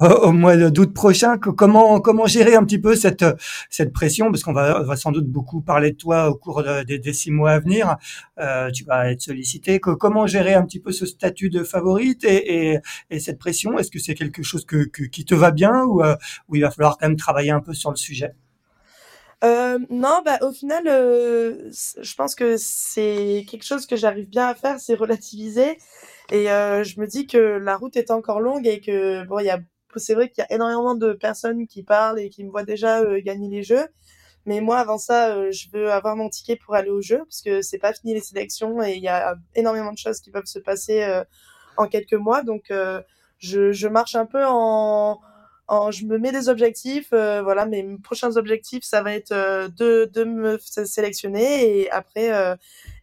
au 0.00 0.32
mois 0.32 0.54
d'août 0.54 0.92
prochain. 0.92 1.38
Comment 1.38 2.02
comment 2.02 2.26
gérer 2.26 2.56
un 2.56 2.64
petit 2.64 2.78
peu 2.78 2.94
cette 2.94 3.24
cette 3.70 3.94
pression? 3.94 4.30
Parce 4.30 4.42
qu'on 4.42 4.52
va, 4.52 4.82
va 4.82 4.96
sans 4.96 5.12
doute 5.12 5.28
beaucoup 5.28 5.62
parler 5.62 5.92
de 5.92 5.96
toi 5.96 6.28
au 6.28 6.34
cours 6.34 6.62
des, 6.62 7.12
six 7.14 7.30
mois 7.30 7.52
à 7.52 7.60
venir. 7.60 7.96
tu 8.74 8.84
vas 8.84 9.10
être 9.10 9.22
sollicité. 9.22 9.80
comment 9.80 10.26
gérer 10.26 10.52
un 10.52 10.66
petit 10.66 10.80
peu 10.80 10.92
ce 10.92 11.06
statut 11.06 11.48
de 11.48 11.64
favorite 11.64 12.22
et, 12.24 12.72
et, 12.72 12.78
et 13.08 13.18
cette 13.18 13.38
pression? 13.38 13.78
Est-ce 13.78 13.90
que 13.90 13.98
c'est 13.98 14.14
quelque 14.14 14.42
chose 14.42 14.66
que, 14.66 14.84
qui 14.84 15.24
te 15.24 15.34
va 15.34 15.52
bien 15.52 15.84
ou, 15.84 16.02
ou 16.02 16.56
il 16.56 16.60
va 16.60 16.70
falloir 16.70 16.98
quand 16.98 17.08
même 17.08 17.16
travailler 17.16 17.50
un 17.50 17.60
peu 17.60 17.72
sur 17.72 17.88
le 17.88 17.96
sujet? 17.96 18.34
Euh, 19.44 19.78
non, 19.90 20.22
bah, 20.24 20.38
au 20.42 20.52
final, 20.52 20.86
euh, 20.88 21.70
je 21.70 22.14
pense 22.14 22.34
que 22.34 22.56
c'est 22.56 23.44
quelque 23.48 23.64
chose 23.64 23.86
que 23.86 23.96
j'arrive 23.96 24.28
bien 24.28 24.46
à 24.46 24.54
faire, 24.54 24.80
c'est 24.80 24.94
relativiser. 24.94 25.78
Et 26.32 26.50
euh, 26.50 26.84
je 26.84 27.00
me 27.00 27.06
dis 27.06 27.26
que 27.26 27.38
la 27.38 27.76
route 27.76 27.96
est 27.96 28.10
encore 28.10 28.40
longue 28.40 28.66
et 28.66 28.80
que 28.80 29.24
bon, 29.26 29.40
il 29.40 29.46
y 29.46 29.50
a, 29.50 29.60
c'est 29.96 30.14
vrai 30.14 30.30
qu'il 30.30 30.42
y 30.48 30.52
a 30.52 30.54
énormément 30.54 30.94
de 30.94 31.12
personnes 31.12 31.66
qui 31.66 31.82
parlent 31.82 32.18
et 32.18 32.30
qui 32.30 32.44
me 32.44 32.50
voient 32.50 32.64
déjà 32.64 33.00
euh, 33.02 33.20
gagner 33.22 33.48
les 33.50 33.62
jeux. 33.62 33.86
Mais 34.46 34.60
moi, 34.60 34.78
avant 34.78 34.98
ça, 34.98 35.36
euh, 35.36 35.50
je 35.52 35.68
veux 35.72 35.90
avoir 35.92 36.16
mon 36.16 36.28
ticket 36.30 36.56
pour 36.56 36.74
aller 36.74 36.90
au 36.90 37.02
jeu 37.02 37.18
parce 37.18 37.42
que 37.42 37.62
c'est 37.62 37.78
pas 37.78 37.92
fini 37.92 38.14
les 38.14 38.20
sélections 38.20 38.82
et 38.82 38.94
il 38.94 39.02
y 39.02 39.08
a 39.08 39.36
énormément 39.54 39.92
de 39.92 39.98
choses 39.98 40.20
qui 40.20 40.30
peuvent 40.30 40.46
se 40.46 40.58
passer 40.58 41.22
en 41.76 41.86
quelques 41.88 42.14
mois. 42.14 42.42
Donc, 42.42 42.72
je, 43.38 43.72
je 43.72 43.88
marche 43.88 44.14
un 44.16 44.26
peu 44.26 44.44
en 44.46 45.20
je 45.68 46.04
me 46.04 46.18
mets 46.18 46.32
des 46.32 46.48
objectifs. 46.48 47.08
Euh, 47.12 47.42
voilà, 47.42 47.66
mes 47.66 47.98
prochains 47.98 48.36
objectifs, 48.36 48.84
ça 48.84 49.02
va 49.02 49.14
être 49.14 49.32
euh, 49.32 49.68
de, 49.68 50.10
de 50.12 50.24
me 50.24 50.58
sélectionner 50.58 51.80
et 51.80 51.90
après, 51.90 52.32
euh, 52.32 52.56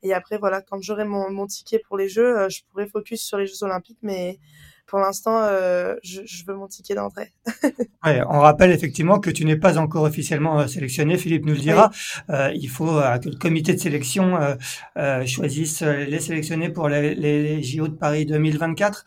et 0.03 0.13
après 0.13 0.37
voilà, 0.37 0.61
quand 0.61 0.81
j'aurai 0.81 1.05
mon, 1.05 1.31
mon 1.31 1.47
ticket 1.47 1.79
pour 1.79 1.97
les 1.97 2.09
Jeux, 2.09 2.49
je 2.49 2.61
pourrai 2.69 2.87
focus 2.87 3.21
sur 3.21 3.37
les 3.37 3.47
Jeux 3.47 3.63
Olympiques, 3.63 3.99
mais 4.01 4.39
pour 4.91 4.99
l'instant, 4.99 5.37
euh, 5.41 5.95
je, 6.03 6.19
je, 6.25 6.43
veux 6.45 6.53
mon 6.53 6.67
ticket 6.67 6.95
d'entrée. 6.95 7.31
ouais, 8.05 8.21
on 8.27 8.41
rappelle 8.41 8.71
effectivement 8.71 9.21
que 9.21 9.29
tu 9.29 9.45
n'es 9.45 9.55
pas 9.55 9.77
encore 9.77 10.03
officiellement 10.03 10.59
euh, 10.59 10.67
sélectionné. 10.67 11.17
Philippe 11.17 11.45
nous 11.45 11.53
le 11.53 11.59
dira. 11.59 11.91
Euh, 12.29 12.51
il 12.53 12.67
faut 12.67 12.97
euh, 12.97 13.17
que 13.17 13.29
le 13.29 13.37
comité 13.37 13.73
de 13.73 13.79
sélection 13.79 14.37
euh, 14.97 15.25
choisisse 15.25 15.81
les 15.81 16.19
sélectionnés 16.19 16.67
pour 16.67 16.89
les, 16.89 17.15
les, 17.15 17.63
JO 17.63 17.87
de 17.87 17.93
Paris 17.93 18.25
2024. 18.25 19.05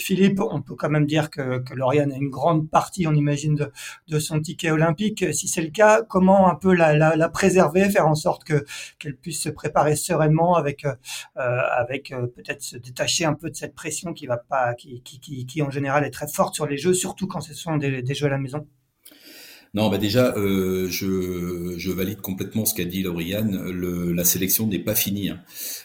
Philippe, 0.00 0.40
on 0.40 0.62
peut 0.62 0.74
quand 0.74 0.90
même 0.90 1.06
dire 1.06 1.30
que, 1.30 1.58
que 1.58 1.74
Lauriane 1.74 2.10
a 2.10 2.16
une 2.16 2.30
grande 2.30 2.68
partie, 2.68 3.06
on 3.06 3.14
imagine, 3.14 3.54
de, 3.54 3.70
de 4.08 4.18
son 4.18 4.40
ticket 4.40 4.72
olympique. 4.72 5.32
Si 5.32 5.46
c'est 5.46 5.62
le 5.62 5.70
cas, 5.70 6.02
comment 6.02 6.50
un 6.50 6.56
peu 6.56 6.74
la, 6.74 6.96
la, 6.96 7.14
la 7.14 7.28
préserver, 7.28 7.88
faire 7.88 8.08
en 8.08 8.16
sorte 8.16 8.42
que 8.42 8.64
qu'elle 8.98 9.14
puisse 9.14 9.40
se 9.40 9.48
préparer 9.48 9.94
sereinement 9.94 10.56
avec 10.56 10.84
avec 11.36 12.12
peut-être 12.34 12.62
se 12.62 12.76
détacher 12.76 13.26
un 13.26 13.34
peu 13.34 13.48
de 13.48 13.54
cette 13.54 13.76
pression 13.76 14.12
qui 14.12 14.26
va 14.26 14.38
pas 14.38 14.74
qui 14.74 14.87
qui, 15.04 15.62
en 15.62 15.70
général 15.70 16.04
est 16.04 16.10
très 16.10 16.28
forte 16.28 16.54
sur 16.54 16.66
les 16.66 16.78
jeux, 16.78 16.94
surtout 16.94 17.26
quand 17.26 17.40
ce 17.40 17.54
sont 17.54 17.76
des, 17.76 18.14
jeux 18.14 18.26
à 18.26 18.30
la 18.30 18.38
maison 18.38 18.66
non, 19.74 19.90
bah 19.90 19.98
déjà, 19.98 20.34
euh, 20.36 20.88
je, 20.88 21.90
valide 21.90 22.22
complètement 22.22 22.64
ce 22.64 22.74
qu'a 22.74 22.86
dit 22.86 23.02
Lauriane. 23.02 23.70
La 24.14 24.24
sélection 24.24 24.66
n'est 24.66 24.78
pas 24.78 24.94
finie. 24.94 25.28
Hein. 25.28 25.42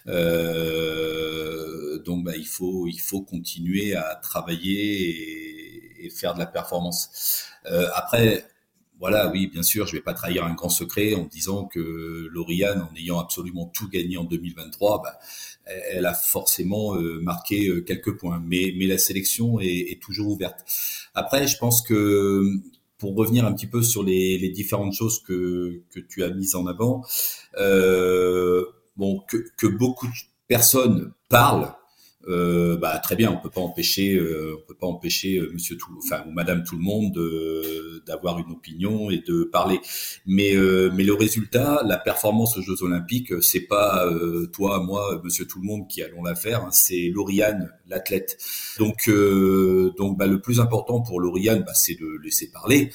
Euh, 0.08 2.00
donc, 2.00 2.24
bah, 2.24 2.32
il 2.38 2.48
faut 2.48 2.88
il 2.88 3.00
faut 3.00 3.22
continuer 3.22 3.94
à 3.94 4.16
travailler 4.16 6.06
et, 6.06 6.10
faire 6.10 6.34
de 6.34 6.40
la 6.40 6.46
performance. 6.46 7.46
Euh, 7.66 7.90
après, 7.94 8.46
voilà, 9.00 9.30
oui, 9.30 9.48
bien 9.48 9.64
sûr, 9.64 9.86
je 9.86 9.94
vais 9.98 10.02
pas 10.02 10.14
trahir 10.14 10.46
un 10.46 10.54
grand 10.54 10.70
secret 10.70 11.14
en 11.14 11.26
disant 11.26 11.66
que 11.66 12.30
Lauriane, 12.32 12.88
en 12.90 12.96
ayant 12.96 13.20
absolument 13.20 13.66
tout 13.66 13.90
gagné 13.90 14.16
en 14.18 14.24
2023, 14.24 15.02
bah, 15.02 15.20
elle 15.66 16.06
a 16.06 16.14
forcément 16.14 16.96
euh, 16.96 17.20
marqué 17.22 17.68
euh, 17.68 17.82
quelques 17.82 18.18
points. 18.18 18.42
Mais, 18.46 18.74
mais 18.78 18.86
la 18.86 18.98
sélection 18.98 19.60
est, 19.60 19.92
est, 19.92 20.02
toujours 20.02 20.32
ouverte. 20.32 20.66
Après, 21.14 21.48
je 21.48 21.58
pense 21.58 21.82
que 21.82 22.44
pour 22.98 23.16
revenir 23.16 23.46
un 23.46 23.54
petit 23.54 23.68
peu 23.68 23.82
sur 23.82 24.04
les, 24.04 24.38
les 24.38 24.50
différentes 24.50 24.94
choses 24.94 25.22
que, 25.22 25.82
que 25.92 26.00
tu 26.00 26.24
as 26.24 26.30
mises 26.30 26.56
en 26.56 26.68
avant, 26.68 27.04
euh, 27.58 28.64
bon, 28.98 29.22
que, 29.28 29.38
que 29.58 29.68
beaucoup 29.68 30.08
de 30.08 30.14
personnes 30.48 31.12
parlent 31.30 31.74
euh, 32.28 32.78
bah, 32.78 33.00
très 33.00 33.16
bien, 33.16 33.32
on 33.32 33.38
peut 33.38 33.50
pas 33.50 33.62
empêcher, 33.62 34.16
euh, 34.16 34.58
on 34.58 34.68
peut 34.68 34.78
pas 34.80 34.88
empêcher 34.88 35.38
euh, 35.38 35.52
Monsieur 35.52 35.76
tout, 35.76 35.92
enfin 35.98 36.24
Madame 36.32 36.64
tout 36.64 36.78
le 36.78 36.82
monde 36.82 37.20
d'avoir 38.06 38.40
une 38.40 38.52
opinion 38.52 39.10
et 39.10 39.20
de 39.28 39.44
parler. 39.44 39.80
Mais 40.26 40.54
mais 40.94 41.04
le 41.04 41.14
résultat, 41.14 41.82
la 41.86 41.98
performance 41.98 42.58
aux 42.58 42.62
Jeux 42.62 42.84
Olympiques, 42.84 43.34
c'est 43.42 43.62
pas 43.62 44.10
toi, 44.52 44.84
moi, 44.84 45.22
Monsieur 45.24 45.46
tout 45.46 45.60
le 45.60 45.66
monde 45.66 45.88
qui 45.88 46.02
allons 46.02 46.24
la 46.24 46.36
faire, 46.36 46.64
hein, 46.64 46.72
c'est 46.72 47.12
Lauriane, 47.14 47.72
l'athlète. 47.88 48.38
Donc 48.80 49.10
donc 49.98 50.18
bah, 50.18 50.28
le 50.28 50.40
plus 50.40 50.60
important 50.60 51.02
pour 51.02 51.20
Lauriane, 51.20 51.64
bah, 51.66 51.74
c'est 51.74 51.96
de 51.96 52.08
laisser 52.24 52.52
parler 52.52 52.92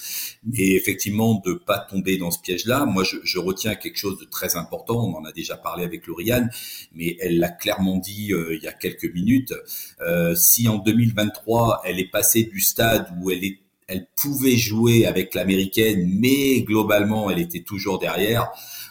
et 0.55 0.77
effectivement 0.77 1.41
de 1.45 1.55
pas 1.55 1.79
tomber 1.79 2.17
dans 2.19 2.31
ce 2.31 2.41
piège-là. 2.41 2.87
Moi, 2.87 3.05
je, 3.05 3.17
je, 3.23 3.39
retiens 3.39 3.75
quelque 3.75 3.97
chose 3.97 4.19
de 4.19 4.25
très 4.25 4.57
important. 4.57 4.97
On 4.97 5.17
en 5.17 5.25
a 5.25 5.33
déjà 5.33 5.57
parlé 5.57 5.85
avec 5.85 6.07
Lauriane, 6.07 6.51
mais 6.95 7.17
elle 7.21 7.39
l'a 7.39 7.51
clairement 7.51 7.97
dit 7.97 8.33
il 8.33 8.61
y 8.63 8.67
a 8.67 8.73
quelques 8.73 9.05
minutes 9.05 9.18
minutes. 9.19 9.55
Euh, 10.01 10.35
si 10.35 10.69
en 10.69 10.79
2023, 10.79 11.83
elle 11.85 11.99
est 11.99 12.11
passée 12.11 12.45
du 12.45 12.61
stade 12.61 13.09
où 13.21 13.31
elle 13.31 13.45
est 13.45 13.59
elle 13.89 14.07
pouvait 14.15 14.57
jouer 14.57 15.07
avec 15.07 15.35
l'américaine, 15.35 16.07
mais 16.21 16.61
globalement, 16.61 17.31
elle 17.31 17.39
était 17.39 17.63
toujours 17.63 17.99
derrière. 17.99 18.51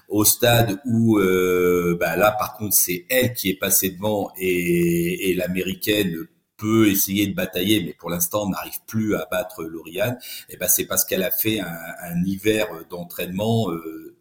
Au 0.10 0.26
stade 0.26 0.82
où, 0.86 1.20
euh, 1.20 1.96
bah 2.00 2.16
là, 2.16 2.32
par 2.32 2.58
contre, 2.58 2.76
c'est 2.76 3.06
elle 3.10 3.34
qui 3.34 3.50
est 3.50 3.60
passée 3.60 3.92
devant 3.92 4.32
et, 4.40 5.36
l'américaine 5.36 6.16
peut 6.58 6.90
essayer 6.90 7.28
de 7.28 7.36
batailler, 7.36 7.84
mais 7.86 7.94
pour 7.94 8.10
l'instant 8.10 8.50
n'arrive 8.50 8.80
plus 8.88 9.16
à 9.16 9.28
battre 9.30 9.64
Lauriane. 9.64 10.18
Et 10.50 10.58
ben 10.58 10.68
c'est 10.68 10.86
parce 10.86 11.06
qu'elle 11.06 11.22
a 11.22 11.30
fait 11.30 11.60
un, 11.60 11.78
un 12.02 12.24
hiver 12.26 12.66
d'entraînement 12.90 13.70
euh, 13.70 14.17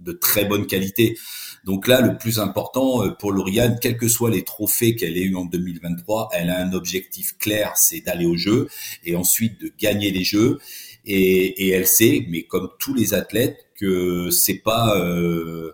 de 0.00 0.12
très 0.12 0.44
bonne 0.44 0.66
qualité. 0.66 1.18
Donc 1.64 1.86
là, 1.86 2.00
le 2.00 2.16
plus 2.16 2.38
important 2.38 3.04
euh, 3.04 3.10
pour 3.10 3.32
Lauriane, 3.32 3.78
quels 3.80 3.96
que 3.96 4.08
soient 4.08 4.30
les 4.30 4.44
trophées 4.44 4.94
qu'elle 4.96 5.16
ait 5.16 5.22
eu 5.22 5.36
en 5.36 5.44
2023, 5.44 6.30
elle 6.32 6.50
a 6.50 6.60
un 6.60 6.72
objectif 6.72 7.36
clair, 7.38 7.72
c'est 7.76 8.00
d'aller 8.00 8.26
au 8.26 8.36
jeu 8.36 8.68
et 9.04 9.16
ensuite 9.16 9.60
de 9.60 9.72
gagner 9.78 10.10
les 10.10 10.24
jeux. 10.24 10.58
Et, 11.04 11.66
et, 11.66 11.70
elle 11.70 11.86
sait, 11.86 12.26
mais 12.28 12.42
comme 12.42 12.68
tous 12.78 12.94
les 12.94 13.14
athlètes, 13.14 13.68
que 13.78 14.30
c'est 14.30 14.58
pas 14.58 14.96
euh, 14.98 15.72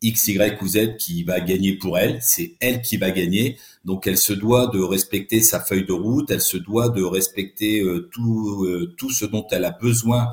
X, 0.00 0.28
Y 0.28 0.62
ou 0.62 0.68
Z 0.68 0.96
qui 0.98 1.22
va 1.22 1.40
gagner 1.40 1.76
pour 1.76 1.98
elle, 1.98 2.18
c'est 2.20 2.56
elle 2.60 2.82
qui 2.82 2.96
va 2.96 3.10
gagner. 3.10 3.58
Donc 3.84 4.06
elle 4.06 4.18
se 4.18 4.32
doit 4.32 4.68
de 4.68 4.80
respecter 4.80 5.40
sa 5.40 5.60
feuille 5.60 5.86
de 5.86 5.92
route, 5.92 6.30
elle 6.30 6.40
se 6.40 6.56
doit 6.56 6.88
de 6.88 7.02
respecter 7.02 7.80
euh, 7.80 8.08
tout, 8.12 8.64
euh, 8.64 8.94
tout 8.96 9.10
ce 9.10 9.24
dont 9.24 9.46
elle 9.50 9.64
a 9.64 9.70
besoin 9.70 10.28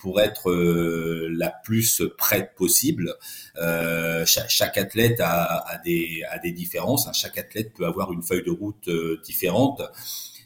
pour 0.00 0.20
être 0.20 0.50
euh, 0.50 1.28
la 1.30 1.50
plus 1.50 2.02
prête 2.16 2.54
possible. 2.56 3.14
Euh, 3.60 4.24
chaque, 4.26 4.78
athlète 4.78 5.20
a, 5.20 5.78
des, 5.84 6.52
différences. 6.52 7.06
Hein. 7.06 7.12
Chaque 7.12 7.38
athlète 7.38 7.74
peut 7.74 7.84
avoir 7.84 8.12
une 8.12 8.22
feuille 8.22 8.42
de 8.42 8.50
route 8.50 8.88
euh, 8.88 9.20
différente. 9.24 9.82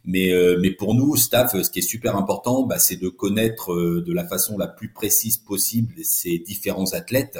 Mais, 0.07 0.31
pour 0.77 0.95
nous, 0.95 1.17
staff, 1.17 1.53
ce 1.63 1.71
qui 1.71 1.79
est 1.79 1.83
super 1.83 2.17
important, 2.17 2.65
bah, 2.65 2.79
c'est 2.79 2.97
de 2.97 3.09
connaître 3.09 3.75
de 3.75 4.13
la 4.13 4.27
façon 4.27 4.59
la 4.59 4.67
plus 4.67 4.89
précise 4.91 5.39
possible 5.39 5.95
ces 6.03 6.39
différents 6.39 6.93
athlètes, 6.93 7.39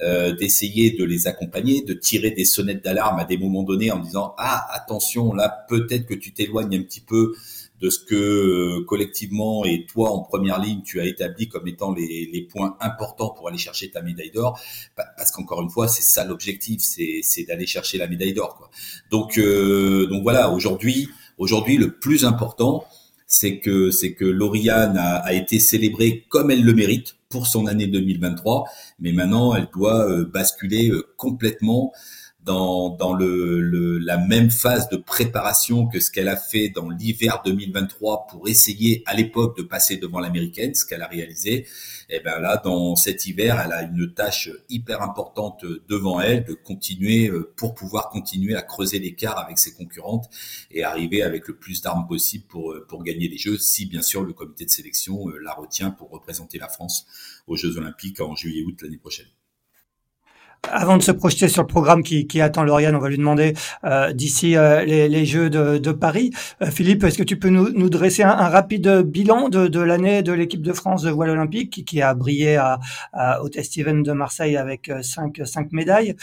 d'essayer 0.00 0.90
de 0.90 1.04
les 1.04 1.28
accompagner, 1.28 1.82
de 1.82 1.94
tirer 1.94 2.32
des 2.32 2.44
sonnettes 2.44 2.82
d'alarme 2.82 3.20
à 3.20 3.24
des 3.24 3.38
moments 3.38 3.62
donnés 3.62 3.92
en 3.92 4.00
disant 4.00 4.34
ah 4.36 4.66
attention 4.72 5.32
là 5.32 5.64
peut-être 5.68 6.06
que 6.06 6.14
tu 6.14 6.32
t'éloignes 6.32 6.74
un 6.74 6.82
petit 6.82 7.02
peu 7.02 7.34
de 7.82 7.90
ce 7.90 7.98
que 7.98 8.80
collectivement 8.84 9.64
et 9.64 9.84
toi 9.86 10.10
en 10.10 10.20
première 10.20 10.60
ligne 10.60 10.82
tu 10.82 11.00
as 11.00 11.04
établi 11.04 11.48
comme 11.48 11.66
étant 11.66 11.92
les, 11.92 12.48
points 12.50 12.76
importants 12.80 13.30
pour 13.30 13.48
aller 13.48 13.58
chercher 13.58 13.90
ta 13.90 14.02
médaille 14.02 14.30
d'or. 14.30 14.58
Parce 14.96 15.30
qu'encore 15.30 15.62
une 15.62 15.70
fois, 15.70 15.88
c'est 15.88 16.02
ça 16.02 16.24
l'objectif, 16.24 16.80
c'est 16.80 17.44
d'aller 17.44 17.66
chercher 17.66 17.98
la 17.98 18.06
médaille 18.06 18.34
d'or. 18.34 18.70
Donc 19.10 19.38
donc 19.38 20.22
voilà, 20.22 20.50
aujourd'hui 20.50 21.08
aujourd'hui 21.38 21.76
le 21.76 21.92
plus 21.98 22.24
important 22.24 22.84
c'est 23.26 23.60
que 23.60 23.90
c'est 23.90 24.12
que 24.12 24.26
Lauriane 24.26 24.98
a, 24.98 25.16
a, 25.16 25.32
été 25.32 25.58
célébrée 25.58 26.26
comme 26.28 26.50
elle 26.50 26.62
le 26.62 26.74
mérite 26.74 27.16
pour 27.30 27.46
son 27.46 27.66
année 27.66 27.86
2023, 27.86 28.66
mais 29.00 29.12
maintenant 29.12 29.54
elle 29.54 29.68
doit 29.72 30.06
euh, 30.06 30.24
basculer 30.26 30.90
euh, 30.90 31.08
complètement 31.16 31.92
dans, 32.44 32.90
dans 32.90 33.14
le, 33.14 33.98
la 33.98 34.18
même 34.18 34.50
phase 34.50 34.88
de 34.88 34.96
préparation 34.96 35.86
que 35.86 36.00
ce 36.00 36.10
qu'elle 36.10 36.28
a 36.28 36.36
fait 36.36 36.68
dans 36.70 36.90
l'hiver 36.90 37.40
2023 37.44 38.26
pour 38.26 38.48
essayer 38.48 39.02
à 39.06 39.14
l'époque 39.14 39.56
de 39.56 39.62
passer 39.62 39.96
devant 39.96 40.18
l'américaine, 40.18 40.74
ce 40.74 40.84
qu'elle 40.84 41.02
a 41.02 41.06
réalisé. 41.06 41.66
Et 42.08 42.16
eh 42.16 42.20
ben 42.20 42.40
là, 42.40 42.60
dans 42.62 42.96
cet 42.96 43.26
hiver, 43.26 43.62
elle 43.64 43.72
a 43.72 43.82
une 43.82 44.12
tâche 44.12 44.50
hyper 44.68 45.02
importante 45.02 45.64
devant 45.88 46.20
elle 46.20 46.44
de 46.44 46.54
continuer 46.54 47.28
euh, 47.28 47.52
pour 47.56 47.74
pouvoir 47.74 48.10
continuer 48.10 48.54
à 48.54 48.62
creuser 48.62 48.98
l'écart 48.98 49.38
avec 49.38 49.58
ses 49.58 49.72
concurrentes 49.74 50.28
et 50.70 50.82
arriver 50.84 51.22
avec 51.22 51.48
le 51.48 51.56
plus 51.56 51.80
d'armes 51.80 52.06
possible 52.06 52.44
pour 52.48 52.72
euh, 52.72 52.84
pour 52.86 53.02
gagner 53.04 53.28
les 53.28 53.38
Jeux. 53.38 53.56
Si 53.56 53.86
bien 53.86 54.02
sûr 54.02 54.22
le 54.22 54.32
comité 54.32 54.64
de 54.64 54.70
sélection 54.70 55.28
euh, 55.28 55.38
la 55.38 55.54
retient 55.54 55.90
pour 55.90 56.10
représenter 56.10 56.58
la 56.58 56.68
France 56.68 57.06
aux 57.46 57.56
Jeux 57.56 57.78
Olympiques 57.78 58.20
en 58.20 58.34
juillet-août 58.34 58.82
l'année 58.82 58.98
prochaine. 58.98 59.26
Avant 60.70 60.96
de 60.96 61.02
se 61.02 61.10
projeter 61.10 61.48
sur 61.48 61.62
le 61.62 61.66
programme 61.66 62.04
qui, 62.04 62.28
qui 62.28 62.40
attend 62.40 62.62
Lauriane, 62.62 62.94
on 62.94 63.00
va 63.00 63.08
lui 63.08 63.18
demander 63.18 63.54
euh, 63.82 64.12
d'ici 64.12 64.56
euh, 64.56 64.84
les, 64.84 65.08
les, 65.08 65.26
Jeux 65.26 65.50
de, 65.50 65.78
de 65.78 65.90
Paris. 65.90 66.30
Euh, 66.62 66.70
Philippe, 66.70 67.02
est-ce 67.02 67.18
que 67.18 67.24
tu 67.24 67.36
peux 67.36 67.48
nous, 67.48 67.70
nous 67.70 67.90
dresser 67.90 68.22
un, 68.22 68.48
rapide 68.48 69.02
bilan 69.02 69.48
de, 69.48 69.80
l'année 69.80 70.22
de 70.22 70.32
l'équipe 70.32 70.62
de 70.62 70.72
France 70.72 71.02
de 71.02 71.10
voile 71.10 71.30
olympique 71.30 71.70
qui, 71.70 71.84
qui 71.84 72.00
a 72.00 72.14
brillé 72.14 72.54
à, 72.56 72.78
à, 73.12 73.42
au 73.42 73.48
Test 73.48 73.76
Event 73.76 74.02
de 74.02 74.12
Marseille 74.12 74.56
avec 74.56 74.88
euh, 74.88 75.02
cinq, 75.02 75.40
cinq 75.44 75.72
médailles? 75.72 76.14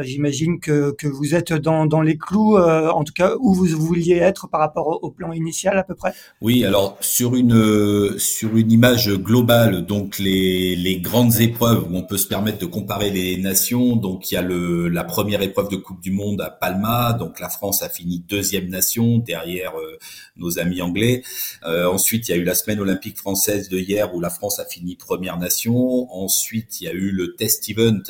J'imagine 0.00 0.60
que, 0.60 0.90
que 0.90 1.06
vous 1.06 1.34
êtes 1.34 1.54
dans, 1.54 1.86
dans 1.86 2.02
les 2.02 2.18
clous, 2.18 2.58
en 2.58 3.02
tout 3.02 3.14
cas 3.14 3.32
où 3.40 3.54
vous 3.54 3.66
vouliez 3.66 4.16
être 4.16 4.48
par 4.48 4.60
rapport 4.60 4.88
au, 4.88 4.98
au, 5.06 5.10
plan 5.10 5.32
initial 5.32 5.78
à 5.78 5.84
peu 5.84 5.94
près? 5.94 6.12
Oui, 6.42 6.64
alors 6.64 6.98
sur 7.00 7.34
une 7.34 8.18
sur 8.18 8.56
une 8.56 8.72
image 8.72 9.10
globale, 9.10 9.86
donc 9.86 10.18
les, 10.18 10.76
les 10.76 10.98
grandes 10.98 11.40
épreuves 11.40 11.86
où 11.88 11.96
on 11.96 12.02
peut 12.02 12.18
se 12.18 12.26
permettre 12.26 12.58
de 12.58 12.66
comparer 12.66 13.10
les 13.10 13.36
nations 13.38 13.85
donc 13.94 14.32
il 14.32 14.34
y 14.34 14.36
a 14.36 14.42
le, 14.42 14.88
la 14.88 15.04
première 15.04 15.42
épreuve 15.42 15.68
de 15.68 15.76
Coupe 15.76 16.00
du 16.00 16.10
Monde 16.10 16.40
à 16.40 16.50
Palma. 16.50 17.12
Donc 17.12 17.38
la 17.38 17.48
France 17.48 17.82
a 17.82 17.88
fini 17.88 18.18
deuxième 18.18 18.68
nation 18.68 19.18
derrière 19.18 19.78
euh, 19.78 19.98
nos 20.36 20.58
amis 20.58 20.82
anglais. 20.82 21.22
Euh, 21.64 21.86
ensuite 21.86 22.28
il 22.28 22.32
y 22.32 22.34
a 22.34 22.38
eu 22.38 22.44
la 22.44 22.56
semaine 22.56 22.80
olympique 22.80 23.18
française 23.18 23.68
de 23.68 23.78
hier 23.78 24.12
où 24.14 24.20
la 24.20 24.30
France 24.30 24.58
a 24.58 24.64
fini 24.64 24.96
première 24.96 25.38
nation. 25.38 26.12
Ensuite 26.12 26.80
il 26.80 26.84
y 26.84 26.88
a 26.88 26.92
eu 26.92 27.12
le 27.12 27.36
test 27.36 27.68
event. 27.68 28.02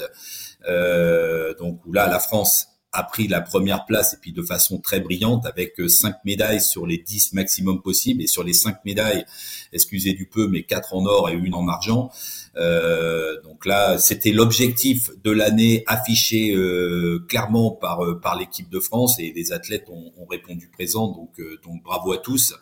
Euh, 0.67 1.53
donc 1.59 1.85
où 1.85 1.93
là 1.93 2.09
la 2.09 2.19
France 2.19 2.69
a 2.93 3.03
pris 3.03 3.29
la 3.29 3.43
première 3.43 3.85
place 3.85 4.15
et 4.15 4.17
puis 4.17 4.33
de 4.33 4.43
façon 4.43 4.79
très 4.79 5.01
brillante 5.01 5.45
avec 5.45 5.75
cinq 5.89 6.17
médailles 6.25 6.63
sur 6.63 6.87
les 6.87 6.97
dix 6.97 7.35
maximum 7.35 7.83
possibles 7.83 8.23
et 8.23 8.27
sur 8.27 8.43
les 8.43 8.55
cinq 8.55 8.85
médailles, 8.87 9.25
excusez 9.73 10.15
du 10.15 10.27
peu, 10.27 10.49
mais 10.49 10.63
quatre 10.63 10.95
en 10.95 11.05
or 11.05 11.29
et 11.29 11.35
une 11.35 11.55
en 11.55 11.69
argent. 11.69 12.11
Euh, 12.57 13.41
donc 13.43 13.67
là, 13.67 13.99
c'était 13.99 14.33
l'objectif 14.33 15.11
de 15.23 15.31
l'année 15.31 15.85
affiché 15.87 16.55
euh, 16.55 17.25
clairement 17.29 17.71
par 17.71 18.05
euh, 18.05 18.19
par 18.19 18.39
l'équipe 18.39 18.71
de 18.71 18.81
France 18.81 19.19
et 19.19 19.33
les 19.35 19.53
athlètes 19.53 19.87
ont, 19.91 20.13
ont 20.17 20.27
répondu 20.27 20.71
présent. 20.73 21.09
Donc 21.09 21.41
donc 21.65 21.83
bravo 21.83 22.13
à 22.13 22.19
tous. 22.19 22.55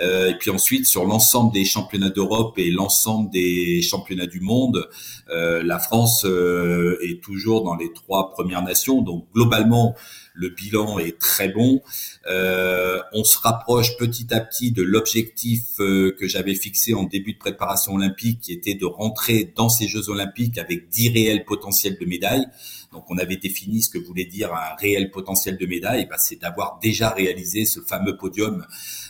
et 0.00 0.34
puis 0.38 0.50
ensuite 0.50 0.86
sur 0.86 1.04
l'ensemble 1.04 1.52
des 1.52 1.64
championnats 1.64 2.10
d'Europe 2.10 2.58
et 2.58 2.70
l'ensemble 2.70 3.30
des 3.30 3.82
championnats 3.82 4.26
du 4.26 4.40
monde, 4.40 4.88
la 5.28 5.78
France 5.78 6.24
est 6.24 7.22
toujours 7.22 7.64
dans 7.64 7.74
les 7.74 7.92
trois 7.92 8.32
premières 8.32 8.62
nations. 8.62 9.02
Donc 9.02 9.26
globalement 9.34 9.94
le 10.34 10.50
bilan 10.50 10.98
est 10.98 11.18
très 11.18 11.48
bon. 11.48 11.80
Euh, 12.26 13.00
on 13.12 13.24
se 13.24 13.38
rapproche 13.38 13.96
petit 13.96 14.34
à 14.34 14.40
petit 14.40 14.72
de 14.72 14.82
l'objectif 14.82 15.80
euh, 15.80 16.14
que 16.18 16.26
j'avais 16.26 16.56
fixé 16.56 16.92
en 16.92 17.04
début 17.04 17.34
de 17.34 17.38
préparation 17.38 17.94
olympique, 17.94 18.40
qui 18.40 18.52
était 18.52 18.74
de 18.74 18.84
rentrer 18.84 19.52
dans 19.56 19.68
ces 19.68 19.88
Jeux 19.88 20.10
olympiques 20.10 20.58
avec 20.58 20.88
10 20.88 21.10
réels 21.10 21.44
potentiels 21.44 21.96
de 21.98 22.04
médailles. 22.04 22.46
Donc 22.94 23.10
on 23.10 23.18
avait 23.18 23.36
défini 23.36 23.82
ce 23.82 23.90
que 23.90 23.98
voulait 23.98 24.24
dire 24.24 24.54
un 24.54 24.76
réel 24.80 25.10
potentiel 25.10 25.58
de 25.58 25.66
médaille, 25.66 26.06
bah, 26.06 26.16
c'est 26.16 26.40
d'avoir 26.40 26.78
déjà 26.80 27.10
réalisé 27.10 27.64
ce 27.64 27.80
fameux 27.80 28.16
podium 28.16 28.64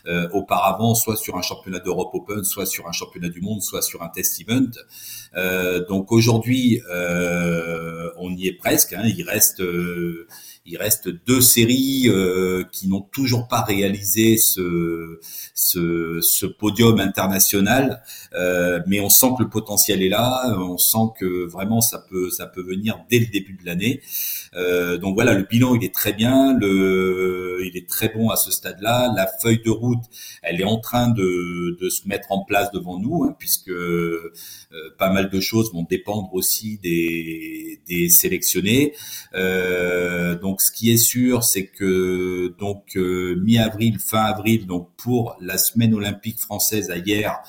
euh, 0.06 0.26
auparavant, 0.32 0.94
soit 0.94 1.16
sur 1.16 1.36
un 1.36 1.42
championnat 1.42 1.80
d'Europe 1.80 2.14
Open, 2.14 2.44
soit 2.44 2.64
sur 2.64 2.88
un 2.88 2.92
championnat 2.92 3.28
du 3.28 3.42
monde, 3.42 3.62
soit 3.62 3.82
sur 3.82 4.02
un 4.02 4.08
test 4.08 4.40
event. 4.40 4.70
Euh, 5.36 5.86
donc 5.86 6.12
aujourd'hui, 6.12 6.80
euh, 6.90 8.10
on 8.16 8.34
y 8.34 8.46
est 8.46 8.54
presque. 8.54 8.94
Hein, 8.94 9.04
il 9.04 9.22
reste 9.22 9.62
il 10.66 10.78
reste 10.78 11.08
deux 11.26 11.42
séries 11.42 12.04
euh, 12.06 12.64
qui 12.72 12.88
n'ont 12.88 13.02
toujours 13.02 13.48
pas 13.48 13.62
réalisé 13.62 14.38
ce, 14.38 15.20
ce, 15.54 16.20
ce 16.22 16.46
podium 16.46 17.00
international, 17.00 18.02
euh, 18.34 18.80
mais 18.86 18.98
on 19.00 19.10
sent 19.10 19.28
que 19.36 19.42
le 19.42 19.50
potentiel 19.50 20.02
est 20.02 20.08
là, 20.08 20.56
on 20.58 20.78
sent 20.78 21.12
que 21.18 21.46
vraiment 21.46 21.82
ça 21.82 21.98
peut 22.08 22.30
ça 22.30 22.46
peut 22.46 22.62
venir 22.62 22.98
dès 23.10 23.18
le 23.18 23.26
début 23.26 23.58
de 23.60 23.66
l'année. 23.66 24.00
Euh, 24.56 24.96
donc 24.96 25.14
voilà, 25.14 25.34
le 25.34 25.42
bilan 25.42 25.74
il 25.74 25.84
est 25.84 25.94
très 25.94 26.14
bien, 26.14 26.56
le, 26.58 27.60
il 27.64 27.76
est 27.76 27.88
très 27.88 28.08
bon 28.08 28.30
à 28.30 28.36
ce 28.36 28.50
stade-là. 28.50 29.12
La 29.14 29.26
feuille 29.26 29.62
de 29.62 29.70
route, 29.70 30.04
elle 30.42 30.60
est 30.60 30.64
en 30.64 30.78
train 30.78 31.08
de, 31.08 31.76
de 31.78 31.88
se 31.90 32.08
mettre 32.08 32.32
en 32.32 32.42
place 32.42 32.70
devant 32.72 32.98
nous, 32.98 33.24
hein, 33.24 33.36
puisque 33.38 33.68
euh, 33.68 34.32
pas 34.98 35.10
mal 35.10 35.28
de 35.28 35.40
choses 35.40 35.72
vont 35.72 35.86
dépendre 35.88 36.32
aussi 36.32 36.78
des, 36.82 37.80
des 37.86 38.08
sélectionnés. 38.08 38.94
Euh, 39.34 40.36
donc 40.54 40.62
ce 40.62 40.70
qui 40.70 40.92
est 40.92 40.98
sûr, 40.98 41.42
c'est 41.42 41.66
que 41.66 42.54
donc 42.60 42.96
euh, 42.96 43.34
mi-avril, 43.42 43.98
fin 43.98 44.22
avril, 44.22 44.68
donc 44.68 44.88
pour 44.96 45.36
la 45.40 45.58
semaine 45.58 45.92
olympique 45.94 46.38
française 46.38 46.92
à 46.92 46.96
hier 46.96 47.42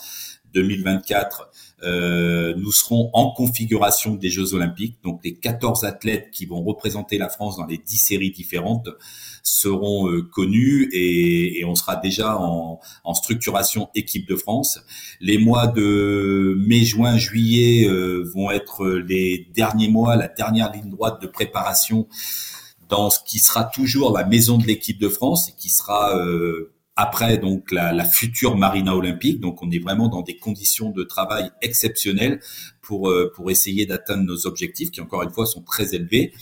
2024, 0.56 1.52
euh, 1.84 2.56
nous 2.58 2.72
serons 2.72 3.10
en 3.14 3.32
configuration 3.32 4.16
des 4.16 4.30
Jeux 4.30 4.54
Olympiques. 4.54 4.98
Donc 5.04 5.20
les 5.24 5.36
14 5.36 5.84
athlètes 5.84 6.32
qui 6.32 6.46
vont 6.46 6.64
représenter 6.64 7.18
la 7.18 7.30
France 7.30 7.58
dans 7.58 7.66
les 7.66 7.78
10 7.78 7.98
séries 7.98 8.32
différentes 8.32 8.90
seront 9.44 10.10
euh, 10.10 10.24
connus 10.24 10.90
et, 10.92 11.60
et, 11.60 11.66
on 11.66 11.76
sera 11.76 11.98
déjà 11.98 12.38
en, 12.40 12.80
en, 13.04 13.14
structuration 13.14 13.90
équipe 13.94 14.28
de 14.28 14.36
France. 14.36 14.80
Les 15.20 15.38
mois 15.38 15.68
de 15.68 16.56
mai, 16.66 16.84
juin, 16.84 17.18
juillet 17.18 17.88
euh, 17.88 18.24
vont 18.34 18.50
être 18.50 18.88
les 18.88 19.48
derniers 19.54 19.90
mois, 19.90 20.16
la 20.16 20.30
dernière 20.30 20.72
ligne 20.72 20.90
droite 20.90 21.22
de 21.22 21.28
préparation 21.28 22.08
dans 22.90 23.10
ce 23.10 23.20
qui 23.26 23.40
sera 23.40 23.64
toujours 23.64 24.16
la 24.16 24.26
maison 24.26 24.58
de 24.58 24.66
l'équipe 24.66 25.00
de 25.00 25.10
France 25.10 25.50
et 25.50 25.54
qui 25.58 25.70
sera 25.70 26.18
euh, 26.18 26.74
après 26.96 27.38
donc 27.38 27.72
la, 27.72 28.06
future 28.06 28.58
Marina 28.58 28.96
olympique. 28.96 29.40
Donc 29.40 29.62
on 29.62 29.72
est 29.72 29.80
vraiment 29.80 30.08
dans 30.08 30.22
des 30.22 30.38
conditions 30.38 30.92
de 30.92 31.04
travail 31.04 31.50
exceptionnelles 31.62 32.40
pour 32.82 33.10
euh, 33.10 33.32
pour 33.36 33.52
essayer 33.52 33.86
d'atteindre 33.86 34.24
nos 34.24 34.48
objectifs 34.48 34.92
qui 34.92 35.02
encore 35.02 35.24
une 35.24 35.32
fois 35.32 35.46
sont 35.46 35.62
très 35.62 35.96
élevés. 35.96 36.34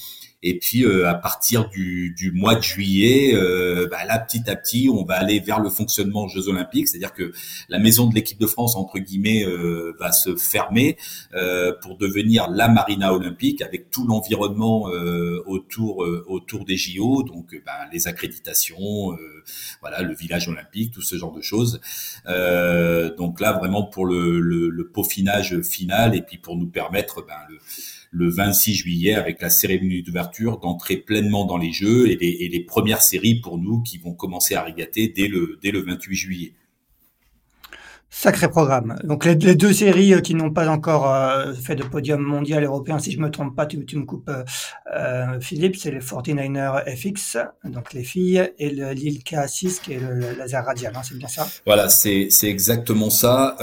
Et 0.43 0.59
puis 0.59 0.83
euh, 0.83 1.07
à 1.07 1.15
partir 1.15 1.69
du, 1.69 2.13
du, 2.15 2.31
mois 2.31 2.55
de 2.55 2.61
juillet, 2.61 3.33
euh, 3.33 3.87
bah, 3.89 4.03
là 4.05 4.19
petit 4.19 4.49
à 4.49 4.55
petit, 4.57 4.89
on 4.93 5.05
va 5.05 5.15
aller 5.15 5.39
vers 5.39 5.61
le 5.61 5.69
fonctionnement 5.69 6.27
Jeux 6.27 6.49
Olympiques, 6.49 6.89
c'est-à-dire 6.89 7.13
que 7.13 7.31
la 7.69 7.79
maison 7.79 8.07
de 8.07 8.13
l'équipe 8.13 8.39
de 8.39 8.45
France 8.45 8.75
entre 8.75 8.99
guillemets 8.99 9.45
euh, 9.45 9.95
va 9.99 10.11
se 10.11 10.35
fermer 10.35 10.97
euh, 11.33 11.73
pour 11.81 11.97
devenir 11.97 12.49
la 12.49 12.67
Marina 12.67 13.13
olympique 13.13 13.61
avec 13.61 13.89
tout 13.89 14.05
l'environnement 14.05 14.89
euh, 14.89 15.41
autour 15.45 16.05
autour 16.27 16.65
des 16.65 16.75
JO, 16.75 17.23
donc 17.23 17.55
bah, 17.65 17.71
les 17.93 18.07
accréditations, 18.07 19.17
voilà 19.79 20.01
le 20.01 20.13
village 20.13 20.49
olympique, 20.49 20.91
tout 20.91 21.01
ce 21.01 21.15
genre 21.15 21.31
de 21.31 21.41
choses. 21.41 21.79
donc 22.25 23.39
là 23.39 23.53
vraiment 23.53 23.83
pour 23.83 24.05
le, 24.05 24.39
le, 24.41 24.69
le, 24.69 24.87
peaufinage 24.89 25.61
final 25.61 26.15
et 26.15 26.21
puis 26.21 26.37
pour 26.37 26.57
nous 26.57 26.67
permettre 26.67 27.25
ben, 27.25 27.33
le 27.49 27.57
le 28.13 28.29
26 28.29 28.75
juillet 28.75 29.15
avec 29.15 29.41
la 29.41 29.49
cérémonie 29.49 30.03
d'ouverture, 30.03 30.59
d'entrer 30.59 30.97
pleinement 30.97 31.45
dans 31.45 31.57
les 31.57 31.71
jeux 31.71 32.09
et 32.09 32.15
les, 32.15 32.59
premières 32.63 33.01
séries 33.01 33.35
pour 33.35 33.57
nous 33.57 33.81
qui 33.81 33.97
vont 33.97 34.13
commencer 34.13 34.53
à 34.53 34.61
régater 34.61 35.07
dès 35.07 35.27
le, 35.27 35.59
dès 35.61 35.71
le 35.71 35.81
28 35.81 36.15
juillet. 36.15 36.53
Sacré 38.15 38.47
programme. 38.47 38.95
Donc 39.03 39.25
les, 39.25 39.35
deux 39.35 39.73
séries 39.73 40.13
euh, 40.13 40.21
qui 40.21 40.35
n'ont 40.35 40.51
pas 40.51 40.69
encore 40.69 41.11
euh, 41.11 41.51
fait 41.55 41.75
de 41.75 41.83
podium 41.83 42.21
mondial 42.21 42.63
européen, 42.63 42.99
si 42.99 43.11
je 43.11 43.19
me 43.19 43.31
trompe 43.31 43.55
pas, 43.55 43.65
tu, 43.65 43.79
me 43.79 44.05
coupes, 44.05 44.29
euh, 44.95 45.39
Philippe, 45.41 45.75
c'est 45.77 45.89
les 45.89 45.99
49ers 45.99 46.95
FX, 46.95 47.37
donc 47.65 47.91
les 47.91 48.03
filles, 48.03 48.53
et 48.59 48.69
le 48.69 48.91
Lille 48.91 49.21
K6 49.25 49.81
qui 49.81 49.93
est 49.93 49.99
le, 49.99 50.37
laser 50.37 50.63
radial, 50.63 50.93
hein, 50.95 51.01
c'est 51.03 51.17
bien 51.17 51.27
ça? 51.27 51.47
Voilà, 51.65 51.89
c'est 51.89 52.29
exactement 52.43 53.09
ça. 53.09 53.57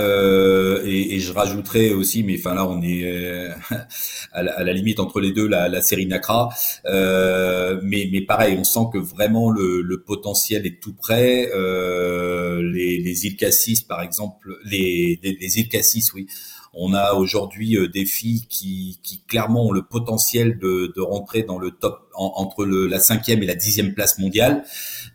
Et, 0.85 1.15
et, 1.15 1.21
je 1.21 1.33
rajouterais 1.33 1.93
aussi, 1.93 2.25
mais 2.25 2.37
enfin 2.37 2.55
là 2.55 2.67
on 2.67 2.83
est 2.83 3.49
à 4.33 4.43
la, 4.43 4.53
à, 4.53 4.65
la, 4.65 4.73
limite 4.73 4.99
entre 4.99 5.21
les 5.21 5.31
deux, 5.31 5.47
la, 5.47 5.69
la 5.69 5.81
série 5.81 6.07
Nacra. 6.07 6.49
mais 6.85 8.09
mais 8.13 8.23
pareil, 8.27 8.57
on 8.59 8.65
sent 8.65 8.89
que 8.93 8.99
vraiment 8.99 9.49
le, 9.49 9.81
le 9.81 10.03
potentiel 10.03 10.67
est 10.67 10.83
tout 10.83 10.95
prêt. 10.95 11.49
les, 11.55 12.99
les 12.99 13.27
îles 13.27 13.37
K6 13.37 13.87
par 13.87 14.03
exemple 14.03 14.40
les, 14.65 15.19
les, 15.23 15.59
îles 15.59 15.69
Cassis, 15.69 16.13
oui. 16.15 16.27
On 16.73 16.95
a 16.95 17.15
aujourd'hui 17.15 17.77
euh, 17.77 17.89
des 17.89 18.07
filles 18.07 18.47
qui, 18.49 19.01
qui 19.03 19.23
clairement 19.27 19.67
ont 19.67 19.73
le 19.73 19.83
potentiel 19.83 20.59
de, 20.59 20.93
de 20.95 21.01
rentrer 21.01 21.43
dans 21.43 21.59
le 21.59 21.73
top 21.73 22.09
entre 22.15 22.65
le, 22.65 22.87
la 22.87 23.01
cinquième 23.01 23.43
et 23.43 23.47
la 23.47 23.57
dixième 23.57 23.93
place 23.93 24.19
mondiale. 24.19 24.65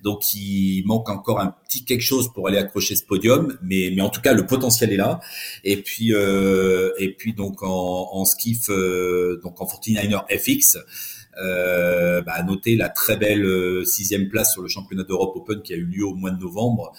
Donc 0.04 0.34
il 0.34 0.84
manque 0.86 1.10
encore 1.10 1.40
un 1.40 1.56
petit 1.68 1.86
quelque 1.86 2.02
chose 2.02 2.34
pour 2.34 2.50
aller 2.50 2.58
accrocher 2.58 2.96
ce 2.96 3.06
podium, 3.06 3.58
mais, 3.62 3.92
mais 3.96 4.02
en 4.02 4.10
tout 4.10 4.22
cas 4.22 4.34
le 4.34 4.46
potentiel 4.46 4.92
est 4.92 4.98
là. 4.98 5.22
Et 5.64 5.78
puis 5.78 6.14
euh, 6.14 6.92
et 7.00 7.14
puis 7.14 7.34
donc 7.34 7.64
en, 7.64 8.10
en 8.12 8.26
skiff 8.26 8.70
euh, 8.70 9.40
donc 9.42 9.62
en 9.62 9.66
49er 9.66 10.26
FX. 10.38 10.78
Euh, 11.38 12.22
bah, 12.22 12.42
noter 12.44 12.78
la 12.78 12.88
très 12.88 13.18
belle 13.18 13.44
euh, 13.44 13.84
sixième 13.84 14.30
place 14.30 14.54
sur 14.54 14.62
le 14.62 14.70
championnat 14.70 15.04
d'Europe 15.04 15.36
Open 15.36 15.62
qui 15.62 15.74
a 15.74 15.76
eu 15.76 15.84
lieu 15.84 16.06
au 16.06 16.16
mois 16.16 16.32
de 16.32 16.40
novembre 16.40 16.94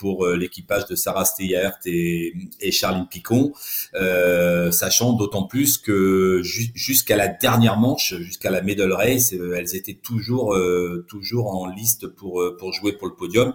pour 0.00 0.24
euh, 0.24 0.34
l'équipage 0.34 0.86
de 0.86 0.96
Sarah 0.96 1.26
Steyert 1.26 1.78
et, 1.84 2.32
et 2.58 2.72
Charline 2.72 3.06
Picon, 3.06 3.52
euh, 3.94 4.70
sachant 4.70 5.12
d'autant 5.12 5.42
plus 5.42 5.76
que 5.76 6.40
jusqu'à 6.42 7.16
la 7.16 7.28
dernière 7.28 7.78
manche, 7.78 8.14
jusqu'à 8.14 8.50
la 8.50 8.62
medal 8.62 8.94
race, 8.94 9.34
euh, 9.34 9.56
elles 9.58 9.76
étaient 9.76 9.98
toujours 10.02 10.56
toujours 11.06 11.54
en 11.54 11.66
liste 11.66 12.06
pour 12.06 12.42
pour 12.58 12.72
jouer 12.72 12.94
pour 12.94 13.08
le 13.08 13.14
podium. 13.14 13.52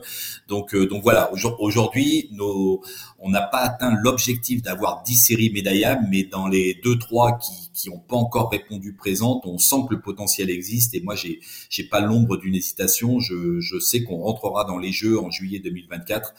Donc 0.47 0.75
donc 0.75 1.01
voilà, 1.01 1.31
aujourd'hui, 1.59 2.29
nos 2.31 2.81
on 3.17 3.31
n'a 3.31 3.41
pas 3.41 3.61
atteint 3.61 3.95
l'objectif 4.03 4.61
d'avoir 4.61 5.01
10 5.03 5.15
séries 5.15 5.49
médaillables, 5.51 6.05
mais 6.11 6.25
dans 6.25 6.47
les 6.47 6.79
deux 6.83 6.99
trois 6.99 7.39
qui 7.39 7.64
qui 7.76 7.89
n'ont 7.89 7.99
pas 7.99 8.15
encore 8.15 8.51
répondu 8.51 8.93
présentes, 8.93 9.45
on 9.45 9.57
sent 9.57 9.88
que 9.89 9.95
le 9.95 10.01
potentiel 10.01 10.49
existe. 10.49 10.95
Et 10.95 11.01
moi, 11.01 11.15
j'ai 11.15 11.39
j'ai 11.69 11.84
pas 11.84 11.99
l'ombre 11.99 12.38
d'une 12.38 12.55
hésitation. 12.55 13.19
Je, 13.19 13.59
je 13.59 13.80
sais 13.80 14.03
qu'on 14.03 14.17
rentrera 14.17 14.63
dans 14.65 14.78
les 14.78 14.91
Jeux 14.91 15.19
en 15.19 15.30
juillet 15.30 15.59
2024 15.59 16.34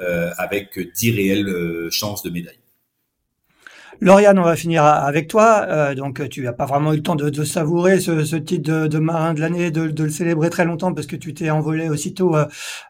euh, 0.00 0.30
avec 0.38 0.78
10 0.78 1.10
réelles 1.10 1.48
euh, 1.48 1.90
chances 1.90 2.22
de 2.22 2.30
médaille. 2.30 2.58
Lauriane, 4.00 4.38
on 4.38 4.44
va 4.44 4.54
finir 4.54 4.84
avec 4.84 5.26
toi. 5.26 5.66
Euh, 5.68 5.94
donc, 5.96 6.28
tu 6.28 6.44
n'as 6.44 6.52
pas 6.52 6.66
vraiment 6.66 6.92
eu 6.92 6.98
le 6.98 7.02
temps 7.02 7.16
de, 7.16 7.30
de 7.30 7.42
savourer 7.42 7.98
ce, 7.98 8.24
ce, 8.24 8.36
titre 8.36 8.70
de, 8.70 8.86
de 8.86 8.98
marin 8.98 9.34
de 9.34 9.40
l'année, 9.40 9.72
de, 9.72 9.88
de, 9.88 10.04
le 10.04 10.10
célébrer 10.10 10.50
très 10.50 10.64
longtemps 10.64 10.94
parce 10.94 11.08
que 11.08 11.16
tu 11.16 11.34
t'es 11.34 11.50
envolé 11.50 11.88
aussitôt 11.88 12.36
euh, 12.36 12.46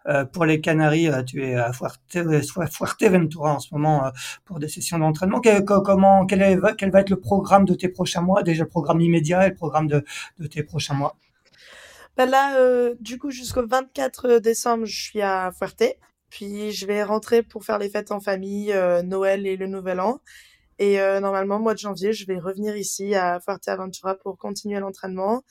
euh 0.07 0.27
pour 0.27 0.45
les 0.45 0.61
Canaries. 0.61 1.09
Euh, 1.09 1.23
tu 1.23 1.43
es 1.43 1.55
à 1.55 1.73
Fuerteventura 1.73 3.55
en 3.55 3.59
ce 3.59 3.73
moment 3.73 4.05
euh, 4.05 4.11
pour 4.45 4.59
des 4.59 4.69
sessions 4.69 4.99
d'entraînement. 4.99 5.41
comment, 5.41 6.27
quel, 6.27 6.43
est, 6.43 6.59
quel 6.77 6.91
va 6.91 7.01
être 7.01 7.11
le 7.11 7.21
programme 7.21 7.65
de 7.65 7.73
tes 7.73 7.89
prochains 7.89 8.21
mois? 8.21 8.43
Déjà 8.43 8.65
le 8.65 8.69
programme 8.69 9.01
immédiat 9.01 9.47
et 9.47 9.49
le 9.49 9.55
programme 9.55 9.87
de, 9.87 10.05
de 10.39 10.47
tes 10.47 10.63
prochains 10.63 10.95
mois. 10.95 11.17
Ben 12.19 12.29
là, 12.29 12.93
du 13.01 13.17
coup, 13.17 13.31
jusqu'au 13.31 13.67
24 13.67 14.41
décembre, 14.41 14.85
je 14.85 15.01
suis 15.01 15.23
à 15.23 15.53
Fuerte. 15.57 15.85
Puis 16.29 16.73
je 16.73 16.87
vais 16.87 17.03
rentrer 17.03 17.43
pour 17.43 17.65
faire 17.65 17.79
les 17.79 17.89
fêtes 17.89 18.13
en 18.13 18.21
famille, 18.21 18.75
Noël 19.05 19.47
et 19.47 19.57
le 19.57 19.67
Nouvel 19.67 20.01
An. 20.01 20.21
Et 20.79 21.01
euh, 21.01 21.21
normalement, 21.21 21.59
mois 21.59 21.75
de 21.75 21.79
janvier, 21.79 22.13
je 22.13 22.27
vais 22.27 22.39
revenir 22.39 22.77
ici 22.77 23.15
à 23.15 23.41
Fuerteventura 23.41 24.15
pour 24.15 24.39
continuer 24.39 24.79
l'entraînement. 24.79 25.43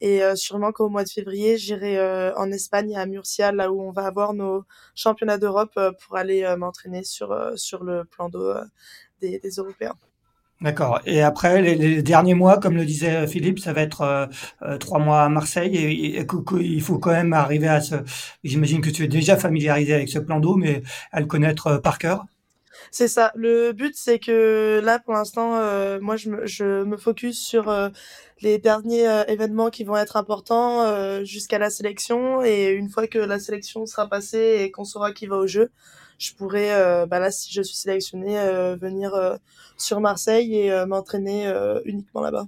Et 0.00 0.22
euh, 0.22 0.34
sûrement 0.34 0.72
qu'au 0.72 0.88
mois 0.88 1.04
de 1.04 1.08
février, 1.08 1.58
j'irai 1.58 1.98
euh, 1.98 2.34
en 2.36 2.50
Espagne 2.50 2.96
à 2.96 3.06
Murcia, 3.06 3.52
là 3.52 3.70
où 3.70 3.80
on 3.80 3.92
va 3.92 4.06
avoir 4.06 4.32
nos 4.32 4.64
championnats 4.94 5.38
d'Europe 5.38 5.78
pour 6.04 6.16
aller 6.16 6.54
m'entraîner 6.58 7.04
sur 7.04 7.52
sur 7.54 7.84
le 7.84 8.04
plan 8.04 8.28
d'eau 8.28 8.52
des, 9.20 9.38
des, 9.38 9.50
Européens. 9.50 9.94
D'accord. 10.60 11.00
Et 11.06 11.22
après, 11.22 11.62
les, 11.62 12.02
derniers 12.02 12.34
mois, 12.34 12.58
comme 12.58 12.76
le 12.76 12.84
disait 12.84 13.26
Philippe, 13.28 13.60
ça 13.60 13.72
va 13.72 13.82
être 13.82 14.28
trois 14.80 14.98
mois 14.98 15.22
à 15.22 15.28
Marseille. 15.28 15.76
Et, 15.76 16.18
et, 16.18 16.26
il 16.60 16.82
faut 16.82 16.98
quand 16.98 17.12
même 17.12 17.32
arriver 17.32 17.68
à 17.68 17.80
ce. 17.80 17.96
J'imagine 18.42 18.80
que 18.80 18.90
tu 18.90 19.04
es 19.04 19.08
déjà 19.08 19.36
familiarisé 19.36 19.94
avec 19.94 20.08
ce 20.08 20.18
plan 20.18 20.40
d'eau, 20.40 20.56
mais 20.56 20.82
à 21.12 21.20
le 21.20 21.26
connaître 21.26 21.76
par 21.76 21.98
cœur. 21.98 22.26
C'est 22.90 23.08
ça. 23.08 23.32
Le 23.34 23.72
but, 23.72 23.94
c'est 23.96 24.18
que 24.18 24.80
là, 24.82 24.98
pour 24.98 25.14
l'instant, 25.14 25.56
euh, 25.56 26.00
moi, 26.00 26.16
je 26.16 26.30
me, 26.30 26.46
je 26.46 26.84
me 26.84 26.96
focus 26.96 27.40
sur 27.40 27.68
euh, 27.68 27.88
les 28.40 28.58
derniers 28.58 29.08
euh, 29.08 29.24
événements 29.26 29.70
qui 29.70 29.84
vont 29.84 29.96
être 29.96 30.16
importants 30.16 31.22
jusqu'à 31.24 31.58
la 31.58 31.70
sélection. 31.70 32.42
Et 32.42 32.70
une 32.70 32.88
fois 32.88 33.06
que 33.06 33.18
la 33.18 33.38
sélection 33.38 33.86
sera 33.86 34.08
passée 34.08 34.58
et 34.60 34.70
qu'on 34.70 34.84
saura 34.84 35.12
qui 35.12 35.26
va 35.26 35.36
au 35.36 35.46
jeu, 35.46 35.70
je 36.18 36.32
pourrais, 36.34 37.06
bah 37.06 37.18
là, 37.18 37.30
si 37.30 37.52
je 37.52 37.62
suis 37.62 37.76
sélectionnée, 37.76 38.36
venir 38.80 39.38
sur 39.76 40.00
Marseille 40.00 40.56
et 40.56 40.86
m'entraîner 40.86 41.52
uniquement 41.84 42.20
là-bas. 42.20 42.46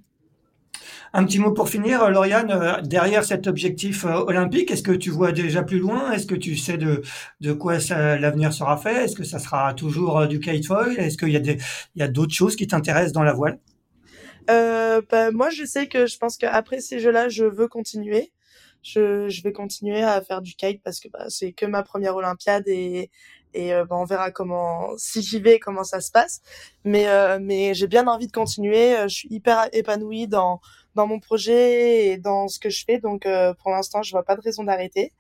Un 1.13 1.25
petit 1.25 1.39
mot 1.39 1.53
pour 1.53 1.69
finir, 1.69 2.11
Lauriane, 2.11 2.51
euh, 2.51 2.81
derrière 2.83 3.25
cet 3.25 3.47
objectif 3.47 4.05
euh, 4.05 4.15
olympique, 4.15 4.71
est-ce 4.71 4.83
que 4.83 4.93
tu 4.93 5.11
vois 5.11 5.33
déjà 5.33 5.63
plus 5.63 5.79
loin? 5.79 6.13
Est-ce 6.13 6.27
que 6.27 6.35
tu 6.35 6.57
sais 6.57 6.77
de, 6.77 7.03
de 7.41 7.53
quoi 7.53 7.79
l'avenir 7.91 8.53
sera 8.53 8.77
fait? 8.77 9.05
Est-ce 9.05 9.17
que 9.17 9.25
ça 9.25 9.39
sera 9.39 9.75
toujours 9.75 10.19
euh, 10.19 10.27
du 10.27 10.41
kitefoil? 10.41 10.99
Est-ce 10.99 11.17
qu'il 11.17 11.31
y 11.31 11.37
a, 11.37 11.57
y 11.97 12.03
a 12.03 12.09
d'autres 12.09 12.35
choses 12.35 12.57
qui 12.57 12.67
t'intéressent 12.67 13.13
dans 13.13 13.23
la 13.23 13.33
voile? 13.33 13.59
Euh, 14.51 15.01
bah, 15.11 15.31
Moi, 15.31 15.51
je 15.51 15.65
sais 15.65 15.87
que 15.87 16.07
je 16.07 16.19
pense 16.19 16.37
qu'après 16.37 16.81
ces 16.81 16.99
jeux-là, 16.99 17.29
je 17.29 17.45
veux 17.45 17.69
continuer. 17.69 18.33
Je, 18.83 19.29
je 19.31 19.43
vais 19.43 19.53
continuer 19.53 20.03
à 20.03 20.21
faire 20.21 20.43
du 20.43 20.55
kite 20.55 20.83
parce 20.83 21.01
que 21.01 21.09
bah, 21.09 21.27
c'est 21.29 21.53
que 21.53 21.65
ma 21.65 21.83
première 21.83 22.17
Olympiade 22.17 22.65
et, 22.67 23.11
et 23.55 23.73
bah, 23.89 23.97
on 23.97 24.05
verra 24.05 24.31
comment 24.31 24.91
si 24.97 25.23
j'y 25.23 25.41
vais 25.41 25.59
comment 25.59 25.85
ça 25.85 26.01
se 26.01 26.11
passe 26.11 26.41
mais 26.85 27.07
mais 27.41 27.75
j'ai 27.75 27.87
bien 27.87 28.07
envie 28.07 28.27
de 28.27 28.33
continuer 28.33 28.97
je 29.05 29.15
suis 29.15 29.29
hyper 29.31 29.69
épanouie 29.73 30.29
dans 30.29 30.61
dans 30.95 31.07
mon 31.07 31.21
projet 31.21 32.07
et 32.07 32.19
dans 32.19 32.49
ce 32.49 32.59
que 32.59 32.71
je 32.71 32.85
fais. 32.85 32.99
Donc 32.99 33.27
euh, 33.27 33.55
pour 33.55 33.71
l'instant, 33.71 34.03
je 34.03 34.11
vois 34.13 34.23
pas 34.25 34.37
de 34.37 34.41
raison 34.41 34.65
d'arrêter. 34.65 35.13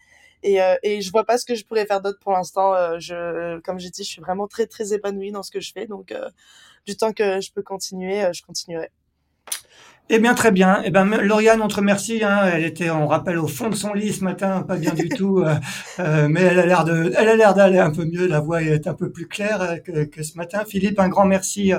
Et, 0.43 0.61
euh, 0.62 0.76
et 0.82 1.01
je 1.01 1.11
vois 1.11 1.24
pas 1.24 1.39
ce 1.39 1.47
que 1.47 1.55
je 1.55 1.64
pourrais 1.64 1.87
faire 1.87 2.01
d'autre 2.03 2.18
pour 2.20 2.32
l'instant. 2.32 2.74
Euh, 2.74 2.99
je, 2.99 3.61
comme 3.61 3.78
j'ai 3.78 3.91
dit, 3.91 4.05
je 4.05 4.09
suis 4.09 4.20
vraiment 4.20 4.47
très 4.47 4.66
très 4.66 4.93
épanouie 4.93 5.32
dans 5.32 5.43
ce 5.43 5.51
que 5.51 5.61
je 5.61 5.72
fais. 5.72 5.87
Donc 5.87 6.14
du 6.87 6.97
temps 6.97 7.12
que 7.12 7.41
je 7.41 7.53
peux 7.53 7.62
continuer, 7.62 8.30
je 8.32 8.43
continuerai. 8.43 8.91
Eh 10.11 10.19
bien, 10.19 10.35
très 10.35 10.53
bien. 10.53 10.83
Eh 10.85 10.91
bien, 10.91 11.07
Lauriane, 11.07 11.63
on 11.63 11.69
te 11.69 11.77
remercie. 11.77 12.23
Hein. 12.23 12.51
Elle 12.53 12.65
était, 12.65 12.91
on 12.91 13.07
rappelle, 13.07 13.39
au 13.39 13.47
fond 13.47 13.71
de 13.71 13.75
son 13.75 13.95
lit 13.95 14.13
ce 14.13 14.23
matin, 14.23 14.61
pas 14.61 14.77
bien 14.77 14.93
du 14.93 15.09
tout, 15.09 15.39
euh, 15.39 15.55
euh, 15.99 16.29
mais 16.29 16.43
elle 16.43 16.59
a 16.59 16.67
l'air 16.67 16.85
de, 16.85 17.11
elle 17.17 17.29
a 17.31 17.35
l'air 17.37 17.55
d'aller 17.55 17.79
un 17.79 17.91
peu 17.91 18.05
mieux. 18.05 18.27
La 18.27 18.41
voix 18.41 18.63
est 18.63 18.87
un 18.87 18.93
peu 18.93 19.11
plus 19.11 19.27
claire 19.27 19.63
euh, 19.63 19.77
que, 19.79 20.05
que 20.05 20.23
ce 20.23 20.37
matin. 20.37 20.63
Philippe, 20.69 21.01
un 21.01 21.09
grand 21.09 21.25
merci 21.25 21.73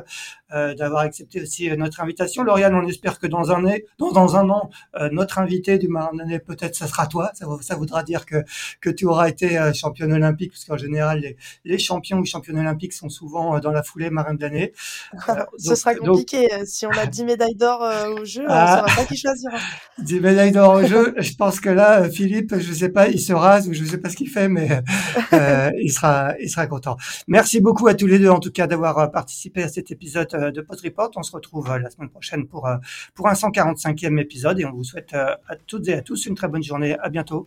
d'avoir 0.77 1.01
accepté 1.01 1.41
aussi 1.41 1.69
notre 1.75 1.99
invitation. 2.01 2.43
Lauriane, 2.43 2.73
on 2.73 2.87
espère 2.87 3.19
que 3.19 3.27
dans 3.27 3.51
un 3.51 3.65
an, 3.65 3.73
dans, 3.99 4.11
dans 4.11 4.37
un 4.37 4.49
an, 4.49 4.69
notre 5.11 5.39
invité 5.39 5.77
du 5.77 5.89
Marin 5.89 6.15
d'année, 6.15 6.39
peut-être, 6.39 6.75
ça 6.75 6.87
sera 6.87 7.07
toi. 7.07 7.31
Ça, 7.33 7.45
ça, 7.59 7.75
voudra 7.75 8.03
dire 8.03 8.25
que 8.25 8.37
que 8.79 8.89
tu 8.89 9.05
auras 9.05 9.27
été 9.27 9.59
championne 9.73 10.13
olympique, 10.13 10.51
parce 10.51 10.63
qu'en 10.63 10.77
général, 10.77 11.19
les, 11.19 11.35
les, 11.65 11.77
champions 11.77 12.19
ou 12.19 12.25
championnes 12.25 12.59
olympiques 12.59 12.93
sont 12.93 13.09
souvent 13.09 13.59
dans 13.59 13.71
la 13.71 13.83
foulée 13.83 14.09
Marin 14.09 14.35
de 14.35 14.41
l'année. 14.41 14.71
ce 15.57 15.75
sera 15.75 15.93
compliqué 15.93 16.47
si 16.63 16.85
on 16.85 16.91
a 16.91 17.05
10 17.05 17.25
médailles 17.25 17.55
d'or 17.55 17.83
au 18.19 18.25
jeu, 18.25 18.43
ah. 18.47 18.83
on 18.83 18.87
saura 18.87 19.01
pas 19.01 19.05
qui 19.05 19.17
choisira. 19.17 19.57
Des 19.97 20.19
médailles 20.19 20.51
d'or 20.51 20.75
au 20.75 20.83
jeu. 20.85 21.13
Je 21.17 21.33
pense 21.35 21.59
que 21.59 21.69
là, 21.69 22.09
Philippe, 22.09 22.55
je 22.57 22.73
sais 22.73 22.89
pas, 22.89 23.07
il 23.07 23.19
se 23.19 23.33
rase 23.33 23.67
ou 23.67 23.73
je 23.73 23.83
sais 23.83 23.97
pas 23.97 24.09
ce 24.09 24.15
qu'il 24.15 24.29
fait, 24.29 24.47
mais 24.47 24.81
euh, 25.33 25.71
il 25.81 25.91
sera, 25.91 26.33
il 26.39 26.49
sera 26.49 26.67
content. 26.67 26.97
Merci 27.27 27.61
beaucoup 27.61 27.87
à 27.87 27.93
tous 27.93 28.07
les 28.07 28.19
deux, 28.19 28.29
en 28.29 28.39
tout 28.39 28.51
cas, 28.51 28.67
d'avoir 28.67 28.97
euh, 28.99 29.07
participé 29.07 29.63
à 29.63 29.67
cet 29.67 29.91
épisode 29.91 30.33
euh, 30.33 30.51
de 30.51 30.61
Post 30.61 30.81
Report. 30.81 31.11
On 31.15 31.23
se 31.23 31.31
retrouve 31.31 31.67
la 31.77 31.89
semaine 31.89 32.09
prochaine 32.09 32.47
pour 32.47 32.67
pour 33.13 33.27
un 33.27 33.33
145e 33.33 34.19
épisode 34.19 34.59
et 34.59 34.65
on 34.65 34.71
vous 34.71 34.83
souhaite 34.83 35.13
à 35.13 35.55
toutes 35.67 35.87
et 35.87 35.93
à 35.93 36.01
tous 36.01 36.25
une 36.25 36.35
très 36.35 36.47
bonne 36.47 36.63
journée. 36.63 36.97
À 36.99 37.09
bientôt. 37.09 37.45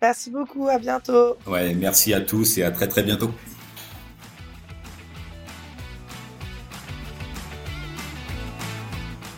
Merci 0.00 0.30
beaucoup. 0.30 0.68
À 0.68 0.78
bientôt. 0.78 1.36
Ouais, 1.46 1.74
merci 1.74 2.12
à 2.12 2.20
tous 2.20 2.58
et 2.58 2.64
à 2.64 2.70
très 2.70 2.88
très 2.88 3.02
bientôt. 3.02 3.32